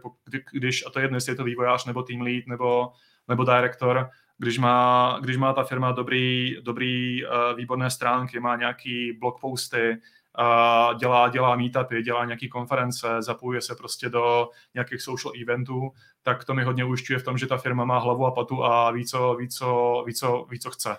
když, 0.52 0.86
a 0.86 0.90
to 0.90 1.00
je 1.00 1.10
jestli 1.14 1.32
je 1.32 1.36
to 1.36 1.44
vývojář, 1.44 1.84
nebo 1.84 2.02
team 2.02 2.20
lead, 2.20 2.46
nebo, 2.46 2.92
nebo 3.28 3.44
director, 3.44 4.10
když 4.38 4.58
má, 4.58 5.18
když 5.22 5.36
má 5.36 5.52
ta 5.52 5.64
firma 5.64 5.92
dobrý, 5.92 6.56
dobrý 6.62 7.24
uh, 7.24 7.30
výborné 7.56 7.90
stránky, 7.90 8.40
má 8.40 8.56
nějaký 8.56 9.12
blog 9.20 9.40
posty, 9.40 9.96
uh, 10.38 10.98
dělá, 10.98 11.28
dělá 11.28 11.56
meetupy, 11.56 12.02
dělá 12.02 12.24
nějaké 12.24 12.48
konference, 12.48 13.22
zapojuje 13.22 13.60
se 13.60 13.74
prostě 13.74 14.08
do 14.08 14.48
nějakých 14.74 15.02
social 15.02 15.32
eventů, 15.42 15.90
tak 16.22 16.44
to 16.44 16.54
mi 16.54 16.64
hodně 16.64 16.84
ujišťuje 16.84 17.18
v 17.18 17.24
tom, 17.24 17.38
že 17.38 17.46
ta 17.46 17.56
firma 17.56 17.84
má 17.84 17.98
hlavu 17.98 18.26
a 18.26 18.30
patu 18.30 18.64
a 18.64 18.90
ví, 18.90 19.04
co, 19.04 19.34
ví, 19.34 19.48
co, 19.48 20.02
ví, 20.06 20.14
co, 20.14 20.46
ví, 20.50 20.58
co 20.58 20.70
chce. 20.70 20.96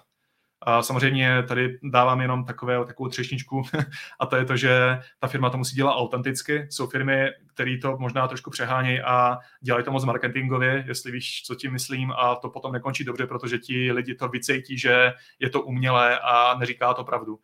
A 0.65 0.81
samozřejmě 0.81 1.43
tady 1.47 1.79
dávám 1.83 2.21
jenom 2.21 2.45
takové, 2.45 2.85
takovou 2.85 3.09
třešničku 3.09 3.63
a 4.19 4.25
to 4.25 4.35
je 4.35 4.45
to, 4.45 4.57
že 4.57 4.99
ta 5.19 5.27
firma 5.27 5.49
to 5.49 5.57
musí 5.57 5.75
dělat 5.75 5.93
autenticky. 5.93 6.67
Jsou 6.69 6.87
firmy, 6.87 7.29
které 7.53 7.77
to 7.81 7.97
možná 7.97 8.27
trošku 8.27 8.49
přehánějí 8.49 9.01
a 9.01 9.37
dělají 9.61 9.85
to 9.85 9.91
moc 9.91 10.05
marketingově, 10.05 10.83
jestli 10.87 11.11
víš, 11.11 11.43
co 11.45 11.55
tím 11.55 11.71
myslím 11.71 12.11
a 12.11 12.35
to 12.35 12.49
potom 12.49 12.71
nekončí 12.71 13.03
dobře, 13.03 13.27
protože 13.27 13.57
ti 13.57 13.91
lidi 13.91 14.15
to 14.15 14.27
vycejtí, 14.27 14.77
že 14.77 15.13
je 15.39 15.49
to 15.49 15.61
umělé 15.61 16.19
a 16.19 16.55
neříká 16.59 16.93
to 16.93 17.03
pravdu. 17.03 17.39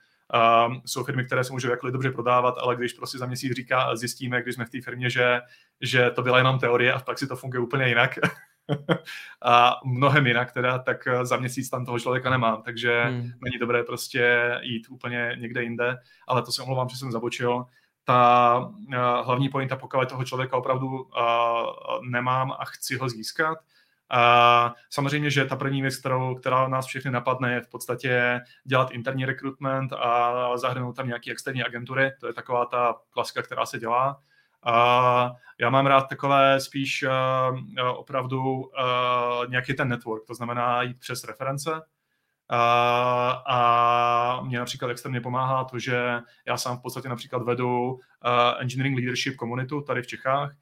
Um, 0.68 0.82
jsou 0.86 1.04
firmy, 1.04 1.26
které 1.26 1.44
se 1.44 1.54
můžou 1.54 1.70
jakkoliv 1.70 1.94
dobře 1.94 2.12
prodávat, 2.12 2.56
ale 2.58 2.76
když 2.76 2.94
prostě 2.94 3.18
za 3.18 3.26
měsíc 3.26 3.54
říká, 3.54 3.96
zjistíme, 3.96 4.42
když 4.42 4.56
jsme 4.56 4.66
v 4.66 4.70
té 4.70 4.82
firmě, 4.82 5.10
že, 5.10 5.42
že 5.82 6.12
to 6.12 6.22
byla 6.22 6.38
jenom 6.38 6.60
teorie 6.60 6.94
a 6.94 7.00
v 7.00 7.04
praxi 7.04 7.28
to 7.28 7.36
funguje 7.36 7.60
úplně 7.60 7.88
jinak, 7.88 8.20
a 9.42 9.76
mnohem 9.86 10.28
jinak 10.28 10.52
teda, 10.52 10.80
tak 10.80 11.08
eh, 11.08 11.26
za 11.26 11.38
měsíc 11.38 11.70
tam 11.70 11.86
toho 11.86 12.00
člověka 12.00 12.30
nemám, 12.30 12.62
takže 12.62 13.04
hmm. 13.04 13.32
není 13.42 13.58
dobré 13.60 13.84
prostě 13.84 14.52
jít 14.62 14.88
úplně 14.90 15.36
někde 15.40 15.64
jinde, 15.64 15.98
ale 16.28 16.42
to 16.42 16.52
se 16.52 16.62
omlouvám, 16.62 16.90
že 16.90 16.98
jsem 16.98 17.12
zabočil. 17.12 17.66
Ta 18.04 18.60
uh, 18.60 18.96
hlavní 19.26 19.50
pointa, 19.50 19.76
pokud 19.76 20.10
toho 20.10 20.24
člověka 20.24 20.58
opravdu 20.58 20.88
uh, 20.88 21.08
nemám 22.10 22.52
a 22.60 22.66
chci 22.66 22.98
ho 22.98 23.10
získat, 23.10 23.58
a 24.12 24.74
samozřejmě, 24.90 25.30
že 25.30 25.46
ta 25.46 25.56
první 25.56 25.82
věc, 25.82 25.96
kterou, 25.98 26.36
která 26.36 26.68
nás 26.68 26.86
všechny 26.86 27.12
napadne, 27.12 27.54
je 27.54 27.62
v 27.62 27.70
podstatě 27.70 28.42
dělat 28.64 28.92
interní 28.92 29.26
rekrutment 29.26 29.94
a 29.94 30.58
zahrnout 30.58 30.96
tam 30.96 31.08
nějaké 31.08 31.32
externí 31.32 31.64
agentury. 31.64 32.12
To 32.20 32.28
je 32.28 32.34
taková 32.34 32.66
ta 32.66 32.96
klasika, 33.10 33.42
která 33.42 33.66
se 33.66 33.80
dělá. 33.80 34.22
A 34.64 35.32
já 35.60 35.70
mám 35.70 35.86
rád 35.86 36.02
takové 36.02 36.60
spíš 36.60 37.06
opravdu 37.96 38.72
nějaký 39.50 39.74
ten 39.74 39.88
network, 39.88 40.26
to 40.28 40.34
znamená 40.34 40.82
jít 40.82 41.00
přes 41.00 41.24
reference, 41.24 41.82
a, 42.50 43.44
a 43.48 44.42
mě 44.42 44.60
například 44.60 44.90
extrémně 44.90 45.22
pomáhá 45.22 45.64
to, 45.64 45.80
že 45.80 46.22
já 46.46 46.58
sám 46.58 46.78
v 46.78 46.82
podstatě 46.82 47.10
například 47.10 47.44
vedu 47.44 48.00
engineering 48.60 48.98
leadership 48.98 49.36
komunitu 49.36 49.82
tady 49.82 50.02
v 50.02 50.08
Čechách, 50.08 50.56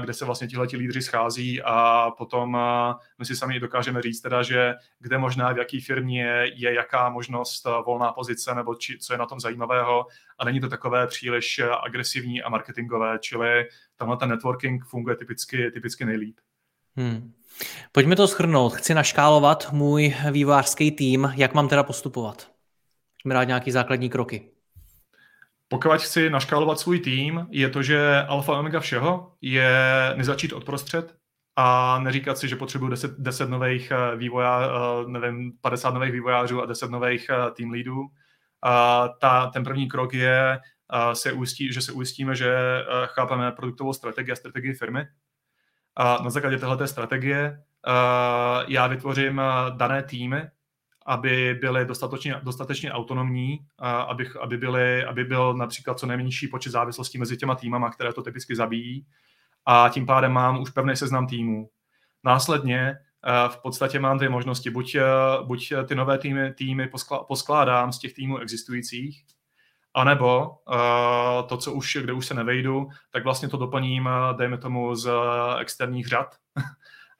kde 0.00 0.14
se 0.14 0.24
vlastně 0.24 0.48
tihle 0.48 0.66
lídři 0.72 1.02
schází 1.02 1.62
a 1.62 2.10
potom 2.18 2.58
my 3.18 3.24
si 3.24 3.36
sami 3.36 3.60
dokážeme 3.60 4.02
říct 4.02 4.20
teda, 4.20 4.42
že 4.42 4.74
kde 4.98 5.18
možná 5.18 5.52
v 5.52 5.58
jaký 5.58 5.80
firmě 5.80 6.24
je 6.54 6.74
jaká 6.74 7.08
možnost 7.08 7.66
volná 7.86 8.12
pozice 8.12 8.54
nebo 8.54 8.74
či, 8.74 8.98
co 8.98 9.14
je 9.14 9.18
na 9.18 9.26
tom 9.26 9.40
zajímavého 9.40 10.06
a 10.38 10.44
není 10.44 10.60
to 10.60 10.68
takové 10.68 11.06
příliš 11.06 11.60
agresivní 11.84 12.42
a 12.42 12.48
marketingové, 12.48 13.18
čili 13.18 13.68
tamhle 13.96 14.16
ten 14.16 14.28
networking 14.28 14.84
funguje 14.84 15.16
typicky, 15.16 15.70
typicky 15.70 16.04
nejlíp. 16.04 16.40
Hmm. 16.96 17.32
Pojďme 17.92 18.16
to 18.16 18.28
schrnout. 18.28 18.74
Chci 18.74 18.94
naškálovat 18.94 19.72
můj 19.72 20.14
vývojářský 20.30 20.90
tým. 20.90 21.32
Jak 21.36 21.54
mám 21.54 21.68
teda 21.68 21.82
postupovat? 21.82 22.50
Pojďme 23.22 23.34
dát 23.34 23.44
nějaký 23.44 23.70
základní 23.70 24.10
kroky. 24.10 24.50
Pokud 25.68 26.00
chci 26.02 26.30
naškálovat 26.30 26.80
svůj 26.80 27.00
tým, 27.00 27.46
je 27.50 27.68
to, 27.68 27.82
že 27.82 28.24
alfa 28.28 28.58
omega 28.58 28.80
všeho 28.80 29.32
je 29.40 29.72
nezačít 30.16 30.52
od 30.52 30.64
prostřed 30.64 31.18
a 31.56 31.98
neříkat 31.98 32.38
si, 32.38 32.48
že 32.48 32.56
potřebuji 32.56 32.88
10, 32.88 33.10
10 33.18 33.50
nových 33.50 33.90
eh, 33.90 34.16
vývojářů, 34.16 34.72
eh, 35.06 35.10
nevím, 35.10 35.52
50 35.60 35.94
nových 35.94 36.12
vývojářů 36.12 36.62
a 36.62 36.66
10 36.66 36.90
nových 36.90 37.30
eh, 37.30 37.50
tým 37.50 37.70
leadů. 37.70 38.02
A 38.62 39.08
ta, 39.08 39.46
ten 39.46 39.64
první 39.64 39.88
krok 39.88 40.14
je, 40.14 40.58
se 41.12 41.32
ujistí, 41.32 41.72
že 41.72 41.82
se 41.82 41.92
ujistíme, 41.92 42.34
že 42.34 42.56
chápeme 43.06 43.52
produktovou 43.52 43.92
strategii 43.92 44.32
a 44.32 44.36
strategii 44.36 44.74
firmy, 44.74 45.06
a 45.96 46.22
na 46.22 46.30
základě 46.30 46.58
této 46.58 46.86
strategie 46.86 47.62
já 48.68 48.86
vytvořím 48.86 49.42
dané 49.76 50.02
týmy, 50.02 50.42
aby 51.08 51.58
byly 51.60 51.84
dostatečně, 51.84 52.40
dostatečně 52.42 52.92
autonomní, 52.92 53.60
aby, 53.78 54.30
aby, 54.40 54.56
byly, 54.56 55.04
aby 55.04 55.24
byl 55.24 55.54
například 55.54 55.98
co 55.98 56.06
nejmenší 56.06 56.48
počet 56.48 56.70
závislostí 56.70 57.18
mezi 57.18 57.36
těma 57.36 57.54
týmama, 57.54 57.90
které 57.90 58.12
to 58.12 58.22
typicky 58.22 58.56
zabíjí. 58.56 59.06
A 59.66 59.88
tím 59.88 60.06
pádem 60.06 60.32
mám 60.32 60.60
už 60.60 60.70
pevný 60.70 60.96
seznam 60.96 61.26
týmů. 61.26 61.70
Následně 62.24 62.98
v 63.48 63.62
podstatě 63.62 64.00
mám 64.00 64.16
dvě 64.16 64.28
možnosti. 64.28 64.70
Buď, 64.70 64.96
buď 65.44 65.72
ty 65.86 65.94
nové 65.94 66.18
týmy, 66.18 66.52
týmy 66.54 66.90
poskládám 67.28 67.92
z 67.92 67.98
těch 67.98 68.14
týmů 68.14 68.38
existujících, 68.38 69.24
a 69.94 70.04
nebo 70.04 70.48
uh, 70.48 71.48
to, 71.48 71.56
co 71.56 71.72
už, 71.72 71.98
kde 72.00 72.12
už 72.12 72.26
se 72.26 72.34
nevejdu, 72.34 72.88
tak 73.10 73.24
vlastně 73.24 73.48
to 73.48 73.56
doplním, 73.56 74.08
dejme 74.36 74.58
tomu, 74.58 74.94
z 74.94 75.10
externích 75.60 76.06
řad. 76.08 76.36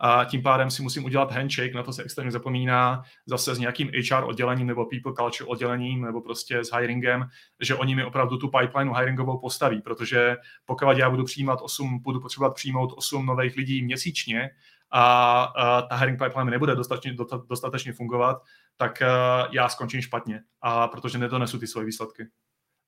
A 0.00 0.24
tím 0.24 0.42
pádem 0.42 0.70
si 0.70 0.82
musím 0.82 1.04
udělat 1.04 1.32
handshake, 1.32 1.74
na 1.74 1.82
to 1.82 1.92
se 1.92 2.02
externě 2.02 2.30
zapomíná, 2.30 3.02
zase 3.26 3.54
s 3.54 3.58
nějakým 3.58 3.88
HR 3.88 4.24
oddělením 4.24 4.66
nebo 4.66 4.86
people 4.86 5.12
culture 5.18 5.48
oddělením 5.48 6.02
nebo 6.02 6.20
prostě 6.20 6.64
s 6.64 6.70
hiringem, 6.76 7.24
že 7.60 7.74
oni 7.74 7.94
mi 7.94 8.04
opravdu 8.04 8.36
tu 8.36 8.48
pipeline 8.48 8.98
hiringovou 8.98 9.38
postaví, 9.38 9.80
protože 9.82 10.36
pokud 10.64 10.98
já 10.98 11.10
budu 11.10 11.24
přijímat 11.24 11.58
8, 11.62 12.02
budu 12.02 12.20
potřebovat 12.20 12.54
přijmout 12.54 12.92
8 12.96 13.26
nových 13.26 13.56
lidí 13.56 13.82
měsíčně 13.82 14.50
a, 14.90 15.42
a 15.42 15.82
ta 15.82 15.96
hiring 15.96 16.22
pipeline 16.22 16.50
nebude 16.50 16.74
dostatečně, 16.74 17.16
dostatečně 17.48 17.92
fungovat, 17.92 18.42
tak 18.76 19.02
uh, 19.02 19.52
já 19.52 19.68
skončím 19.68 20.02
špatně, 20.02 20.42
a 20.60 20.88
protože 20.88 21.18
nedonesu 21.18 21.58
ty 21.58 21.66
svoje 21.66 21.86
výsledky. 21.86 22.26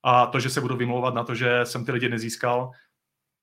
A 0.02 0.26
to, 0.26 0.40
že 0.40 0.50
se 0.50 0.60
budu 0.60 0.76
vymlouvat 0.76 1.14
na 1.14 1.24
to, 1.24 1.34
že 1.34 1.60
jsem 1.64 1.84
ty 1.84 1.92
lidi 1.92 2.08
nezískal, 2.08 2.70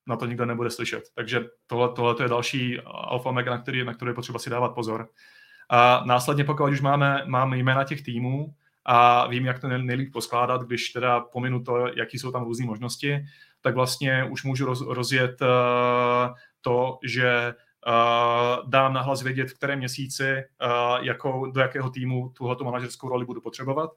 na 0.07 0.15
to 0.15 0.25
nikdo 0.25 0.45
nebude 0.45 0.69
slyšet. 0.69 1.03
Takže 1.15 1.45
tohle, 1.67 1.89
tohle 1.89 2.15
je 2.23 2.29
další 2.29 2.79
alfa 2.85 3.31
mega, 3.31 3.51
na 3.51 3.57
který, 3.57 3.83
na 3.83 3.93
který 3.93 4.09
je 4.09 4.15
potřeba 4.15 4.39
si 4.39 4.49
dávat 4.49 4.69
pozor. 4.69 5.09
A 5.69 6.03
následně, 6.05 6.43
pokud 6.43 6.71
už 6.71 6.81
máme, 6.81 7.23
máme 7.25 7.57
jména 7.57 7.83
těch 7.83 8.01
týmů 8.01 8.53
a 8.85 9.27
vím, 9.27 9.45
jak 9.45 9.59
to 9.59 9.67
nejlíp 9.67 10.13
poskládat, 10.13 10.61
když 10.61 10.89
teda 10.89 11.19
pominu 11.19 11.63
to, 11.63 11.87
jaký 11.97 12.19
jsou 12.19 12.31
tam 12.31 12.43
různé 12.43 12.65
možnosti, 12.65 13.25
tak 13.61 13.75
vlastně 13.75 14.23
už 14.23 14.43
můžu 14.43 14.65
roz, 14.65 14.81
rozjet 14.81 15.41
uh, 15.41 15.47
to, 16.61 16.99
že 17.03 17.53
uh, 17.87 18.69
dám 18.69 18.93
nahlas 18.93 19.21
vědět, 19.21 19.51
v 19.51 19.53
kterém 19.53 19.79
měsíci, 19.79 20.43
uh, 20.63 21.05
jakou, 21.05 21.51
do 21.51 21.61
jakého 21.61 21.89
týmu 21.89 22.29
tuhleto 22.29 22.63
manažerskou 22.63 23.09
roli 23.09 23.25
budu 23.25 23.41
potřebovat 23.41 23.91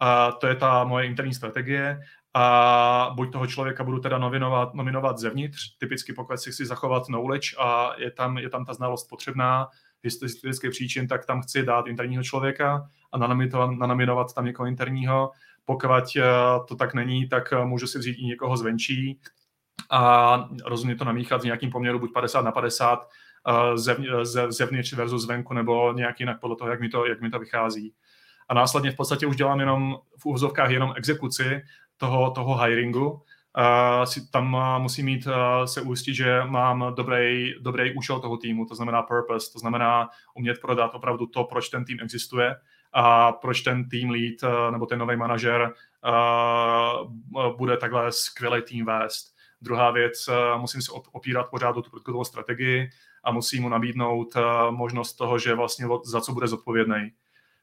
a 0.00 0.32
to 0.32 0.46
je 0.46 0.54
ta 0.54 0.84
moje 0.84 1.06
interní 1.06 1.34
strategie 1.34 2.00
a 2.38 3.10
buď 3.14 3.32
toho 3.32 3.46
člověka 3.46 3.84
budu 3.84 3.98
teda 3.98 4.18
nominovat, 4.18 4.74
nominovat 4.74 5.18
zevnitř, 5.18 5.76
typicky 5.78 6.12
pokud 6.12 6.38
si 6.38 6.52
chci 6.52 6.66
zachovat 6.66 7.06
knowledge 7.06 7.56
a 7.58 7.92
je 7.96 8.10
tam, 8.10 8.38
je 8.38 8.48
tam 8.48 8.64
ta 8.64 8.74
znalost 8.74 9.08
potřebná, 9.08 9.68
historické 10.02 10.70
příčin, 10.70 11.08
tak 11.08 11.26
tam 11.26 11.42
chci 11.42 11.62
dát 11.62 11.86
interního 11.86 12.22
člověka 12.22 12.88
a 13.12 13.18
nanominovat 13.68 14.34
tam 14.34 14.44
někoho 14.44 14.66
interního. 14.66 15.30
Pokud 15.64 15.90
eh, 16.16 16.22
to 16.68 16.76
tak 16.76 16.94
není, 16.94 17.28
tak 17.28 17.52
eh, 17.52 17.64
můžu 17.64 17.86
si 17.86 17.98
vzít 17.98 18.16
i 18.18 18.24
někoho 18.24 18.56
zvenčí 18.56 19.20
a 19.90 20.48
rozumně 20.64 20.96
to 20.96 21.04
namíchat 21.04 21.40
v 21.40 21.44
nějakým 21.44 21.70
poměru 21.70 21.98
buď 21.98 22.12
50 22.12 22.42
na 22.42 22.52
50 22.52 23.08
eh, 23.48 23.78
zev, 23.78 23.98
zevnitř 24.48 24.92
versus 24.92 25.22
zvenku 25.22 25.54
nebo 25.54 25.92
nějak 25.92 26.20
jinak 26.20 26.40
podle 26.40 26.56
toho, 26.56 26.70
jak 26.70 26.80
mi 26.80 26.88
to, 26.88 27.06
jak 27.06 27.20
mi 27.20 27.30
to 27.30 27.38
vychází 27.38 27.94
a 28.48 28.54
následně 28.54 28.90
v 28.90 28.96
podstatě 28.96 29.26
už 29.26 29.36
dělám 29.36 29.60
jenom 29.60 29.98
v 30.18 30.26
úvozovkách 30.26 30.70
jenom 30.70 30.92
exekuci 30.96 31.62
toho, 31.98 32.30
toho 32.30 32.56
hiringu. 32.56 33.10
Uh, 33.58 34.04
si, 34.04 34.30
tam 34.30 34.54
uh, 34.54 34.78
musím 34.78 35.06
mít 35.06 35.26
uh, 35.26 35.32
se 35.64 35.80
ujistit, 35.80 36.14
že 36.14 36.42
mám 36.44 36.94
dobrý, 36.94 37.54
dobrý 37.60 37.94
účel 37.96 38.20
toho 38.20 38.36
týmu, 38.36 38.66
to 38.66 38.74
znamená 38.74 39.02
purpose, 39.02 39.52
to 39.52 39.58
znamená 39.58 40.08
umět 40.34 40.60
prodat 40.60 40.94
opravdu 40.94 41.26
to, 41.26 41.44
proč 41.44 41.68
ten 41.68 41.84
tým 41.84 41.98
existuje 42.02 42.56
a 42.92 43.32
proč 43.32 43.60
ten 43.60 43.88
tým 43.88 44.10
lead 44.10 44.42
uh, 44.42 44.70
nebo 44.70 44.86
ten 44.86 44.98
nový 44.98 45.16
manažer 45.16 45.72
uh, 46.04 47.56
bude 47.56 47.76
takhle 47.76 48.12
skvělý 48.12 48.62
tým 48.62 48.86
vést. 48.86 49.34
Druhá 49.60 49.90
věc, 49.90 50.28
uh, 50.28 50.60
musím 50.60 50.82
se 50.82 50.92
opírat 51.12 51.50
pořád 51.50 51.76
o 51.76 51.82
tu 51.82 51.90
produktovou 51.90 52.24
strategii 52.24 52.90
a 53.24 53.32
musím 53.32 53.62
mu 53.62 53.68
nabídnout 53.68 54.36
uh, 54.36 54.42
možnost 54.70 55.14
toho, 55.14 55.38
že 55.38 55.54
vlastně 55.54 55.86
za 56.04 56.20
co 56.20 56.32
bude 56.32 56.48
zodpovědný. 56.48 57.10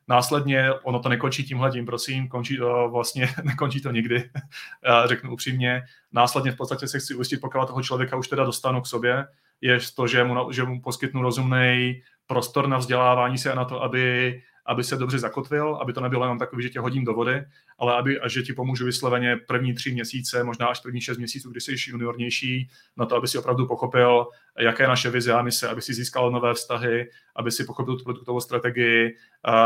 Následně 0.07 0.73
ono 0.73 0.99
to 0.99 1.09
nekončí 1.09 1.43
tímhle 1.43 1.71
tím, 1.71 1.85
prosím, 1.85 2.27
končí 2.27 2.57
to 2.57 2.89
vlastně, 2.91 3.29
nekončí 3.43 3.81
to 3.81 3.91
nikdy, 3.91 4.29
řeknu 5.05 5.33
upřímně. 5.33 5.83
Následně 6.11 6.51
v 6.51 6.55
podstatě 6.55 6.87
se 6.87 6.99
chci 6.99 7.15
ujistit, 7.15 7.41
pokud 7.41 7.67
toho 7.67 7.83
člověka 7.83 8.17
už 8.17 8.27
teda 8.27 8.43
dostanu 8.43 8.81
k 8.81 8.87
sobě, 8.87 9.27
je 9.61 9.79
to, 9.95 10.07
že 10.07 10.23
mu, 10.23 10.51
že 10.51 10.63
mu 10.63 10.81
poskytnu 10.81 11.21
rozumný 11.21 12.01
prostor 12.27 12.67
na 12.67 12.77
vzdělávání 12.77 13.37
se 13.37 13.51
a 13.51 13.55
na 13.55 13.65
to, 13.65 13.83
aby 13.83 14.41
aby 14.65 14.83
se 14.83 14.97
dobře 14.97 15.19
zakotvil, 15.19 15.75
aby 15.75 15.93
to 15.93 16.01
nebylo 16.01 16.25
jenom 16.25 16.39
takový, 16.39 16.63
že 16.63 16.69
tě 16.69 16.79
hodím 16.79 17.05
do 17.05 17.13
vody, 17.13 17.43
ale 17.77 17.93
aby, 17.93 18.19
a 18.19 18.27
že 18.27 18.41
ti 18.41 18.53
pomůžu 18.53 18.85
vysloveně 18.85 19.37
první 19.47 19.73
tři 19.73 19.91
měsíce, 19.91 20.43
možná 20.43 20.67
až 20.67 20.79
první 20.79 21.01
šest 21.01 21.17
měsíců, 21.17 21.51
kdy 21.51 21.61
jsi 21.61 21.75
juniornější, 21.87 22.69
na 22.97 23.05
to, 23.05 23.15
aby 23.15 23.27
si 23.27 23.37
opravdu 23.37 23.67
pochopil, 23.67 24.27
jaké 24.59 24.83
je 24.83 24.87
naše 24.87 25.09
vize 25.09 25.33
a 25.33 25.41
mise, 25.41 25.69
aby 25.69 25.81
si 25.81 25.93
získal 25.93 26.31
nové 26.31 26.53
vztahy, 26.53 27.09
aby 27.35 27.51
si 27.51 27.65
pochopil 27.65 27.97
tu 27.97 28.03
produktovou 28.03 28.39
strategii, 28.39 29.15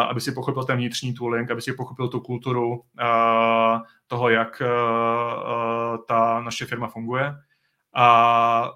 aby 0.09 0.21
si 0.21 0.31
pochopil 0.31 0.63
ten 0.63 0.77
vnitřní 0.77 1.13
tooling, 1.13 1.51
aby 1.51 1.61
si 1.61 1.73
pochopil 1.73 2.07
tu 2.07 2.19
kulturu 2.19 2.81
toho, 4.07 4.29
jak 4.29 4.61
ta 6.07 6.41
naše 6.41 6.65
firma 6.65 6.87
funguje. 6.87 7.33
A 7.93 8.75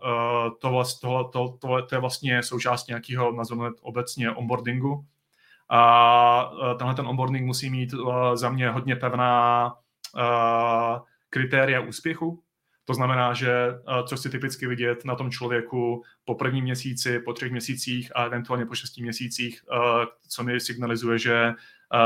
to, 0.60 0.70
vlast, 0.70 1.02
tohle, 1.02 1.24
to, 1.24 1.58
to, 1.62 1.82
to 1.82 1.96
je 1.96 2.00
vlastně 2.00 2.44
součást 2.44 2.88
nějakého, 2.88 3.32
nazveme 3.32 3.70
obecně, 3.82 4.32
onboardingu, 4.32 5.06
a 5.70 6.52
e, 6.72 6.76
tenhle 6.76 6.96
ten 6.96 7.08
onboarding 7.08 7.46
musí 7.46 7.70
mít 7.70 7.94
e, 7.94 7.98
za 8.38 8.50
mě 8.50 8.70
hodně 8.70 8.96
pevná 8.96 9.68
e, 10.18 10.24
kritéria 11.30 11.82
úspěchu. 11.82 12.44
To 12.86 12.94
znamená, 12.94 13.34
že 13.34 13.52
co 14.08 14.18
si 14.18 14.30
typicky 14.30 14.68
vidět 14.68 15.06
na 15.06 15.16
tom 15.16 15.32
člověku 15.32 16.04
po 16.26 16.36
prvním 16.36 16.64
měsíci, 16.64 17.20
po 17.20 17.34
třech 17.34 17.52
měsících 17.52 18.12
a 18.16 18.24
eventuálně 18.24 18.66
po 18.66 18.76
šesti 18.76 19.02
měsících, 19.02 19.62
co 20.28 20.44
mi 20.44 20.60
signalizuje, 20.60 21.20
že 21.20 21.54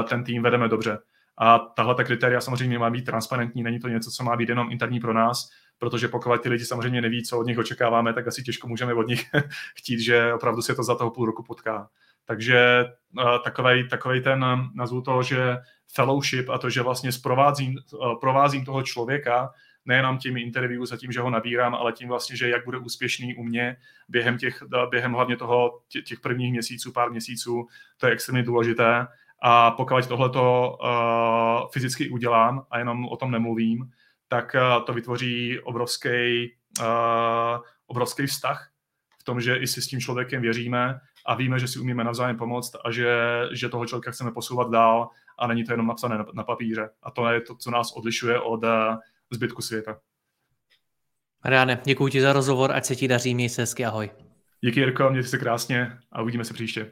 ten 0.09 0.23
tým 0.23 0.43
vedeme 0.43 0.67
dobře. 0.67 0.99
A 1.37 1.59
tahle 1.59 1.95
ta 1.95 2.03
kritéria 2.03 2.41
samozřejmě 2.41 2.79
má 2.79 2.89
být 2.89 3.05
transparentní, 3.05 3.63
není 3.63 3.79
to 3.79 3.87
něco, 3.87 4.11
co 4.11 4.23
má 4.23 4.35
být 4.35 4.49
jenom 4.49 4.71
interní 4.71 4.99
pro 4.99 5.13
nás, 5.13 5.49
protože 5.79 6.07
pokud 6.07 6.41
ty 6.41 6.49
lidi 6.49 6.65
samozřejmě 6.65 7.01
neví, 7.01 7.23
co 7.23 7.39
od 7.39 7.47
nich 7.47 7.57
očekáváme, 7.57 8.13
tak 8.13 8.27
asi 8.27 8.43
těžko 8.43 8.67
můžeme 8.67 8.93
od 8.93 9.07
nich 9.07 9.25
chtít, 9.75 9.99
že 9.99 10.33
opravdu 10.33 10.61
se 10.61 10.75
to 10.75 10.83
za 10.83 10.95
toho 10.95 11.11
půl 11.11 11.25
roku 11.25 11.43
potká. 11.43 11.89
Takže 12.27 12.85
uh, 13.19 13.23
takovej, 13.43 13.87
takovej 13.87 14.21
ten, 14.21 14.45
nazvu 14.73 15.01
to, 15.01 15.23
že 15.23 15.57
fellowship 15.95 16.49
a 16.49 16.57
to, 16.57 16.69
že 16.69 16.81
vlastně 16.81 17.09
provázím, 17.23 17.75
uh, 17.93 18.19
provázím 18.19 18.65
toho 18.65 18.83
člověka, 18.83 19.49
nejenom 19.85 20.17
tím 20.17 20.37
interview 20.37 20.85
za 20.85 20.97
tím, 20.97 21.11
že 21.11 21.21
ho 21.21 21.29
nabírám, 21.29 21.75
ale 21.75 21.93
tím 21.93 22.07
vlastně, 22.07 22.35
že 22.35 22.49
jak 22.49 22.65
bude 22.65 22.77
úspěšný 22.77 23.35
u 23.35 23.43
mě 23.43 23.77
během, 24.09 24.37
těch, 24.37 24.63
během 24.89 25.13
hlavně 25.13 25.37
toho, 25.37 25.79
těch 26.05 26.19
prvních 26.19 26.51
měsíců, 26.51 26.91
pár 26.91 27.11
měsíců, 27.11 27.67
to 27.97 28.07
je 28.07 28.13
extrémně 28.13 28.43
důležité. 28.43 29.07
A 29.41 29.71
pokud 29.71 30.07
tohleto 30.07 30.77
uh, 30.83 31.69
fyzicky 31.71 32.09
udělám 32.09 32.65
a 32.71 32.79
jenom 32.79 33.05
o 33.05 33.17
tom 33.17 33.31
nemluvím, 33.31 33.91
tak 34.27 34.55
to 34.85 34.93
vytvoří 34.93 35.59
obrovský, 35.59 36.51
obrovský 37.87 38.25
vztah 38.25 38.69
v 39.19 39.23
tom, 39.23 39.41
že 39.41 39.55
i 39.55 39.67
si 39.67 39.81
s 39.81 39.87
tím 39.87 39.99
člověkem 39.99 40.41
věříme 40.41 40.99
a 41.27 41.35
víme, 41.35 41.59
že 41.59 41.67
si 41.67 41.79
umíme 41.79 42.03
navzájem 42.03 42.37
pomoct 42.37 42.75
a 42.85 42.91
že, 42.91 43.17
že 43.51 43.69
toho 43.69 43.85
člověka 43.85 44.11
chceme 44.11 44.31
posouvat 44.31 44.71
dál 44.71 45.09
a 45.39 45.47
není 45.47 45.63
to 45.63 45.73
jenom 45.73 45.87
napsané 45.87 46.17
na, 46.17 46.25
na 46.33 46.43
papíře. 46.43 46.89
A 47.03 47.11
to 47.11 47.29
je 47.29 47.41
to, 47.41 47.55
co 47.55 47.71
nás 47.71 47.91
odlišuje 47.91 48.39
od 48.39 48.63
zbytku 49.31 49.61
světa. 49.61 49.99
Mariane, 51.43 51.81
děkuji 51.85 52.07
ti 52.07 52.21
za 52.21 52.33
rozhovor, 52.33 52.71
ať 52.71 52.85
se 52.85 52.95
ti 52.95 53.07
daří, 53.07 53.35
měj 53.35 53.49
se 53.49 53.61
hezky, 53.61 53.85
ahoj. 53.85 54.11
Díky 54.61 54.79
Jirko, 54.79 55.09
mějte 55.09 55.29
se 55.29 55.37
krásně 55.37 55.97
a 56.11 56.21
uvidíme 56.21 56.45
se 56.45 56.53
příště. 56.53 56.91